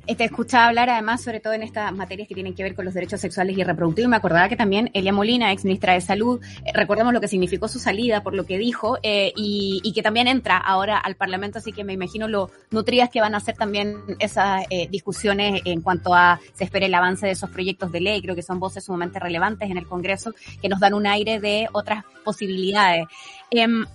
Te 0.06 0.24
escuchaba 0.24 0.68
hablar 0.68 0.90
además, 0.90 1.22
sobre 1.22 1.40
todo 1.40 1.54
en 1.54 1.62
estas 1.62 1.94
materias 1.94 2.28
que 2.28 2.34
tienen 2.34 2.56
que 2.56 2.64
ver 2.64 2.76
con 2.76 2.84
los 2.84 2.94
derechos 2.94 3.22
sexuales 3.22 3.58
y 3.58 3.64
reproductivos. 3.64 4.10
Me 4.10 4.16
acordaba 4.16 4.50
que 4.50 4.56
también 4.56 4.90
Elia 4.94 5.14
Molina, 5.14 5.52
ex 5.52 5.64
ministra 5.66 5.94
de 5.94 6.02
Salud, 6.02 6.42
eh, 6.66 6.72
recordemos 6.74 7.14
lo 7.14 7.22
que 7.22 7.28
significó 7.28 7.68
su 7.68 7.80
salida 7.80 8.24
por 8.24 8.34
lo 8.34 8.46
que 8.46 8.58
dijo, 8.58 8.98
eh, 9.04 9.32
y, 9.36 9.92
que 9.94 10.02
también 10.02 10.28
entra 10.28 10.58
ahora 10.58 10.98
al 10.98 11.16
Parlamento, 11.16 11.60
así 11.60 11.72
que 11.72 11.84
me 11.84 11.94
imagino 11.94 12.28
lo 12.28 12.50
nutridas 12.72 13.10
que 13.10 13.22
van 13.22 13.36
a 13.36 13.40
ser 13.40 13.56
también 13.56 13.98
esas 14.20 14.66
eh, 14.70 14.88
discusiones 14.90 15.62
en 15.66 15.82
cuanto 15.82 16.14
a 16.14 16.40
se 16.54 16.64
espera 16.64 16.86
el 16.86 16.94
avance 16.94 17.26
de 17.26 17.34
esos 17.34 17.50
proyectos 17.50 17.92
de 17.92 18.02
ley. 18.02 18.22
Creo 18.22 18.36
que 18.36 18.42
son 18.42 18.60
voces 18.60 18.84
sumamente 18.86 19.20
relevantes 19.20 19.70
en 19.70 19.78
el 19.78 19.88
Congreso 19.88 20.34
que 20.62 20.70
nos 20.70 20.80
dan 20.80 20.94
un 20.94 21.06
aire 21.08 21.40
de 21.40 21.68
otras 21.72 22.04
posibilidades. 22.24 23.08
Em, 23.52 23.86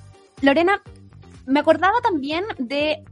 Lorena, 0.42 0.80
me 1.46 1.60
acordaba 1.60 2.00
también 2.02 2.44
de 2.58 3.04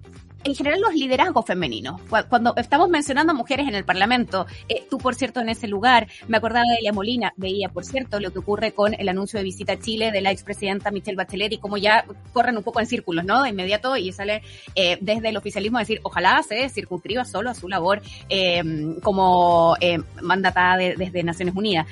en 0.45 0.55
general 0.55 0.81
los 0.81 0.95
liderazgos 0.95 1.45
femeninos. 1.47 2.01
Cuando 2.29 2.55
estamos 2.57 2.89
mencionando 2.89 3.35
mujeres 3.35 3.69
en 3.69 3.75
el 3.75 3.85
Parlamento, 3.85 4.47
eh, 4.69 4.85
tú 4.91 4.99
por 4.99 5.15
cierto 5.15 5.41
en 5.41 5.49
ese 5.49 5.69
lugar, 5.69 6.09
me 6.29 6.37
acordaba 6.37 6.65
de 6.71 6.79
Elia 6.79 6.93
Molina, 6.93 7.33
veía 7.37 7.69
por 7.69 7.85
cierto 7.85 8.21
lo 8.21 8.31
que 8.33 8.41
ocurre 8.41 8.73
con 8.73 8.95
el 8.95 9.09
anuncio 9.09 9.39
de 9.39 9.45
visita 9.45 9.75
a 9.75 9.79
Chile 9.79 10.11
de 10.11 10.21
la 10.21 10.31
expresidenta 10.31 10.91
Michelle 10.91 11.17
Bachelet 11.17 11.53
y 11.53 11.59
cómo 11.59 11.77
ya 11.77 12.05
corren 12.33 12.57
un 12.57 12.63
poco 12.63 12.81
en 12.81 12.87
círculos, 12.87 13.25
¿no? 13.25 13.43
De 13.43 13.51
inmediato 13.51 13.97
y 13.97 14.13
sale 14.13 14.43
eh, 14.75 14.99
desde 15.01 15.29
el 15.29 15.37
oficialismo 15.37 15.79
decir, 15.79 16.01
ojalá 16.03 16.43
se 16.43 16.69
circunscriba 16.69 17.25
solo 17.25 17.51
a 17.51 17.55
su 17.55 17.69
labor 17.69 18.03
eh, 18.29 18.63
como 19.03 19.77
mandatada 20.23 20.77
desde 20.77 21.23
Naciones 21.23 21.55
Unidas. 21.55 21.87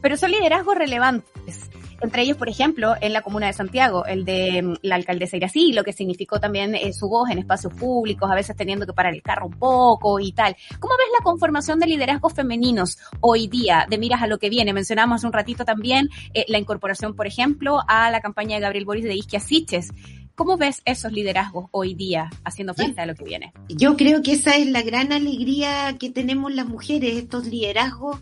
pero 0.00 0.16
son 0.16 0.30
liderazgos 0.30 0.76
relevantes 0.76 1.70
entre 2.04 2.22
ellos, 2.22 2.36
por 2.36 2.48
ejemplo, 2.48 2.94
en 3.00 3.12
la 3.12 3.22
comuna 3.22 3.46
de 3.46 3.52
Santiago, 3.52 4.04
el 4.06 4.24
de 4.24 4.62
mm, 4.62 4.74
la 4.82 4.96
alcaldesa 4.96 5.36
Irací, 5.36 5.72
lo 5.72 5.84
que 5.84 5.92
significó 5.92 6.40
también 6.40 6.74
eh, 6.74 6.92
su 6.92 7.08
voz 7.08 7.30
en 7.30 7.38
espacios 7.38 7.72
públicos, 7.74 8.30
a 8.30 8.34
veces 8.34 8.56
teniendo 8.56 8.86
que 8.86 8.92
parar 8.92 9.14
el 9.14 9.22
carro 9.22 9.46
un 9.46 9.58
poco 9.58 10.20
y 10.20 10.32
tal. 10.32 10.56
¿Cómo 10.78 10.94
ves 10.96 11.08
la 11.18 11.24
conformación 11.24 11.78
de 11.80 11.86
liderazgos 11.86 12.34
femeninos 12.34 12.98
hoy 13.20 13.48
día, 13.48 13.86
de 13.88 13.98
miras 13.98 14.22
a 14.22 14.26
lo 14.26 14.38
que 14.38 14.50
viene? 14.50 14.72
Mencionamos 14.72 15.16
hace 15.16 15.26
un 15.26 15.32
ratito 15.32 15.64
también 15.64 16.08
eh, 16.32 16.44
la 16.48 16.58
incorporación, 16.58 17.14
por 17.14 17.26
ejemplo, 17.26 17.80
a 17.88 18.10
la 18.10 18.20
campaña 18.20 18.56
de 18.56 18.62
Gabriel 18.62 18.84
Boris 18.84 19.04
de 19.04 19.14
Isquia 19.14 19.40
Siches. 19.40 19.90
¿Cómo 20.34 20.56
ves 20.56 20.82
esos 20.84 21.12
liderazgos 21.12 21.66
hoy 21.70 21.94
día 21.94 22.28
haciendo 22.42 22.74
frente 22.74 23.00
a 23.00 23.06
lo 23.06 23.14
que 23.14 23.24
viene? 23.24 23.52
Yo 23.68 23.96
creo 23.96 24.20
que 24.20 24.32
esa 24.32 24.56
es 24.56 24.66
la 24.66 24.82
gran 24.82 25.12
alegría 25.12 25.96
que 25.96 26.10
tenemos 26.10 26.52
las 26.52 26.66
mujeres, 26.66 27.16
estos 27.16 27.46
liderazgos 27.46 28.18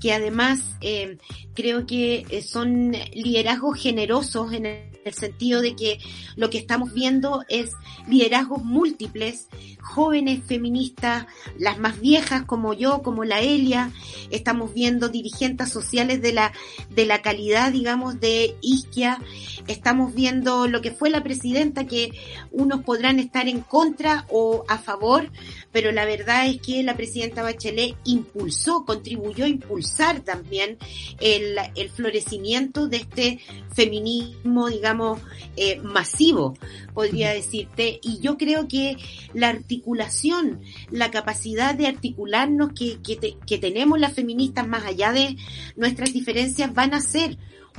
que 0.00 0.12
además 0.12 0.60
eh, 0.80 1.18
creo 1.54 1.84
que 1.84 2.24
eh, 2.30 2.42
son 2.42 2.92
liderazgos 3.12 3.76
generosos 3.76 4.52
en 4.52 4.66
el 4.66 4.87
sentido 5.14 5.60
de 5.60 5.74
que 5.74 5.98
lo 6.36 6.50
que 6.50 6.58
estamos 6.58 6.92
viendo 6.92 7.44
es 7.48 7.70
liderazgos 8.08 8.64
múltiples, 8.64 9.48
jóvenes 9.80 10.40
feministas, 10.46 11.26
las 11.58 11.78
más 11.78 12.00
viejas 12.00 12.44
como 12.44 12.74
yo, 12.74 13.02
como 13.02 13.24
la 13.24 13.40
Elia, 13.40 13.90
estamos 14.30 14.74
viendo 14.74 15.08
dirigentes 15.08 15.70
sociales 15.70 16.20
de 16.22 16.32
la, 16.32 16.52
de 16.90 17.06
la 17.06 17.22
calidad, 17.22 17.72
digamos, 17.72 18.20
de 18.20 18.56
Isquia, 18.60 19.18
estamos 19.66 20.14
viendo 20.14 20.68
lo 20.68 20.80
que 20.80 20.92
fue 20.92 21.10
la 21.10 21.22
presidenta, 21.22 21.86
que 21.86 22.10
unos 22.50 22.82
podrán 22.82 23.18
estar 23.18 23.48
en 23.48 23.60
contra 23.60 24.26
o 24.28 24.64
a 24.68 24.78
favor, 24.78 25.30
pero 25.72 25.92
la 25.92 26.04
verdad 26.04 26.46
es 26.46 26.60
que 26.60 26.82
la 26.82 26.96
presidenta 26.96 27.42
Bachelet 27.42 27.96
impulsó, 28.04 28.84
contribuyó 28.84 29.44
a 29.44 29.48
impulsar 29.48 30.20
también 30.20 30.78
el, 31.20 31.56
el 31.74 31.90
florecimiento 31.90 32.88
de 32.88 32.98
este 32.98 33.40
feminismo, 33.74 34.68
digamos, 34.68 34.97
eh, 35.56 35.80
masivo, 35.80 36.54
podría 36.94 37.32
decirte, 37.32 38.00
y 38.02 38.20
yo 38.20 38.36
creo 38.36 38.68
que 38.68 38.96
la 39.34 39.48
articulación, 39.48 40.60
la 40.90 41.10
capacidad 41.10 41.74
de 41.74 41.86
articularnos 41.86 42.72
que, 42.72 42.98
que, 43.02 43.36
que 43.46 43.58
tenemos 43.58 43.98
las 43.98 44.12
feministas 44.12 44.66
más 44.66 44.84
allá 44.84 45.12
de 45.12 45.36
nuestras 45.76 46.12
diferencias 46.12 46.74
van 46.74 46.94
a 46.94 47.00
ser 47.00 47.38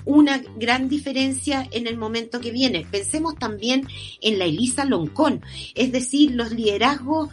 una 0.10 0.42
gran 0.58 0.90
diferencia 0.90 1.68
en 1.72 1.86
el 1.86 1.96
momento 1.96 2.42
que 2.42 2.50
viene. 2.50 2.86
Pensemos 2.90 3.36
también 3.36 3.88
en 4.22 4.40
la 4.40 4.46
Elisa 4.46 4.84
Loncón, 4.84 5.44
es 5.76 5.92
decir, 5.92 6.32
los 6.32 6.52
liderazgos 6.52 7.30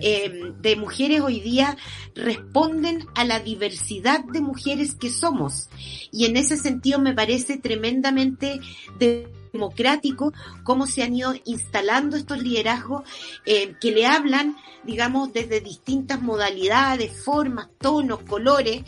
eh, 0.00 0.52
de 0.60 0.76
mujeres 0.76 1.22
hoy 1.22 1.40
día 1.40 1.76
responden 2.14 3.04
a 3.16 3.24
la 3.24 3.40
diversidad 3.40 4.24
de 4.24 4.40
mujeres 4.40 4.94
que 4.94 5.10
somos. 5.10 5.68
Y 6.12 6.26
en 6.26 6.36
ese 6.36 6.56
sentido 6.56 7.00
me 7.00 7.14
parece 7.14 7.58
tremendamente 7.58 8.60
de 9.00 9.26
democrático, 9.52 10.32
cómo 10.64 10.86
se 10.86 11.02
han 11.02 11.14
ido 11.14 11.34
instalando 11.44 12.16
estos 12.16 12.42
liderazgos 12.42 13.02
eh, 13.46 13.74
que 13.80 13.90
le 13.90 14.06
hablan, 14.06 14.56
digamos, 14.84 15.32
desde 15.32 15.60
distintas 15.60 16.20
modalidades, 16.20 17.24
formas, 17.24 17.68
tonos, 17.78 18.20
colores, 18.22 18.82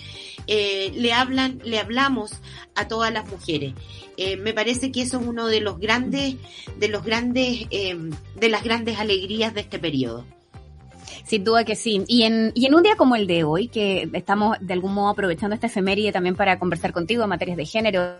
eh, 0.46 0.92
le 0.94 1.12
hablan, 1.12 1.60
le 1.64 1.78
hablamos 1.78 2.32
a 2.74 2.88
todas 2.88 3.12
las 3.12 3.28
mujeres. 3.28 3.74
Eh, 4.16 4.36
me 4.36 4.52
parece 4.52 4.92
que 4.92 5.02
eso 5.02 5.20
es 5.20 5.26
uno 5.26 5.46
de 5.46 5.60
los 5.60 5.78
grandes, 5.78 6.36
de 6.78 6.88
los 6.88 7.04
grandes, 7.04 7.68
de 7.70 8.48
las 8.48 8.62
grandes 8.62 8.98
alegrías 8.98 9.54
de 9.54 9.62
este 9.62 9.78
periodo. 9.78 10.24
Sin 11.24 11.44
duda 11.44 11.64
que 11.64 11.76
sí. 11.76 12.04
Y 12.08 12.24
en, 12.24 12.52
y 12.54 12.66
en 12.66 12.74
un 12.74 12.82
día 12.82 12.96
como 12.96 13.16
el 13.16 13.26
de 13.26 13.44
hoy, 13.44 13.68
que 13.68 14.08
estamos 14.12 14.56
de 14.60 14.72
algún 14.72 14.94
modo 14.94 15.08
aprovechando 15.08 15.54
esta 15.54 15.66
efeméride 15.66 16.12
también 16.12 16.36
para 16.36 16.58
conversar 16.58 16.92
contigo 16.92 17.22
en 17.22 17.28
materias 17.28 17.56
de 17.56 17.66
género, 17.66 18.16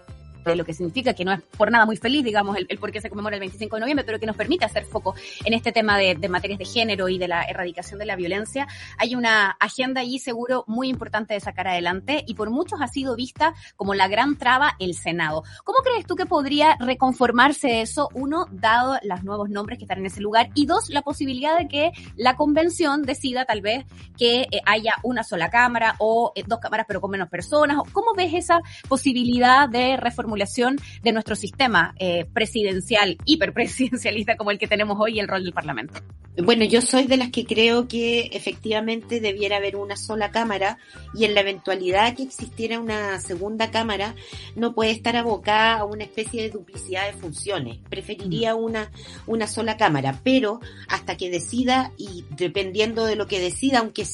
de 0.51 0.57
lo 0.57 0.65
que 0.65 0.75
significa, 0.75 1.15
que 1.15 1.25
no 1.25 1.33
es 1.33 1.43
por 1.43 1.71
nada 1.71 1.87
muy 1.87 1.97
feliz, 1.97 2.25
digamos, 2.25 2.57
el, 2.57 2.79
por 2.79 2.93
qué 2.93 3.01
se 3.01 3.09
conmemora 3.09 3.37
el 3.37 3.41
25 3.41 3.77
de 3.77 3.81
noviembre, 3.81 4.05
pero 4.05 4.19
que 4.19 4.27
nos 4.27 4.37
permite 4.37 4.65
hacer 4.65 4.85
foco 4.85 5.15
en 5.45 5.55
este 5.55 5.73
tema 5.73 5.99
de, 5.99 6.15
de, 6.15 6.29
materias 6.29 6.59
de 6.59 6.65
género 6.65 7.09
y 7.09 7.19
de 7.19 7.29
la 7.29 7.43
erradicación 7.43 7.99
de 7.99 8.07
la 8.07 8.17
violencia. 8.17 8.67
Hay 8.99 9.15
una 9.15 9.51
agenda 9.51 10.01
allí 10.01 10.19
seguro 10.19 10.65
muy 10.67 10.89
importante 10.89 11.35
de 11.35 11.41
sacar 11.41 11.69
adelante 11.69 12.25
y 12.27 12.35
por 12.35 12.51
muchos 12.51 12.81
ha 12.81 12.89
sido 12.89 13.17
vista 13.17 13.55
como 13.77 13.95
la 13.95 14.09
gran 14.09 14.37
traba 14.37 14.75
el 14.79 14.95
Senado. 14.95 15.45
¿Cómo 15.65 15.79
crees 15.79 16.07
tú 16.07 16.17
que 16.17 16.27
podría 16.27 16.77
reconformarse 16.81 17.81
eso? 17.81 18.09
Uno, 18.15 18.47
dado 18.51 18.99
los 19.03 19.23
nuevos 19.25 19.51
nombres 19.51 19.79
que 19.79 19.85
están 19.85 19.99
en 19.99 20.07
ese 20.07 20.21
lugar 20.21 20.51
y 20.55 20.67
dos, 20.67 20.91
la 20.91 21.03
posibilidad 21.03 21.59
de 21.59 21.69
que 21.69 21.93
la 22.17 22.37
convención 22.37 23.03
decida 23.03 23.45
tal 23.45 23.61
vez 23.61 23.85
que 24.19 24.43
eh, 24.43 24.61
haya 24.67 24.95
una 25.03 25.25
sola 25.25 25.51
cámara 25.51 25.97
o 25.99 26.33
eh, 26.35 26.45
dos 26.47 26.59
cámaras 26.61 26.87
pero 26.87 27.01
con 27.01 27.11
menos 27.11 27.29
personas. 27.29 27.77
¿Cómo 27.93 28.15
ves 28.15 28.35
esa 28.35 28.61
posibilidad 28.89 29.69
de 29.69 29.97
de 30.37 31.13
nuestro 31.13 31.37
sistema 31.37 31.95
eh, 31.99 32.27
presidencial, 32.33 33.17
hiperpresidencialista 33.25 34.37
como 34.37 34.51
el 34.51 34.59
que 34.59 34.67
tenemos 34.67 34.99
hoy 35.01 35.17
y 35.17 35.21
el 35.21 35.29
rol 35.29 35.45
del 35.45 35.53
Parlamento. 35.53 36.01
Bueno, 36.39 36.65
yo 36.65 36.81
soy 36.81 37.07
de 37.07 37.19
las 37.19 37.31
que 37.31 37.45
creo 37.45 37.89
que 37.89 38.31
efectivamente 38.33 39.21
debiera 39.21 39.59
haber 39.59 39.77
una 39.77 39.97
sola 39.97 40.31
cámara 40.31 40.79
y 41.15 41.27
en 41.27 41.35
la 41.35 41.43
eventualidad 41.43 42.17
que 42.17 42.23
existiera 42.23 42.81
una 42.81 43.21
segunda 43.21 43.71
cámara 43.71 44.15
no 44.57 44.75
puede 44.75 44.93
estar 44.93 45.15
abocada 45.15 45.81
a 45.81 45.85
una 45.85 46.05
especie 46.05 46.41
de 46.41 46.49
duplicidad 46.49 47.05
de 47.05 47.13
funciones. 47.13 47.81
Preferiría 47.91 48.55
mm. 48.55 48.59
una, 48.59 48.91
una 49.27 49.47
sola 49.47 49.77
cámara, 49.77 50.21
pero 50.25 50.61
hasta 50.89 51.19
que 51.19 51.29
decida 51.29 51.93
y 51.99 52.25
dependiendo 52.31 53.05
de 53.05 53.17
lo 53.17 53.27
que 53.27 53.39
decida, 53.39 53.81
aunque 53.81 54.07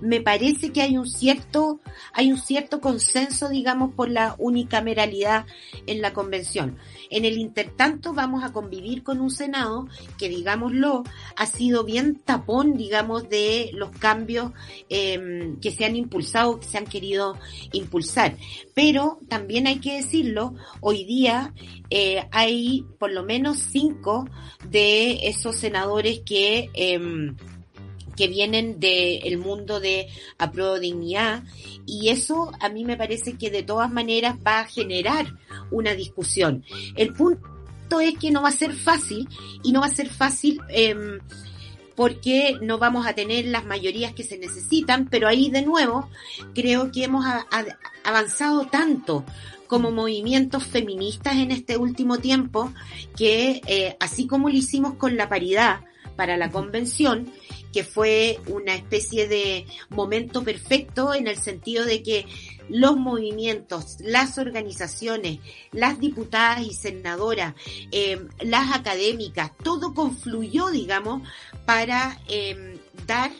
me 0.00 0.22
parece 0.22 0.72
que 0.72 0.80
hay 0.80 0.96
un 0.96 1.06
cierto, 1.06 1.80
hay 2.14 2.32
un 2.32 2.38
cierto 2.38 2.80
consenso, 2.80 3.50
digamos, 3.50 3.92
por 3.94 4.08
la 4.08 4.34
unicameralidad 4.38 5.44
en 5.86 6.02
la 6.02 6.12
convención. 6.12 6.78
En 7.10 7.24
el 7.24 7.38
intertanto 7.38 8.12
vamos 8.12 8.44
a 8.44 8.52
convivir 8.52 9.02
con 9.02 9.20
un 9.20 9.30
Senado 9.30 9.88
que, 10.18 10.28
digámoslo, 10.28 11.04
ha 11.36 11.46
sido 11.46 11.84
bien 11.84 12.16
tapón, 12.24 12.76
digamos, 12.76 13.28
de 13.28 13.70
los 13.72 13.90
cambios 13.90 14.52
em, 14.88 15.58
que 15.60 15.70
se 15.70 15.84
han 15.84 15.96
impulsado, 15.96 16.60
que 16.60 16.66
se 16.66 16.78
han 16.78 16.86
querido 16.86 17.36
impulsar. 17.72 18.36
Pero 18.74 19.18
también 19.28 19.66
hay 19.66 19.80
que 19.80 19.96
decirlo, 19.96 20.54
hoy 20.80 21.04
día 21.04 21.54
eh, 21.90 22.26
hay 22.32 22.84
por 22.98 23.12
lo 23.12 23.24
menos 23.24 23.58
cinco 23.58 24.28
de 24.68 25.28
esos 25.28 25.56
senadores 25.56 26.20
que... 26.24 26.70
Eh, 26.74 27.34
que 28.16 28.28
vienen 28.28 28.80
del 28.80 29.38
mundo 29.38 29.80
de 29.80 30.08
apruebo 30.38 30.78
dignidad 30.78 31.42
y 31.86 32.08
eso 32.08 32.52
a 32.60 32.68
mí 32.68 32.84
me 32.84 32.96
parece 32.96 33.38
que 33.38 33.50
de 33.50 33.62
todas 33.62 33.92
maneras 33.92 34.36
va 34.44 34.60
a 34.60 34.66
generar 34.66 35.26
una 35.70 35.94
discusión. 35.94 36.64
El 36.96 37.12
punto 37.12 38.00
es 38.00 38.18
que 38.18 38.30
no 38.30 38.42
va 38.42 38.48
a 38.48 38.52
ser 38.52 38.72
fácil 38.72 39.28
y 39.62 39.72
no 39.72 39.80
va 39.80 39.86
a 39.86 39.94
ser 39.94 40.08
fácil 40.08 40.60
eh, 40.68 40.94
porque 41.94 42.58
no 42.60 42.78
vamos 42.78 43.06
a 43.06 43.14
tener 43.14 43.46
las 43.46 43.64
mayorías 43.64 44.12
que 44.12 44.22
se 44.22 44.38
necesitan, 44.38 45.08
pero 45.08 45.26
ahí 45.26 45.50
de 45.50 45.62
nuevo 45.62 46.08
creo 46.54 46.92
que 46.92 47.04
hemos 47.04 47.24
avanzado 48.04 48.66
tanto 48.66 49.24
como 49.66 49.90
movimientos 49.90 50.64
feministas 50.64 51.36
en 51.36 51.50
este 51.50 51.76
último 51.76 52.18
tiempo 52.18 52.72
que 53.16 53.62
eh, 53.66 53.96
así 53.98 54.26
como 54.26 54.48
lo 54.48 54.54
hicimos 54.54 54.94
con 54.94 55.16
la 55.16 55.28
paridad 55.28 55.80
para 56.14 56.36
la 56.36 56.50
convención, 56.50 57.30
que 57.76 57.84
fue 57.84 58.40
una 58.46 58.74
especie 58.74 59.28
de 59.28 59.66
momento 59.90 60.42
perfecto 60.42 61.12
en 61.12 61.26
el 61.26 61.36
sentido 61.36 61.84
de 61.84 62.02
que 62.02 62.24
los 62.70 62.96
movimientos, 62.96 63.98
las 64.00 64.38
organizaciones, 64.38 65.40
las 65.72 66.00
diputadas 66.00 66.62
y 66.62 66.72
senadoras, 66.72 67.54
eh, 67.92 68.28
las 68.40 68.74
académicas, 68.74 69.52
todo 69.62 69.92
confluyó, 69.92 70.68
digamos, 70.68 71.28
para 71.66 72.18
eh, 72.28 72.80
dar 73.06 73.30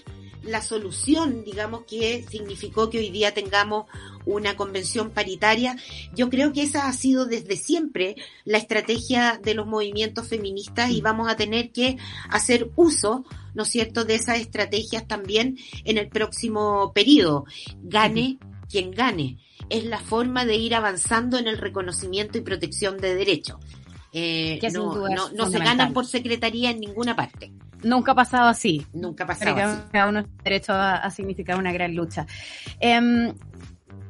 la 0.43 0.61
solución, 0.61 1.43
digamos, 1.43 1.84
que 1.87 2.22
significó 2.28 2.91
que 2.91 2.99
hoy 2.99 3.09
día 3.09 3.32
tengamos 3.32 3.87
una 4.26 4.55
convención 4.55 5.12
paritaria. 5.12 5.76
Yo 6.14 6.28
creo 6.28 6.53
que 6.53 6.62
esa 6.62 6.89
ha 6.89 6.93
sido 6.93 7.24
desde 7.24 7.57
siempre 7.57 8.16
la 8.45 8.59
estrategia 8.59 9.41
de 9.43 9.55
los 9.55 9.66
movimientos 9.66 10.28
feministas 10.28 10.91
y 10.91 11.01
vamos 11.01 11.26
a 11.30 11.37
tener 11.37 11.70
que 11.70 11.97
hacer 12.28 12.70
uso, 12.76 13.24
¿no 13.57 13.64
es 13.64 13.68
cierto?, 13.68 14.04
de 14.04 14.14
esas 14.14 14.38
estrategias 14.38 15.09
también 15.09 15.59
en 15.84 15.98
el 15.98 16.09
próximo 16.09 16.92
periodo. 16.94 17.46
Gane 17.82 18.38
quien 18.70 18.90
gane. 18.90 19.38
Es 19.68 19.84
la 19.84 19.98
forma 19.98 20.44
de 20.44 20.57
ir 20.57 20.74
avanzando 20.74 21.38
en 21.38 21.48
el 21.48 21.59
reconocimiento 21.59 22.38
y 22.38 22.42
protección 22.42 22.98
de 22.98 23.14
derechos. 23.14 23.59
Eh, 24.12 24.61
no, 24.72 25.09
no, 25.30 25.50
se 25.50 25.59
ganan 25.59 25.92
por 25.92 26.07
secretaría 26.07 26.70
en 26.70 26.80
ninguna 26.80 27.16
parte. 27.16 27.52
Nunca 27.82 28.12
ha 28.12 28.14
pasado 28.14 28.48
así. 28.48 28.86
Nunca 28.92 29.24
ha 29.24 29.26
pasado 29.26 29.57
así. 29.57 29.82
Cada 29.92 30.09
uno 30.09 30.24
derecho 30.42 30.72
a, 30.72 31.11
significar 31.11 31.59
una 31.59 31.72
gran 31.72 31.94
lucha. 31.94 32.26
Eh, 32.80 33.32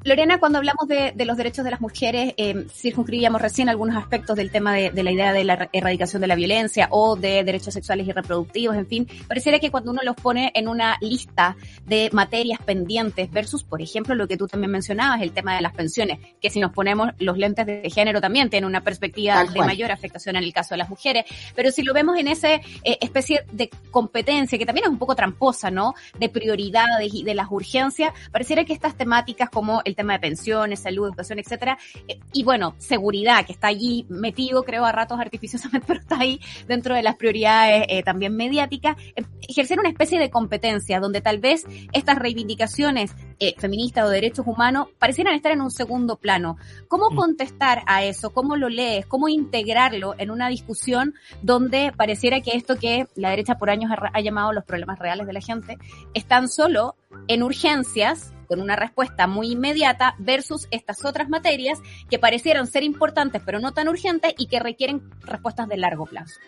Lorena, 0.07 0.39
cuando 0.39 0.59
hablamos 0.59 0.87
de, 0.87 1.13
los 1.25 1.37
derechos 1.37 1.65
de 1.65 1.73
las 1.73 1.81
mujeres, 1.81 2.33
eh, 2.37 2.69
circunscribíamos 2.73 3.43
recién 3.43 3.69
algunos 3.69 3.97
aspectos 3.97 4.37
del 4.37 4.53
tema 4.53 4.73
de, 4.73 5.03
la 5.03 5.11
idea 5.11 5.33
de 5.33 5.43
la 5.43 5.69
erradicación 5.73 6.23
de 6.23 6.29
la 6.29 6.37
violencia 6.37 6.87
o 6.93 7.17
de 7.17 7.43
derechos 7.43 7.75
sexuales 7.75 8.07
y 8.07 8.13
reproductivos, 8.13 8.77
en 8.77 8.87
fin. 8.87 9.09
Pareciera 9.27 9.59
que 9.59 9.73
cuando 9.73 9.91
uno 9.91 10.03
los 10.05 10.15
pone 10.15 10.53
en 10.55 10.69
una 10.69 10.97
lista 11.01 11.57
de 11.87 12.09
materias 12.13 12.61
pendientes 12.65 13.33
versus, 13.33 13.65
por 13.65 13.83
ejemplo, 13.83 14.15
lo 14.15 14.29
que 14.29 14.37
tú 14.37 14.47
también 14.47 14.71
mencionabas, 14.71 15.23
el 15.23 15.33
tema 15.33 15.57
de 15.57 15.63
las 15.63 15.75
pensiones, 15.75 16.21
que 16.41 16.51
si 16.51 16.61
nos 16.61 16.73
ponemos 16.73 17.11
los 17.19 17.37
lentes 17.37 17.67
de 17.67 17.91
género 17.91 18.21
también 18.21 18.49
tiene 18.49 18.69
una 18.69 18.83
perspectiva 18.83 19.45
de 19.45 19.59
mayor 19.59 19.91
afectación 19.91 20.37
en 20.37 20.45
el 20.45 20.53
caso 20.53 20.75
de 20.75 20.79
las 20.79 20.89
mujeres. 20.89 21.25
Pero 21.57 21.73
si 21.73 21.83
lo 21.83 21.93
vemos 21.93 22.17
en 22.17 22.29
esa 22.29 22.55
eh, 22.55 22.63
especie 22.85 23.45
de 23.51 23.71
competencia, 23.91 24.57
que 24.57 24.67
también 24.67 24.85
es 24.85 24.91
un 24.93 24.99
poco 24.99 25.17
tramposa, 25.17 25.73
¿no? 25.73 25.95
De 26.17 26.29
prioridades 26.29 27.13
y 27.13 27.25
de 27.25 27.35
las 27.35 27.49
urgencias, 27.51 28.13
pareciera 28.31 28.65
que 28.65 28.73
estas 28.73 28.97
temáticas 28.97 29.51
como 29.51 29.83
el 29.85 29.96
tema 29.97 30.13
de 30.13 30.21
pensiones, 30.21 30.81
salud, 30.81 31.09
educación, 31.09 31.39
etcétera. 31.39 31.79
Eh, 32.07 32.21
y 32.33 32.45
bueno, 32.45 32.75
seguridad, 32.79 33.45
que 33.45 33.53
está 33.53 33.69
allí 33.69 34.07
metido, 34.09 34.63
creo, 34.63 34.85
a 34.85 34.93
ratos 34.93 35.19
artificiosamente, 35.19 35.85
pero 35.89 36.01
está 36.01 36.21
ahí 36.21 36.41
dentro 36.69 36.95
de 36.95 37.03
las 37.03 37.17
prioridades 37.17 37.87
eh, 37.89 38.03
también 38.03 38.37
mediáticas. 38.37 38.97
Eh, 39.17 39.25
ejercer 39.49 39.81
una 39.81 39.89
especie 39.89 40.19
de 40.19 40.31
competencia 40.31 41.01
donde 41.01 41.21
tal 41.21 41.39
vez 41.39 41.65
estas 41.93 42.19
reivindicaciones 42.19 43.15
feministas 43.59 44.07
o 44.07 44.09
derechos 44.09 44.47
humanos 44.47 44.89
parecieran 44.99 45.35
estar 45.35 45.53
en 45.53 45.61
un 45.61 45.71
segundo 45.71 46.17
plano. 46.17 46.57
¿Cómo 46.89 47.11
mm. 47.11 47.17
contestar 47.17 47.83
a 47.87 48.03
eso? 48.05 48.31
¿Cómo 48.31 48.57
lo 48.57 48.69
lees? 48.69 49.07
¿Cómo 49.07 49.29
integrarlo 49.29 50.15
en 50.19 50.31
una 50.31 50.49
discusión 50.49 51.15
donde 51.43 51.93
pareciera 51.95 52.41
que 52.41 52.57
esto 52.57 52.77
que 52.77 53.07
la 53.15 53.31
derecha 53.31 53.59
por 53.59 53.69
años 53.69 53.91
ha, 53.91 54.11
ha 54.13 54.21
llamado 54.21 54.53
los 54.53 54.65
problemas 54.65 54.99
reales 54.99 55.27
de 55.27 55.33
la 55.33 55.41
gente 55.41 55.77
están 56.15 56.49
solo 56.49 56.97
en 57.29 57.43
urgencias 57.43 58.33
con 58.47 58.61
una 58.61 58.77
respuesta 58.77 59.27
muy 59.27 59.53
inmediata 59.53 60.15
versus 60.19 60.69
estas 60.71 61.05
otras 61.05 61.29
materias 61.29 61.81
que 62.09 62.19
parecieron 62.19 62.67
ser 62.67 62.83
importantes 62.83 63.43
pero 63.45 63.59
no 63.59 63.73
tan 63.73 63.89
urgentes 63.89 64.35
y 64.39 64.47
que 64.47 64.61
requieren 64.61 65.03
respuestas 65.21 65.69
de 65.69 65.77
largo 65.77 66.07
plazo. 66.07 66.41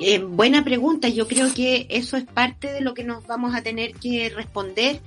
Eh, 0.00 0.20
buena 0.20 0.62
pregunta, 0.62 1.08
yo 1.08 1.26
creo 1.26 1.52
que 1.52 1.86
eso 1.90 2.16
es 2.16 2.24
parte 2.24 2.72
de 2.72 2.80
lo 2.80 2.94
que 2.94 3.02
nos 3.02 3.26
vamos 3.26 3.52
a 3.56 3.62
tener 3.62 3.94
que 3.94 4.28
responder 4.28 5.00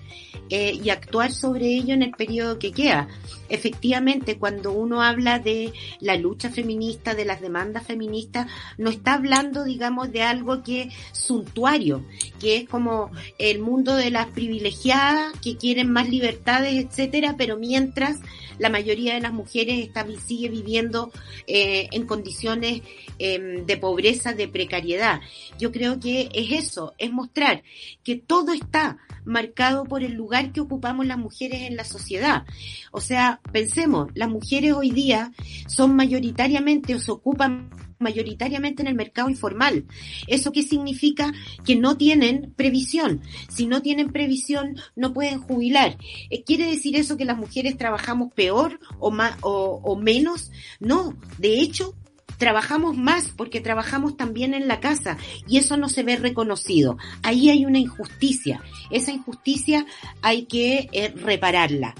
eh, 0.49 0.73
y 0.83 0.89
actuar 0.89 1.31
sobre 1.31 1.67
ello 1.67 1.93
en 1.93 2.03
el 2.03 2.11
periodo 2.11 2.59
que 2.59 2.73
queda. 2.73 3.07
Efectivamente, 3.47 4.37
cuando 4.37 4.73
uno 4.73 5.01
habla 5.01 5.39
de 5.39 5.71
la 6.01 6.17
lucha 6.17 6.49
feminista, 6.49 7.15
de 7.15 7.23
las 7.23 7.39
demandas 7.39 7.87
feministas, 7.87 8.47
no 8.77 8.89
está 8.89 9.13
hablando, 9.13 9.63
digamos, 9.63 10.11
de 10.11 10.23
algo 10.23 10.61
que 10.61 10.81
es 10.81 10.93
suntuario, 11.13 12.03
que 12.41 12.57
es 12.57 12.69
como 12.69 13.11
el 13.39 13.59
mundo 13.59 13.95
de 13.95 14.11
las 14.11 14.27
privilegiadas 14.27 15.31
que 15.41 15.55
quieren 15.55 15.89
más 15.89 16.09
libertades, 16.09 16.73
etcétera, 16.85 17.35
pero 17.37 17.55
mientras 17.55 18.19
la 18.61 18.69
mayoría 18.69 19.15
de 19.15 19.21
las 19.21 19.33
mujeres 19.33 19.79
está, 19.79 20.05
sigue 20.25 20.47
viviendo 20.49 21.11
eh, 21.47 21.87
en 21.91 22.05
condiciones 22.05 22.81
em, 23.17 23.65
de 23.65 23.77
pobreza, 23.77 24.33
de 24.33 24.40
precariedad. 24.47 25.21
Yo 25.59 25.71
creo 25.71 25.99
que 25.99 26.29
es 26.33 26.51
eso, 26.51 26.93
es 26.97 27.11
mostrar 27.11 27.63
que 28.03 28.15
todo 28.15 28.53
está 28.53 28.97
marcado 29.25 29.83
por 29.83 30.03
el 30.03 30.13
lugar 30.13 30.51
que 30.51 30.61
ocupamos 30.61 31.05
las 31.05 31.17
mujeres 31.17 31.61
en 31.61 31.75
la 31.75 31.83
sociedad. 31.83 32.45
O 32.91 33.01
sea, 33.01 33.41
pensemos, 33.51 34.09
las 34.15 34.29
mujeres 34.29 34.73
hoy 34.73 34.91
día 34.91 35.31
son 35.67 35.95
mayoritariamente 35.95 36.95
o 36.95 36.99
se 36.99 37.11
ocupan 37.11 37.69
mayoritariamente 38.01 38.81
en 38.81 38.87
el 38.87 38.95
mercado 38.95 39.29
informal. 39.29 39.85
¿Eso 40.27 40.51
qué 40.51 40.63
significa? 40.63 41.31
Que 41.63 41.75
no 41.75 41.95
tienen 41.95 42.51
previsión. 42.55 43.21
Si 43.49 43.67
no 43.67 43.81
tienen 43.81 44.11
previsión, 44.11 44.75
no 44.95 45.13
pueden 45.13 45.39
jubilar. 45.39 45.97
Eh, 46.29 46.43
¿Quiere 46.43 46.65
decir 46.65 46.95
eso 46.95 47.15
que 47.15 47.25
las 47.25 47.37
mujeres 47.37 47.77
trabajamos 47.77 48.33
peor 48.33 48.79
o, 48.99 49.11
más, 49.11 49.37
o, 49.41 49.79
o 49.83 49.95
menos? 49.95 50.51
No, 50.79 51.15
de 51.37 51.61
hecho, 51.61 51.95
trabajamos 52.41 52.97
más 52.97 53.29
porque 53.29 53.61
trabajamos 53.61 54.17
también 54.17 54.55
en 54.55 54.67
la 54.67 54.79
casa 54.79 55.15
y 55.47 55.59
eso 55.59 55.77
no 55.77 55.89
se 55.89 56.01
ve 56.01 56.15
reconocido. 56.15 56.97
Ahí 57.21 57.51
hay 57.51 57.67
una 57.67 57.77
injusticia. 57.77 58.63
Esa 58.89 59.11
injusticia 59.11 59.85
hay 60.23 60.45
que 60.45 60.89
eh, 60.91 61.13
repararla. 61.15 61.93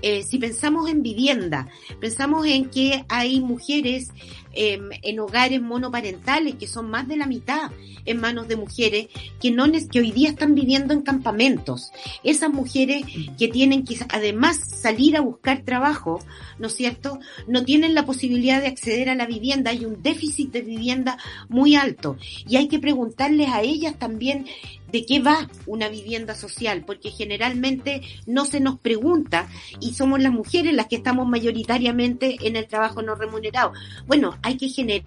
Eh, 0.00 0.22
si 0.22 0.38
pensamos 0.38 0.88
en 0.88 1.02
vivienda, 1.02 1.68
pensamos 2.00 2.46
en 2.46 2.70
que 2.70 3.04
hay 3.10 3.40
mujeres 3.40 4.08
em, 4.52 4.90
en 5.02 5.20
hogares 5.20 5.60
monoparentales, 5.60 6.54
que 6.56 6.66
son 6.66 6.90
más 6.90 7.08
de 7.08 7.16
la 7.16 7.26
mitad 7.26 7.70
en 8.04 8.20
manos 8.20 8.48
de 8.48 8.56
mujeres, 8.56 9.08
que, 9.40 9.50
no, 9.50 9.64
que 9.90 10.00
hoy 10.00 10.10
día 10.10 10.30
están 10.30 10.54
viviendo 10.54 10.92
en 10.92 11.02
campamentos. 11.02 11.92
Esas 12.24 12.52
mujeres 12.52 13.04
que 13.38 13.48
tienen 13.48 13.84
que 13.84 13.96
además 14.10 14.58
salir 14.80 15.16
a 15.16 15.20
buscar 15.20 15.62
trabajo, 15.62 16.18
¿no 16.58 16.66
es 16.66 16.74
cierto? 16.74 17.18
No 17.46 17.64
tienen 17.64 17.94
la 17.94 18.04
posibilidad 18.04 18.60
de 18.60 18.68
acceder 18.68 19.08
a 19.08 19.14
la 19.14 19.26
vivienda, 19.26 19.70
hay 19.70 19.84
un 19.84 20.02
déficit 20.02 20.52
de 20.52 20.62
vivienda 20.62 21.18
muy 21.48 21.76
alto 21.76 22.16
y 22.48 22.56
hay 22.56 22.68
que 22.68 22.78
preguntarles 22.78 23.48
a 23.48 23.62
ellas 23.62 23.98
también 23.98 24.46
de 24.92 25.04
qué 25.06 25.20
va 25.20 25.48
una 25.66 25.88
vivienda 25.88 26.34
social, 26.34 26.84
porque 26.86 27.10
generalmente 27.10 28.02
no 28.26 28.44
se 28.44 28.60
nos 28.60 28.78
pregunta 28.78 29.48
y 29.80 29.94
somos 29.94 30.20
las 30.20 30.32
mujeres 30.32 30.74
las 30.74 30.86
que 30.86 30.96
estamos 30.96 31.26
mayoritariamente 31.26 32.36
en 32.42 32.56
el 32.56 32.66
trabajo 32.66 33.02
no 33.02 33.14
remunerado. 33.14 33.72
Bueno, 34.06 34.38
hay 34.42 34.56
que 34.56 34.68
generar 34.68 35.02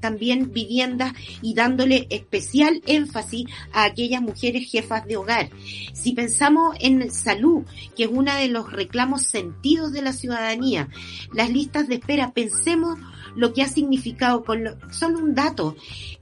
también 0.00 0.52
viviendas 0.52 1.12
y 1.42 1.54
dándole 1.54 2.06
especial 2.10 2.82
énfasis 2.86 3.46
a 3.72 3.84
aquellas 3.84 4.22
mujeres 4.22 4.70
jefas 4.70 5.06
de 5.06 5.16
hogar. 5.16 5.50
Si 5.92 6.12
pensamos 6.12 6.76
en 6.80 7.10
salud, 7.10 7.64
que 7.96 8.04
es 8.04 8.10
uno 8.12 8.34
de 8.34 8.48
los 8.48 8.70
reclamos 8.72 9.22
sentidos 9.22 9.92
de 9.92 10.02
la 10.02 10.12
ciudadanía, 10.12 10.88
las 11.32 11.50
listas 11.50 11.88
de 11.88 11.96
espera, 11.96 12.32
pensemos 12.32 12.98
lo 13.36 13.52
que 13.52 13.62
ha 13.62 13.68
significado 13.68 14.44
con 14.44 14.64
solo 14.90 15.18
un 15.18 15.34
dato. 15.34 15.76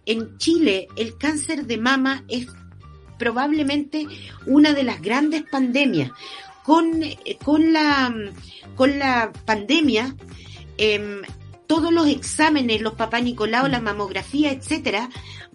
En 0.04 0.38
Chile 0.38 0.88
el 0.96 1.16
cáncer 1.18 1.66
de 1.66 1.78
mama 1.78 2.24
es 2.28 2.46
probablemente 3.18 4.06
una 4.46 4.72
de 4.72 4.84
las 4.84 5.00
grandes 5.00 5.42
pandemias. 5.42 6.10
Con, 6.64 7.00
con, 7.44 7.72
la, 7.72 8.12
con 8.74 8.98
la 8.98 9.30
pandemia, 9.44 10.16
eh, 10.78 11.22
todos 11.66 11.92
los 11.92 12.08
exámenes, 12.08 12.80
los 12.80 12.94
papá 12.94 13.20
Nicolau, 13.20 13.68
la 13.68 13.80
mamografía, 13.80 14.50
etcétera, 14.50 15.08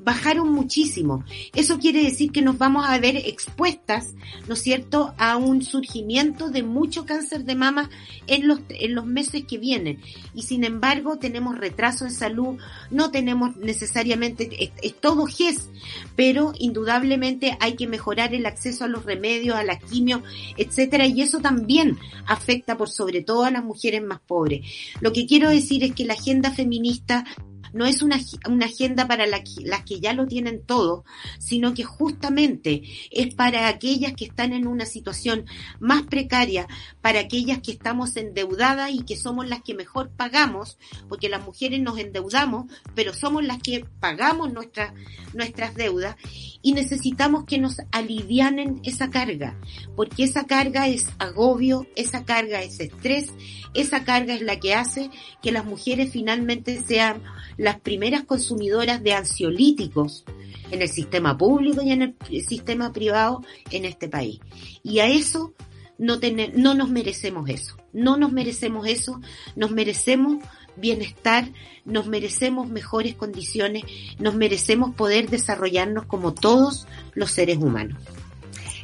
bajaron 0.04 0.52
muchísimo. 0.52 1.24
Eso 1.56 1.80
quiere 1.80 2.04
decir 2.04 2.32
que 2.32 2.42
nos 2.42 2.58
vamos 2.58 2.86
a 2.88 2.98
ver 3.00 3.16
expuestas, 3.16 4.14
¿no 4.48 4.54
es 4.54 4.62
cierto?, 4.62 5.14
a 5.18 5.38
un 5.38 5.62
surgimiento 5.62 6.50
de 6.50 6.64
mucho 6.64 7.06
cáncer 7.06 7.46
de 7.46 7.56
mama 7.56 7.90
en 8.28 8.48
los, 8.48 8.62
en 8.70 8.96
los 8.96 9.06
meses 9.06 9.44
que 9.46 9.58
vienen. 9.58 10.00
Y 10.34 10.44
sin 10.44 10.64
embargo, 10.64 11.18
tenemos 11.18 11.58
retraso 11.58 12.06
en 12.06 12.12
salud, 12.12 12.58
no 12.90 13.12
tenemos 13.12 13.56
necesariamente, 13.58 14.72
es, 14.82 14.96
todo 15.00 15.26
GES, 15.26 15.70
pero 16.16 16.54
indudablemente 16.58 17.58
hay 17.60 17.76
que 17.76 17.88
mejorar 17.88 18.34
el 18.34 18.46
acceso 18.46 18.86
a 18.86 18.88
los 18.88 19.06
remedios, 19.06 19.56
a 19.56 19.64
la 19.64 19.80
quimio, 19.80 20.24
etcétera, 20.58 21.06
y 21.06 21.22
eso 21.22 21.40
también 21.40 21.98
afecta 22.26 22.78
por 22.78 22.90
sobre 22.90 23.22
todo 23.22 23.44
a 23.44 23.52
las 23.52 23.64
mujeres 23.64 24.04
más 24.04 24.20
pobres. 24.20 24.62
Lo 25.00 25.12
que 25.12 25.26
quiero 25.26 25.50
decir 25.50 25.84
es 25.84 25.94
que 25.94 26.06
la 26.06 26.14
agenda 26.14 26.52
feminista 26.52 27.26
no 27.74 27.86
es 27.86 28.02
una, 28.02 28.20
una 28.48 28.66
agenda 28.66 29.08
para 29.08 29.26
las 29.26 29.42
que 29.86 30.00
ya 30.00 30.14
lo 30.14 30.28
tienen 30.28 30.64
todo, 30.66 31.04
sino 31.40 31.74
que 31.74 31.84
justamente 31.84 32.84
es 33.12 33.34
para 33.34 33.68
aquellas 33.68 34.14
que 34.14 34.26
están 34.26 34.54
en 34.54 34.68
una 34.68 34.86
situación 34.86 35.46
más 35.80 36.04
precaria, 36.04 36.68
para 37.02 37.20
aquellas 37.20 37.60
que 37.60 37.72
estamos 37.72 38.16
endeudadas 38.18 38.92
y 38.92 39.04
que 39.04 39.16
somos 39.16 39.48
las 39.48 39.62
que 39.62 39.74
mejor 39.74 40.12
pagamos, 40.12 40.78
porque 41.08 41.30
las 41.30 41.44
mujeres 41.44 41.82
nos 41.82 41.98
endeudamos, 41.98 42.72
pero 42.96 43.14
somos 43.14 43.44
las 43.44 43.62
que 43.62 43.86
pagamos 44.00 44.52
nuestras 44.54 44.94
nuestras 45.34 45.76
deudas 45.76 46.16
y 46.62 46.74
necesitamos 46.74 47.46
que 47.46 47.58
nos 47.58 47.78
alivianen 47.92 48.82
esa 48.84 49.10
carga, 49.10 49.58
porque 49.96 50.24
esa 50.24 50.46
carga 50.46 50.88
es 50.88 51.08
agobio, 51.20 51.88
esa 51.96 52.26
carga 52.26 52.62
es 52.62 52.80
estrés, 52.80 53.32
esa 53.74 54.04
carga 54.04 54.34
es 54.34 54.42
la 54.42 54.60
que 54.60 54.76
hace 54.76 55.10
que 55.42 55.52
las 55.52 55.66
mujeres 55.66 56.12
finalmente 56.12 56.82
sean 56.86 57.24
las 57.62 57.80
primeras 57.80 58.24
consumidoras 58.24 59.04
de 59.04 59.14
ansiolíticos 59.14 60.26
en 60.72 60.82
el 60.82 60.90
sistema 60.90 61.38
público 61.38 61.84
y 61.84 61.92
en 61.92 62.02
el 62.02 62.16
sistema 62.44 62.92
privado 62.92 63.44
en 63.70 63.86
este 63.86 64.10
país. 64.10 64.40
Y 64.82 64.98
a 64.98 65.08
eso 65.08 65.54
no, 66.00 66.20
tener, 66.20 66.58
no 66.58 66.74
nos 66.74 66.90
merecemos 66.90 67.48
eso, 67.52 67.78
no 67.94 68.18
nos 68.18 68.32
merecemos 68.32 68.88
eso, 68.88 69.22
nos 69.56 69.70
merecemos 69.70 70.44
bienestar, 70.76 71.52
nos 71.86 72.08
merecemos 72.08 72.68
mejores 72.68 73.14
condiciones, 73.14 73.84
nos 74.18 74.34
merecemos 74.34 74.96
poder 74.96 75.30
desarrollarnos 75.30 76.06
como 76.08 76.34
todos 76.34 76.88
los 77.14 77.30
seres 77.30 77.58
humanos. 77.58 78.02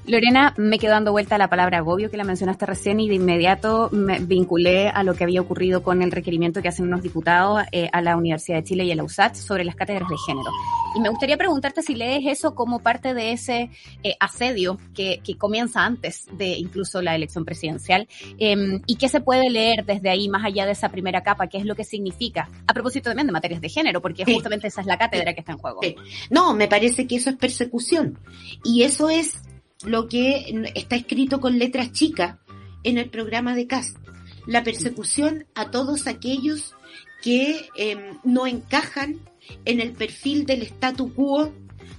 Lorena, 0.08 0.54
me 0.56 0.80
quedo 0.80 0.92
dando 0.92 1.12
vuelta 1.12 1.36
a 1.36 1.38
la 1.38 1.50
palabra 1.50 1.80
agobio 1.80 2.10
que 2.10 2.16
la 2.16 2.24
mencionaste 2.24 2.66
recién 2.66 3.02
y 3.02 3.10
de 3.10 3.16
inmediato 3.16 3.90
me 3.92 4.20
vinculé 4.20 4.88
a 4.88 5.04
lo 5.04 5.14
que 5.16 5.26
había 5.26 5.42
ocurrido 5.42 5.84
con 5.84 6.02
el 6.02 6.14
requerimiento 6.14 6.62
que 6.62 6.70
hacen 6.70 6.86
unos 6.86 7.04
diputados 7.04 7.64
eh, 7.74 7.90
a 7.92 8.02
la 8.02 8.16
Universidad 8.16 8.60
de 8.60 8.64
Chile 8.64 8.86
y 8.86 8.92
a 8.94 8.96
la 8.96 9.04
USAT 9.04 9.36
sobre 9.36 9.66
las 9.66 9.76
cátedras 9.76 10.08
de 10.08 10.16
género. 10.26 10.50
Y 10.96 11.02
me 11.02 11.10
gustaría 11.10 11.36
preguntarte 11.36 11.82
si 11.82 11.94
lees 11.94 12.22
eso 12.26 12.56
como 12.56 12.80
parte 12.80 13.14
de 13.14 13.34
ese 13.34 13.70
eh, 14.02 14.16
asedio 14.22 14.80
que, 14.96 15.20
que, 15.22 15.36
comienza 15.36 15.84
antes 15.84 16.26
de 16.32 16.58
incluso 16.58 17.02
la 17.02 17.14
elección 17.14 17.44
presidencial 17.44 18.08
eh, 18.40 18.80
y 18.86 18.96
qué 18.96 19.10
se 19.10 19.20
puede 19.20 19.50
leer 19.50 19.84
desde 19.84 20.10
ahí 20.10 20.30
más 20.30 20.46
allá 20.46 20.66
de 20.66 20.72
esa 20.72 20.88
primera 20.88 21.22
capa, 21.22 21.48
qué 21.48 21.58
es 21.58 21.66
lo 21.66 21.76
que 21.76 21.84
significa, 21.84 22.50
a 22.66 22.74
propósito 22.74 23.10
también 23.10 23.28
de 23.28 23.34
materias 23.34 23.60
de 23.60 23.68
género, 23.68 24.02
porque 24.02 24.24
justamente 24.24 24.68
esa 24.68 24.80
es 24.80 24.88
la 24.88 24.98
cátedra 24.98 25.34
que 25.34 25.42
está 25.42 25.52
en 25.52 25.58
juego. 25.58 25.82
No, 26.30 26.54
me 26.54 26.70
parece 26.70 27.06
que 27.08 27.18
eso 27.18 27.30
es 27.30 27.36
persecución 27.36 28.18
y 28.64 28.84
eso 28.84 29.10
es 29.10 29.42
lo 29.86 30.08
que 30.08 30.72
está 30.76 30.96
escrito 30.96 31.40
con 31.40 31.60
letras 31.60 31.92
chicas 31.92 32.38
en 32.84 32.98
el 32.98 33.10
programa 33.10 33.56
de 33.56 33.68
CAST. 33.68 33.98
La 34.46 34.64
persecución 34.64 35.46
a 35.56 35.72
todos 35.72 36.08
aquellos 36.08 36.74
que 37.22 37.68
em, 37.76 38.18
no 38.24 38.48
encajan 38.48 39.20
en 39.66 39.82
el 39.82 39.94
perfil 39.94 40.46
del 40.46 40.62
statu 40.64 41.14
quo 41.14 41.52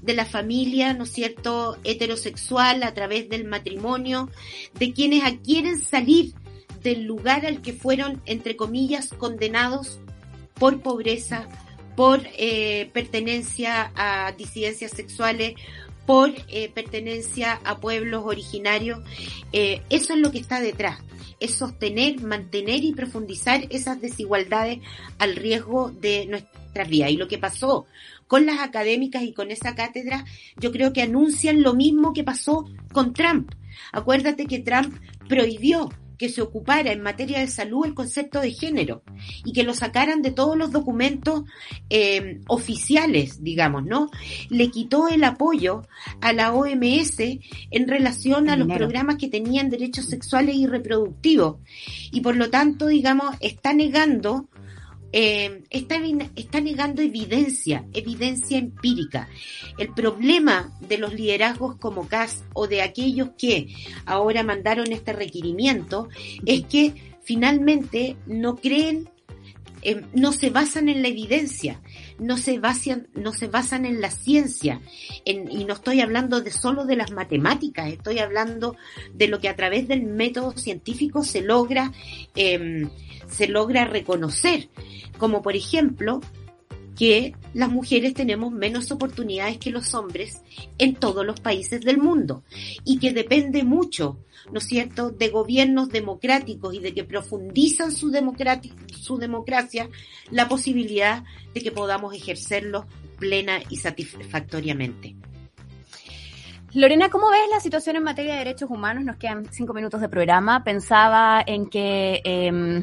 de 0.02 0.14
la 0.14 0.24
familia, 0.24 0.94
¿no 0.94 1.04
es 1.04 1.12
cierto?, 1.12 1.76
heterosexual 1.84 2.82
a 2.82 2.94
través 2.94 3.28
del 3.28 3.44
matrimonio, 3.44 4.30
de 4.78 4.92
quienes 4.92 5.22
quieren 5.40 5.78
salir 5.80 6.34
del 6.82 7.04
lugar 7.04 7.44
al 7.44 7.60
que 7.60 7.72
fueron, 7.72 8.22
entre 8.26 8.56
comillas, 8.56 9.08
condenados 9.08 10.00
por 10.54 10.80
pobreza, 10.80 11.48
por 11.96 12.20
eh, 12.38 12.90
pertenencia 12.92 13.92
a 13.96 14.32
disidencias 14.32 14.92
sexuales, 14.92 15.54
por 16.08 16.32
eh, 16.48 16.70
pertenencia 16.70 17.60
a 17.64 17.80
pueblos 17.80 18.22
originarios. 18.24 19.00
Eh, 19.52 19.82
eso 19.90 20.14
es 20.14 20.18
lo 20.18 20.32
que 20.32 20.38
está 20.38 20.58
detrás, 20.58 21.00
es 21.38 21.54
sostener, 21.54 22.22
mantener 22.22 22.82
y 22.82 22.94
profundizar 22.94 23.66
esas 23.68 24.00
desigualdades 24.00 24.78
al 25.18 25.36
riesgo 25.36 25.90
de 25.90 26.24
nuestras 26.24 26.88
vidas. 26.88 27.10
Y 27.10 27.18
lo 27.18 27.28
que 27.28 27.36
pasó 27.36 27.84
con 28.26 28.46
las 28.46 28.60
académicas 28.60 29.22
y 29.22 29.34
con 29.34 29.50
esa 29.50 29.74
cátedra, 29.74 30.24
yo 30.56 30.72
creo 30.72 30.94
que 30.94 31.02
anuncian 31.02 31.62
lo 31.62 31.74
mismo 31.74 32.14
que 32.14 32.24
pasó 32.24 32.64
con 32.94 33.12
Trump. 33.12 33.52
Acuérdate 33.92 34.46
que 34.46 34.60
Trump 34.60 34.96
prohibió 35.28 35.90
que 36.18 36.28
se 36.28 36.42
ocupara 36.42 36.92
en 36.92 37.02
materia 37.02 37.38
de 37.38 37.46
salud 37.46 37.86
el 37.86 37.94
concepto 37.94 38.40
de 38.40 38.52
género 38.52 39.02
y 39.44 39.52
que 39.52 39.62
lo 39.62 39.72
sacaran 39.72 40.20
de 40.20 40.32
todos 40.32 40.56
los 40.56 40.72
documentos 40.72 41.44
eh, 41.88 42.40
oficiales, 42.48 43.42
digamos, 43.42 43.84
¿no? 43.84 44.10
Le 44.50 44.70
quitó 44.70 45.08
el 45.08 45.24
apoyo 45.24 45.82
a 46.20 46.32
la 46.32 46.52
OMS 46.52 47.18
en 47.70 47.88
relación 47.88 48.50
a 48.50 48.56
los 48.56 48.68
programas 48.68 49.16
que 49.16 49.28
tenían 49.28 49.70
derechos 49.70 50.06
sexuales 50.06 50.56
y 50.56 50.66
reproductivos 50.66 51.56
y 52.10 52.20
por 52.20 52.36
lo 52.36 52.50
tanto, 52.50 52.88
digamos, 52.88 53.36
está 53.40 53.72
negando 53.72 54.48
eh, 55.12 55.62
está, 55.70 55.96
está 56.36 56.60
negando 56.60 57.02
evidencia, 57.02 57.84
evidencia 57.92 58.58
empírica. 58.58 59.28
El 59.78 59.94
problema 59.94 60.72
de 60.80 60.98
los 60.98 61.14
liderazgos 61.14 61.76
como 61.76 62.08
CAS 62.08 62.44
o 62.54 62.66
de 62.66 62.82
aquellos 62.82 63.30
que 63.38 63.68
ahora 64.04 64.42
mandaron 64.42 64.92
este 64.92 65.12
requerimiento 65.12 66.08
es 66.44 66.64
que 66.66 66.94
finalmente 67.22 68.16
no 68.26 68.56
creen, 68.56 69.08
eh, 69.88 70.04
no 70.12 70.32
se 70.32 70.50
basan 70.50 70.90
en 70.90 71.00
la 71.00 71.08
evidencia, 71.08 71.80
no 72.18 72.36
se 72.36 72.58
basan, 72.58 73.08
no 73.14 73.32
se 73.32 73.46
basan 73.46 73.86
en 73.86 74.02
la 74.02 74.10
ciencia, 74.10 74.82
y 75.24 75.64
no 75.64 75.72
estoy 75.72 76.02
hablando 76.02 76.42
de 76.42 76.50
solo 76.50 76.84
de 76.84 76.96
las 76.96 77.10
matemáticas, 77.10 77.88
estoy 77.88 78.18
hablando 78.18 78.76
de 79.14 79.28
lo 79.28 79.40
que 79.40 79.48
a 79.48 79.56
través 79.56 79.88
del 79.88 80.02
método 80.02 80.52
científico 80.52 81.24
se 81.24 81.40
logra, 81.40 81.92
eh, 82.36 82.86
se 83.30 83.48
logra 83.48 83.86
reconocer. 83.86 84.68
Como 85.16 85.40
por 85.40 85.56
ejemplo 85.56 86.20
que 86.98 87.36
las 87.54 87.70
mujeres 87.70 88.12
tenemos 88.12 88.50
menos 88.50 88.90
oportunidades 88.90 89.58
que 89.58 89.70
los 89.70 89.94
hombres 89.94 90.42
en 90.78 90.96
todos 90.96 91.24
los 91.24 91.38
países 91.38 91.80
del 91.82 91.98
mundo 91.98 92.42
y 92.84 92.98
que 92.98 93.12
depende 93.12 93.62
mucho, 93.62 94.18
¿no 94.50 94.58
es 94.58 94.64
cierto?, 94.64 95.10
de 95.10 95.28
gobiernos 95.28 95.90
democráticos 95.90 96.74
y 96.74 96.80
de 96.80 96.92
que 96.92 97.04
profundizan 97.04 97.92
su, 97.92 98.10
democracia 98.10 99.88
la 100.32 100.48
posibilidad 100.48 101.22
de 101.54 101.60
que 101.60 101.70
podamos 101.70 102.14
ejercerlo 102.14 102.88
plena 103.16 103.60
y 103.70 103.76
satisfactoriamente. 103.76 105.14
Lorena, 106.74 107.10
¿cómo 107.10 107.30
ves 107.30 107.48
la 107.48 107.60
situación 107.60 107.94
en 107.94 108.02
materia 108.02 108.32
de 108.32 108.40
derechos 108.40 108.70
humanos? 108.70 109.04
Nos 109.04 109.18
quedan 109.18 109.46
cinco 109.52 109.72
minutos 109.72 110.00
de 110.00 110.08
programa. 110.08 110.64
Pensaba 110.64 111.44
en 111.46 111.70
que 111.70 112.20
eh, 112.24 112.82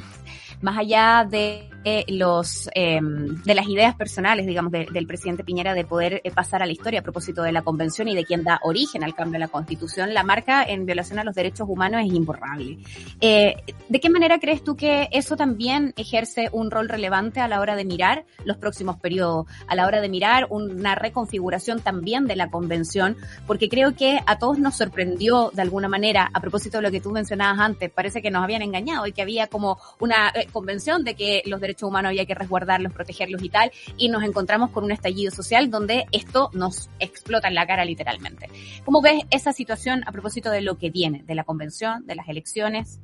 más 0.62 0.78
allá 0.78 1.28
de 1.30 1.75
los 2.08 2.70
em, 2.74 3.42
de 3.44 3.54
las 3.54 3.68
ideas 3.68 3.96
personales, 3.96 4.46
digamos, 4.46 4.72
del 4.72 5.08
presidente 5.08 5.44
Piñera 5.44 5.74
de 5.74 5.86
poder 5.86 6.22
eh, 6.24 6.32
pasar 6.32 6.64
a 6.64 6.66
la 6.66 6.72
historia 6.72 7.02
a 7.02 7.04
propósito 7.04 7.44
de 7.44 7.52
la 7.52 7.62
convención 7.62 8.08
y 8.08 8.16
de 8.16 8.26
quien 8.26 8.44
da 8.44 8.60
origen 8.64 9.04
al 9.04 9.14
cambio 9.14 9.34
de 9.34 9.40
la 9.40 9.48
constitución, 9.48 10.14
la 10.14 10.24
marca 10.24 10.64
en 10.64 10.86
violación 10.86 11.20
a 11.20 11.24
los 11.24 11.36
derechos 11.36 11.68
humanos 11.70 12.02
es 12.04 12.14
imborrable. 12.14 12.80
Eh, 13.22 13.56
¿De 13.88 14.00
qué 14.00 14.10
manera 14.10 14.40
crees 14.40 14.64
tú 14.64 14.76
que 14.76 15.10
eso 15.12 15.36
también 15.36 15.94
ejerce 15.96 16.50
un 16.52 16.72
rol 16.72 16.90
relevante 16.90 17.40
a 17.40 17.48
la 17.48 17.60
hora 17.60 17.76
de 17.76 17.86
mirar 17.86 18.26
los 18.46 18.58
próximos 18.58 18.98
periodos, 18.98 19.46
a 19.68 19.76
la 19.76 19.86
hora 19.86 20.02
de 20.02 20.10
mirar 20.10 20.48
una 20.50 20.96
reconfiguración 20.96 21.82
también 21.82 22.26
de 22.26 22.36
la 22.36 22.50
convención? 22.50 23.16
Porque 23.46 23.70
creo 23.70 23.96
que 23.96 24.20
a 24.26 24.40
todos 24.40 24.58
nos 24.58 24.76
sorprendió 24.76 25.52
de 25.54 25.62
alguna 25.62 25.88
manera, 25.88 26.30
a 26.34 26.40
propósito 26.40 26.80
de 26.80 26.84
lo 26.84 26.92
que 26.92 27.02
tú 27.02 27.12
mencionabas 27.12 27.60
antes, 27.60 27.92
parece 27.92 28.22
que 28.22 28.32
nos 28.32 28.44
habían 28.44 28.62
engañado 28.62 29.06
y 29.06 29.12
que 29.12 29.22
había 29.22 29.48
como 29.48 29.78
una 30.00 30.30
eh, 30.30 30.48
convención 30.52 31.04
de 31.04 31.16
que 31.16 31.44
los 31.46 31.62
derechos 31.62 31.75
humanos 31.84 32.10
había 32.10 32.26
que 32.26 32.36
resguardarlos, 32.36 32.94
protegerlos 32.94 33.44
y 33.44 33.50
tal, 33.50 33.72
y 33.98 34.10
nos 34.10 34.24
encontramos 34.24 34.72
con 34.72 34.84
un 34.84 34.92
estallido 34.92 35.32
social 35.32 35.70
donde 35.70 36.06
esto 36.12 36.50
nos 36.54 36.90
explota 37.00 37.48
en 37.48 37.56
la 37.56 37.68
cara 37.68 37.86
literalmente. 37.86 38.50
¿Cómo 38.84 39.02
ves 39.02 39.24
esa 39.30 39.54
situación 39.54 40.04
a 40.06 40.12
propósito 40.12 40.52
de 40.52 40.62
lo 40.62 40.78
que 40.78 40.90
viene, 40.90 41.24
de 41.26 41.36
la 41.36 41.44
convención, 41.44 42.06
de 42.06 42.16
las 42.16 42.28
elecciones? 42.28 43.00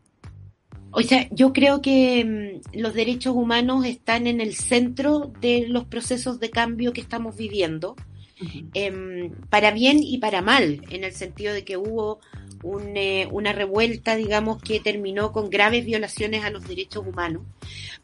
O 0.91 1.01
sea, 1.01 1.27
yo 1.31 1.53
creo 1.53 1.81
que 1.81 2.61
mm, 2.73 2.77
los 2.79 2.93
derechos 2.93 3.35
humanos 3.35 3.85
están 3.85 4.27
en 4.27 4.41
el 4.41 4.55
centro 4.55 5.31
de 5.39 5.65
los 5.67 5.85
procesos 5.85 6.39
de 6.39 6.49
cambio 6.49 6.91
que 6.91 7.01
estamos 7.01 7.37
viviendo, 7.37 7.95
em, 8.73 9.31
para 9.49 9.71
bien 9.71 9.99
y 10.01 10.17
para 10.17 10.41
mal, 10.41 10.81
en 10.89 11.03
el 11.03 11.13
sentido 11.13 11.53
de 11.53 11.63
que 11.63 11.77
hubo 11.77 12.19
eh, 12.63 13.27
una 13.31 13.53
revuelta, 13.53 14.15
digamos, 14.15 14.61
que 14.61 14.79
terminó 14.79 15.31
con 15.31 15.49
graves 15.49 15.85
violaciones 15.85 16.43
a 16.43 16.51
los 16.51 16.67
derechos 16.67 17.05
humanos, 17.05 17.43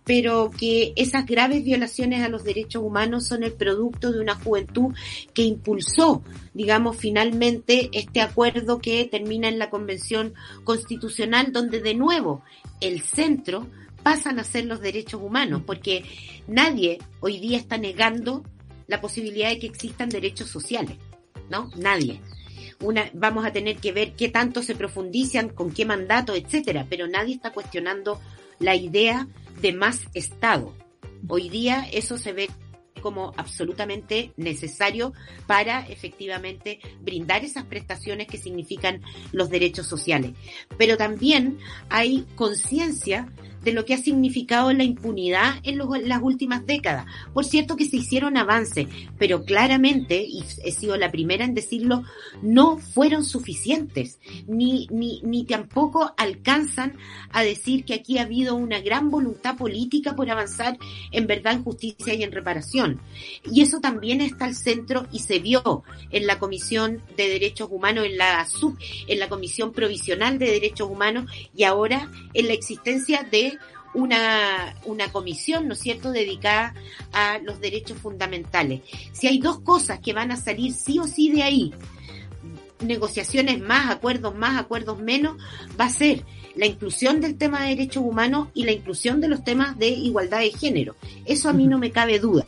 pero 0.03 0.49
que 0.49 0.93
esas 0.95 1.25
graves 1.25 1.63
violaciones 1.63 2.23
a 2.23 2.29
los 2.29 2.43
derechos 2.43 2.81
humanos 2.83 3.27
son 3.27 3.43
el 3.43 3.53
producto 3.53 4.11
de 4.11 4.19
una 4.19 4.35
juventud 4.35 4.95
que 5.33 5.43
impulsó, 5.43 6.23
digamos, 6.53 6.97
finalmente 6.97 7.89
este 7.93 8.21
acuerdo 8.21 8.79
que 8.79 9.05
termina 9.05 9.47
en 9.47 9.59
la 9.59 9.69
Convención 9.69 10.33
Constitucional, 10.63 11.51
donde 11.51 11.81
de 11.81 11.93
nuevo 11.93 12.43
el 12.81 13.01
centro 13.01 13.67
pasan 14.01 14.39
a 14.39 14.43
ser 14.43 14.65
los 14.65 14.81
derechos 14.81 15.21
humanos, 15.21 15.61
porque 15.65 16.03
nadie 16.47 16.97
hoy 17.19 17.39
día 17.39 17.57
está 17.57 17.77
negando 17.77 18.43
la 18.87 19.01
posibilidad 19.01 19.49
de 19.49 19.59
que 19.59 19.67
existan 19.67 20.09
derechos 20.09 20.49
sociales, 20.49 20.97
¿no? 21.49 21.69
Nadie 21.75 22.21
una, 22.81 23.09
vamos 23.13 23.45
a 23.45 23.51
tener 23.51 23.77
que 23.77 23.91
ver 23.91 24.13
qué 24.13 24.29
tanto 24.29 24.61
se 24.61 24.75
profundizan, 24.75 25.49
con 25.49 25.71
qué 25.71 25.85
mandato, 25.85 26.35
etcétera, 26.35 26.85
pero 26.89 27.07
nadie 27.07 27.35
está 27.35 27.51
cuestionando 27.51 28.19
la 28.59 28.75
idea 28.75 29.27
de 29.61 29.73
más 29.73 30.01
Estado. 30.13 30.73
Hoy 31.27 31.49
día 31.49 31.87
eso 31.91 32.17
se 32.17 32.33
ve 32.33 32.49
como 33.01 33.33
absolutamente 33.37 34.33
necesario 34.37 35.13
para 35.45 35.87
efectivamente 35.87 36.79
brindar 37.01 37.45
esas 37.45 37.65
prestaciones 37.65 38.27
que 38.27 38.37
significan 38.37 39.01
los 39.31 39.49
derechos 39.49 39.87
sociales. 39.87 40.31
Pero 40.77 40.97
también 40.97 41.59
hay 41.89 42.25
conciencia 42.35 43.31
de 43.67 43.73
lo 43.73 43.83
que 43.83 43.93
ha 43.93 43.97
significado 43.97 44.71
la 44.71 44.85
impunidad 44.85 45.55
en, 45.63 45.77
las 46.07 46.21
últimas 46.21 46.65
décadas. 46.65 47.05
Por 47.33 47.43
cierto 47.43 47.75
que 47.75 47.83
se 47.83 47.97
hicieron 47.97 48.37
avances, 48.37 48.87
pero 49.17 49.43
claramente, 49.43 50.23
y 50.25 50.41
he 50.63 50.71
sido 50.71 50.95
la 50.95 51.11
primera 51.11 51.43
en 51.43 51.53
decirlo, 51.53 52.03
no 52.41 52.77
fueron 52.77 53.25
suficientes, 53.25 54.19
ni, 54.47 54.87
ni, 54.89 55.19
ni 55.25 55.43
tampoco 55.43 56.13
alcanzan 56.15 56.95
a 57.31 57.43
decir 57.43 57.83
que 57.83 57.95
aquí 57.95 58.19
ha 58.19 58.21
habido 58.21 58.55
una 58.55 58.79
gran 58.79 59.11
voluntad 59.11 59.57
política 59.57 60.15
por 60.15 60.31
avanzar 60.31 60.77
en 61.11 61.27
verdad, 61.27 61.51
en 61.51 61.65
justicia 61.65 62.13
y 62.13 62.23
en 62.23 62.31
reparación. 62.31 63.01
Y 63.51 63.63
eso 63.63 63.81
también 63.81 64.21
está 64.21 64.45
al 64.45 64.55
centro 64.55 65.07
y 65.11 65.19
se 65.19 65.39
vio 65.39 65.83
en 66.11 66.25
la 66.25 66.39
Comisión 66.39 67.01
de 67.17 67.27
Derechos 67.27 67.67
Humanos, 67.69 68.05
en 68.05 68.17
la 68.17 68.45
sub, 68.45 68.77
en 69.07 69.19
la 69.19 69.27
Comisión 69.27 69.73
Provisional 69.73 70.39
de 70.39 70.51
Derechos 70.51 70.89
Humanos 70.89 71.29
y 71.53 71.65
ahora 71.65 72.09
en 72.33 72.47
la 72.47 72.53
existencia 72.53 73.27
de 73.29 73.56
una, 73.93 74.75
una 74.85 75.11
comisión, 75.11 75.67
¿no 75.67 75.73
es 75.73 75.79
cierto?, 75.79 76.11
dedicada 76.11 76.73
a 77.13 77.39
los 77.39 77.59
derechos 77.59 77.97
fundamentales. 77.97 78.81
Si 79.11 79.27
hay 79.27 79.39
dos 79.39 79.59
cosas 79.59 79.99
que 79.99 80.13
van 80.13 80.31
a 80.31 80.37
salir 80.37 80.73
sí 80.73 80.99
o 80.99 81.05
sí 81.05 81.31
de 81.31 81.43
ahí, 81.43 81.73
negociaciones 82.81 83.59
más, 83.59 83.89
acuerdos 83.89 84.35
más, 84.35 84.59
acuerdos 84.59 84.99
menos, 84.99 85.37
va 85.79 85.85
a 85.85 85.89
ser 85.89 86.23
la 86.55 86.65
inclusión 86.65 87.21
del 87.21 87.37
tema 87.37 87.61
de 87.61 87.69
derechos 87.69 88.03
humanos 88.03 88.49
y 88.53 88.65
la 88.65 88.71
inclusión 88.71 89.21
de 89.21 89.27
los 89.27 89.43
temas 89.43 89.77
de 89.77 89.89
igualdad 89.89 90.39
de 90.39 90.51
género. 90.51 90.95
Eso 91.25 91.49
a 91.49 91.53
mí 91.53 91.67
no 91.67 91.79
me 91.79 91.91
cabe 91.91 92.19
duda. 92.19 92.45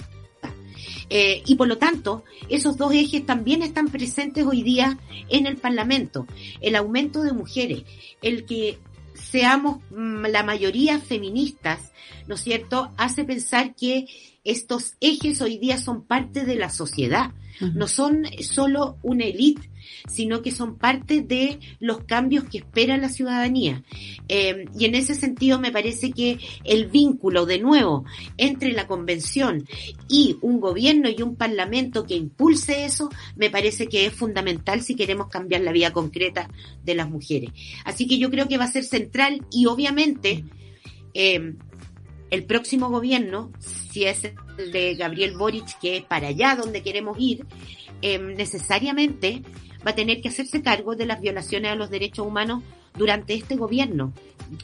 Eh, 1.12 1.42
y 1.46 1.56
por 1.56 1.68
lo 1.68 1.80
tanto, 1.80 2.24
esos 2.50 2.78
dos 2.78 2.94
ejes 2.94 3.26
también 3.26 3.64
están 3.64 3.88
presentes 3.88 4.46
hoy 4.46 4.62
día 4.62 5.00
en 5.30 5.48
el 5.48 5.58
Parlamento. 5.58 6.28
El 6.62 6.76
aumento 6.76 7.24
de 7.24 7.34
mujeres, 7.34 7.84
el 8.22 8.46
que 8.46 8.78
seamos 9.14 9.80
mm, 9.91 10.26
la 10.28 10.43
mayoría 10.43 10.99
feministas, 10.99 11.91
¿no 12.28 12.36
es 12.36 12.41
cierto?, 12.41 12.91
hace 12.97 13.24
pensar 13.24 13.76
que 13.76 14.05
estos 14.50 14.93
ejes 15.00 15.41
hoy 15.41 15.58
día 15.58 15.78
son 15.78 16.04
parte 16.04 16.45
de 16.45 16.56
la 16.56 16.70
sociedad, 16.70 17.32
no 17.76 17.88
son 17.88 18.24
solo 18.41 18.97
una 19.04 19.26
élite, 19.26 19.70
sino 20.08 20.41
que 20.41 20.52
son 20.52 20.78
parte 20.78 21.22
de 21.22 21.60
los 21.80 22.06
cambios 22.06 22.45
que 22.45 22.60
espera 22.60 22.95
la 22.97 23.10
ciudadanía. 23.10 23.84
Eh, 24.30 24.66
y 24.78 24.86
en 24.86 24.95
ese 24.95 25.14
sentido 25.14 25.60
me 25.60 25.72
parece 25.72 26.12
que 26.12 26.39
el 26.64 26.88
vínculo, 26.88 27.45
de 27.45 27.60
nuevo, 27.60 28.06
entre 28.38 28.72
la 28.72 28.88
convención 28.88 29.66
y 30.08 30.38
un 30.41 30.62
gobierno 30.62 31.10
y 31.10 31.22
un 31.22 31.36
parlamento 31.36 32.06
que 32.06 32.16
impulse 32.16 32.86
eso, 32.86 33.10
me 33.36 33.50
parece 33.50 33.88
que 33.88 34.06
es 34.06 34.14
fundamental 34.14 34.82
si 34.82 34.95
queremos 34.95 35.28
cambiar 35.28 35.62
la 35.62 35.74
vida 35.74 35.91
concreta 35.91 36.50
de 36.86 36.95
las 36.95 37.10
mujeres. 37.10 37.52
Así 37.84 38.08
que 38.08 38.18
yo 38.18 38.30
creo 38.32 38.47
que 38.47 38.58
va 38.58 38.66
a 38.66 38.72
ser 38.72 38.86
central 38.86 39.45
y 39.52 39.66
obviamente 39.66 40.45
eh, 41.14 41.56
el 42.30 42.46
próximo 42.46 42.90
gobierno, 42.90 43.52
si 43.60 44.06
es 44.06 44.24
el 44.58 44.72
de 44.72 44.96
Gabriel 44.96 45.36
Boric, 45.38 45.80
que 45.80 45.98
es 45.98 46.04
para 46.04 46.28
allá 46.28 46.56
donde 46.56 46.84
queremos 46.84 47.18
ir, 47.20 47.46
eh, 48.02 48.20
necesariamente 48.20 49.42
va 49.86 49.92
a 49.92 49.96
tener 49.96 50.22
que 50.22 50.30
hacerse 50.30 50.62
cargo 50.62 50.96
de 50.96 51.06
las 51.06 51.22
violaciones 51.22 51.72
a 51.72 51.76
los 51.76 51.90
derechos 51.90 52.26
humanos 52.26 52.64
durante 52.98 53.34
este 53.34 53.56
gobierno, 53.56 54.14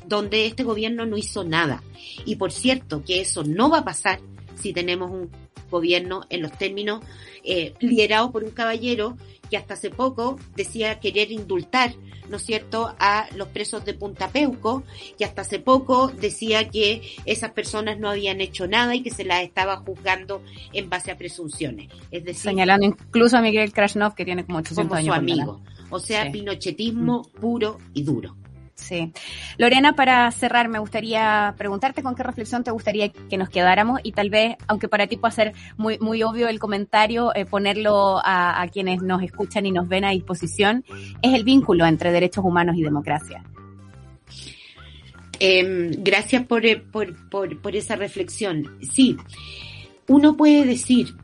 donde 0.06 0.46
este 0.46 0.64
gobierno 0.64 1.06
no 1.06 1.18
hizo 1.18 1.44
nada. 1.44 1.84
Y 2.26 2.36
por 2.36 2.52
cierto, 2.52 3.04
que 3.04 3.22
eso 3.22 3.44
no 3.44 3.70
va 3.70 3.80
a 3.80 3.86
pasar 3.86 4.20
si 4.56 4.74
tenemos 4.74 5.12
un 5.12 5.30
gobierno 5.70 6.24
en 6.30 6.42
los 6.42 6.52
términos 6.58 7.02
eh, 7.44 7.74
liderado 7.80 8.32
por 8.32 8.44
un 8.44 8.52
caballero 8.52 9.18
que 9.50 9.58
hasta 9.58 9.76
hace 9.76 9.90
poco 9.90 10.40
decía 10.56 11.00
querer 11.00 11.32
indultar, 11.32 11.94
¿no 12.30 12.38
es 12.38 12.44
cierto?, 12.44 12.96
a 13.00 13.28
los 13.36 13.48
presos 13.50 13.86
de 13.86 13.94
Punta 13.94 14.30
Peuco, 14.30 14.84
que 15.18 15.26
hasta 15.26 15.42
hace 15.42 15.60
poco 15.60 16.08
decía 16.08 16.70
que 16.70 17.02
esas 17.26 17.52
personas 17.52 18.00
no 18.00 18.10
habían 18.10 18.42
hecho 18.42 18.68
nada 18.68 18.96
y 18.96 19.04
que 19.04 19.12
se 19.12 19.24
las 19.24 19.44
estaba 19.44 19.78
juzgando 19.78 20.42
en 20.74 20.90
base 20.90 21.12
a 21.12 21.18
presunciones. 21.18 21.90
Es 22.12 22.24
decir, 22.24 22.50
señalando 22.50 22.86
incluso 22.88 23.38
a 23.38 23.42
Miguel 23.42 23.72
Krasnov, 23.72 24.16
que 24.16 24.26
tiene 24.26 24.46
como 24.46 24.60
800 24.60 24.88
como 24.88 24.96
años. 24.96 25.16
Su 25.16 25.20
amigo. 25.20 25.62
O 25.92 26.00
sea, 26.00 26.32
pinochetismo 26.32 27.24
puro 27.40 27.78
y 27.94 28.04
duro. 28.04 28.36
Sí. 28.76 29.14
Lorena, 29.58 29.94
para 29.94 30.30
cerrar, 30.32 30.68
me 30.68 30.80
gustaría 30.80 31.56
preguntarte 31.58 32.04
con 32.04 32.14
qué 32.14 32.24
reflexión 32.24 32.64
te 32.64 32.72
gustaría 32.72 33.10
que 33.10 33.38
nos 33.38 33.50
quedáramos 33.50 34.02
y 34.04 34.12
tal 34.12 34.30
vez, 34.30 34.58
aunque 34.68 34.90
para 34.90 35.08
ti 35.08 35.16
pueda 35.16 35.32
ser 35.32 35.54
muy, 35.78 35.98
muy 36.00 36.22
obvio 36.24 36.50
el 36.50 36.60
comentario, 36.60 37.34
eh, 37.36 37.46
ponerlo 37.46 38.20
a, 38.24 38.68
quienes 38.72 39.02
nos 39.02 39.24
escuchan 39.24 39.66
y 39.66 39.72
nos 39.72 39.88
ven 39.88 40.04
a 40.04 40.12
disposición, 40.12 40.84
es 41.22 41.34
el 41.34 41.46
vínculo 41.46 41.86
entre 41.86 42.12
derechos 42.12 42.44
humanos 42.44 42.76
y 42.78 42.84
democracia. 42.84 43.44
Em, 45.40 45.92
gracias 46.04 46.44
eh, 46.44 46.78
por, 46.78 47.30
por, 47.30 47.62
por 47.62 47.76
esa 47.76 47.96
reflexión. 47.96 48.78
Sí, 48.94 49.16
uno 50.08 50.36
puede 50.36 50.66
decir 50.66 51.16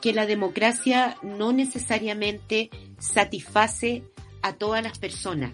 que 0.00 0.14
la 0.14 0.26
democracia 0.26 1.16
no 1.22 1.52
necesariamente 1.52 2.70
satisface 2.98 4.04
a 4.42 4.54
todas 4.54 4.82
las 4.82 4.98
personas 4.98 5.52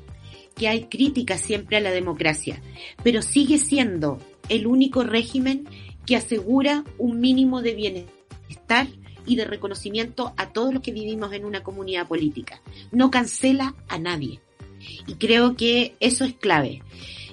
que 0.61 0.68
hay 0.68 0.84
crítica 0.84 1.38
siempre 1.38 1.78
a 1.78 1.80
la 1.80 1.90
democracia, 1.90 2.61
pero 3.02 3.22
sigue 3.22 3.56
siendo 3.56 4.18
el 4.50 4.66
único 4.66 5.04
régimen 5.04 5.66
que 6.04 6.16
asegura 6.16 6.84
un 6.98 7.18
mínimo 7.18 7.62
de 7.62 7.74
bienestar 7.74 8.86
y 9.24 9.36
de 9.36 9.46
reconocimiento 9.46 10.34
a 10.36 10.52
todos 10.52 10.74
los 10.74 10.82
que 10.82 10.92
vivimos 10.92 11.32
en 11.32 11.46
una 11.46 11.62
comunidad 11.62 12.06
política. 12.06 12.61
No 12.92 13.11
cancela 13.11 13.74
a 13.88 13.98
nadie. 13.98 14.40
Y 15.06 15.14
creo 15.14 15.56
que 15.56 15.96
eso 15.98 16.26
es 16.26 16.34
clave. 16.34 16.82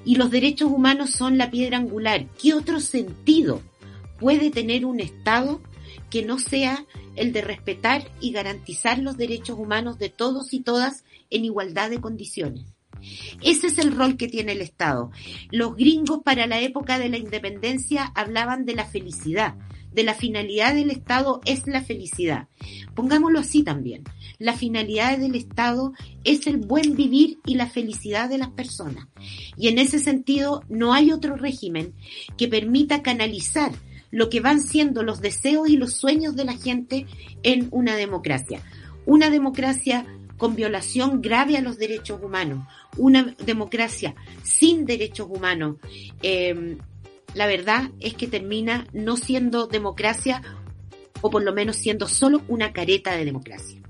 Y 0.06 0.16
los 0.16 0.32
derechos 0.32 0.72
humanos 0.72 1.10
son 1.10 1.38
la 1.38 1.52
piedra 1.52 1.80
angular. 1.80 2.28
¿Qué 2.42 2.54
otro 2.54 2.80
sentido 2.80 3.62
puede 4.22 4.52
tener 4.52 4.86
un 4.86 5.02
Estado 5.02 5.60
que 6.10 6.24
no 6.24 6.40
sea 6.40 6.86
el 7.18 7.34
de 7.34 7.42
respetar 7.42 8.10
y 8.22 8.32
garantizar 8.32 9.00
los 9.00 9.18
derechos 9.18 9.60
humanos 9.60 10.00
de 10.00 10.08
todos 10.08 10.54
y 10.54 10.62
todas 10.62 11.04
en 11.30 11.44
igualdad 11.44 11.90
de 11.90 12.00
condiciones? 12.00 12.77
Ese 13.42 13.68
es 13.68 13.78
el 13.78 13.96
rol 13.96 14.18
que 14.18 14.28
tiene 14.28 14.54
el 14.54 14.62
Estado. 14.62 15.12
Los 15.52 15.76
gringos 15.76 16.22
para 16.24 16.48
la 16.48 16.60
época 16.60 17.00
de 17.00 17.10
la 17.10 17.18
independencia 17.18 18.12
hablaban 18.16 18.66
de 18.66 18.76
la 18.76 18.86
felicidad, 18.86 19.56
de 19.98 20.04
la 20.04 20.14
finalidad 20.14 20.76
del 20.76 20.92
Estado 20.92 21.42
es 21.46 21.66
la 21.66 21.82
felicidad. 21.82 22.48
Pongámoslo 22.94 23.40
así 23.40 23.64
también. 23.64 24.04
La 24.38 24.54
finalidad 24.54 25.18
del 25.18 25.34
Estado 25.34 25.94
es 26.24 26.46
el 26.46 26.58
buen 26.58 26.96
vivir 26.96 27.40
y 27.46 27.56
la 27.56 27.68
felicidad 27.68 28.30
de 28.30 28.38
las 28.38 28.50
personas. 28.50 29.08
Y 29.58 29.70
en 29.70 29.80
ese 29.80 29.98
sentido 29.98 30.64
no 30.70 30.94
hay 30.94 31.12
otro 31.12 31.36
régimen 31.36 31.96
que 32.38 32.48
permita 32.48 33.02
canalizar 33.02 33.72
lo 34.12 34.30
que 34.30 34.40
van 34.40 34.62
siendo 34.62 35.04
los 35.04 35.20
deseos 35.20 35.68
y 35.70 35.78
los 35.78 35.94
sueños 35.94 36.36
de 36.36 36.46
la 36.46 36.58
gente 36.58 37.06
en 37.44 37.68
una 37.72 37.96
democracia. 37.96 38.62
Una 39.06 39.30
democracia 39.30 40.06
con 40.38 40.56
violación 40.56 41.22
grave 41.22 41.58
a 41.58 41.62
los 41.62 41.78
derechos 41.78 42.22
humanos, 42.22 42.68
una 42.98 43.36
democracia 43.46 44.16
sin 44.44 44.86
derechos 44.86 45.28
humanos, 45.30 45.78
eh, 46.22 46.78
la 47.34 47.48
verdad 47.48 47.92
es 48.00 48.14
que 48.14 48.28
termina 48.28 48.88
no 48.94 49.18
siendo 49.18 49.68
democracia 49.68 50.42
o 51.22 51.30
por 51.30 51.44
lo 51.44 51.54
menos 51.54 51.76
siendo 51.76 52.08
solo 52.08 52.42
una 52.48 52.74
careta 52.74 53.16
de 53.16 53.26
democracia. 53.26 53.82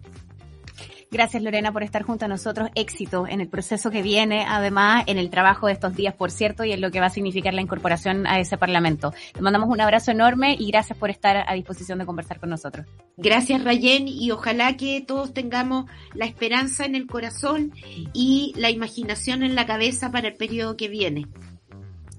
Gracias 1.09 1.41
Lorena 1.41 1.71
por 1.71 1.83
estar 1.83 2.03
junto 2.03 2.25
a 2.25 2.27
nosotros. 2.27 2.69
Éxito 2.75 3.27
en 3.27 3.39
el 3.39 3.47
proceso 3.47 3.89
que 3.89 4.01
viene, 4.01 4.45
además 4.47 5.03
en 5.07 5.17
el 5.17 5.29
trabajo 5.29 5.67
de 5.67 5.73
estos 5.73 5.95
días, 5.95 6.13
por 6.13 6.31
cierto, 6.31 6.65
y 6.65 6.73
en 6.73 6.81
lo 6.81 6.91
que 6.91 6.99
va 6.99 7.05
a 7.05 7.09
significar 7.09 7.53
la 7.53 7.61
incorporación 7.61 8.27
a 8.27 8.39
ese 8.39 8.57
Parlamento. 8.57 9.13
Te 9.33 9.41
mandamos 9.41 9.69
un 9.69 9.79
abrazo 9.79 10.11
enorme 10.11 10.55
y 10.59 10.69
gracias 10.69 10.97
por 10.97 11.09
estar 11.09 11.45
a 11.47 11.53
disposición 11.53 11.99
de 11.99 12.05
conversar 12.05 12.39
con 12.39 12.49
nosotros. 12.49 12.85
Gracias 13.15 13.63
Rayen 13.63 14.07
y 14.07 14.31
ojalá 14.31 14.75
que 14.75 15.01
todos 15.01 15.33
tengamos 15.33 15.85
la 16.13 16.25
esperanza 16.25 16.85
en 16.85 16.95
el 16.95 17.07
corazón 17.07 17.71
y 18.13 18.53
la 18.57 18.69
imaginación 18.69 19.43
en 19.43 19.55
la 19.55 19.65
cabeza 19.65 20.11
para 20.11 20.27
el 20.27 20.35
periodo 20.35 20.75
que 20.75 20.89
viene. 20.89 21.27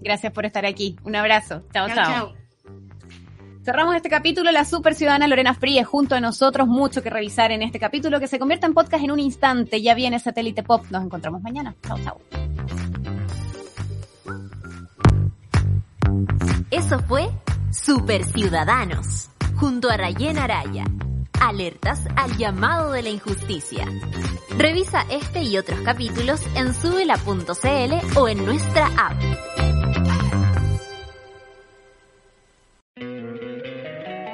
Gracias 0.00 0.32
por 0.32 0.46
estar 0.46 0.64
aquí. 0.64 0.96
Un 1.04 1.16
abrazo. 1.16 1.64
Chao, 1.72 1.88
chao. 1.88 2.47
Cerramos 3.68 3.96
este 3.96 4.08
capítulo. 4.08 4.50
La 4.50 4.64
super 4.64 4.94
ciudadana 4.94 5.26
Lorena 5.26 5.52
Fríes 5.52 5.86
junto 5.86 6.14
a 6.14 6.20
nosotros. 6.20 6.66
Mucho 6.66 7.02
que 7.02 7.10
revisar 7.10 7.52
en 7.52 7.60
este 7.60 7.78
capítulo 7.78 8.18
que 8.18 8.26
se 8.26 8.38
convierte 8.38 8.64
en 8.64 8.72
podcast 8.72 9.04
en 9.04 9.10
un 9.10 9.18
instante. 9.18 9.82
Ya 9.82 9.94
viene 9.94 10.18
Satélite 10.18 10.62
Pop. 10.62 10.86
Nos 10.88 11.04
encontramos 11.04 11.42
mañana. 11.42 11.74
Chao, 11.86 11.98
chao. 12.02 12.18
Eso 16.70 16.98
fue 17.00 17.28
Super 17.70 18.24
Ciudadanos, 18.24 19.28
junto 19.56 19.90
a 19.90 19.98
Rayen 19.98 20.38
Araya. 20.38 20.84
Alertas 21.38 22.00
al 22.16 22.38
llamado 22.38 22.92
de 22.92 23.02
la 23.02 23.10
injusticia. 23.10 23.84
Revisa 24.56 25.04
este 25.10 25.42
y 25.42 25.58
otros 25.58 25.80
capítulos 25.80 26.40
en 26.54 26.72
subela.cl 26.72 28.18
o 28.18 28.28
en 28.28 28.46
nuestra 28.46 28.86
app. 28.96 29.47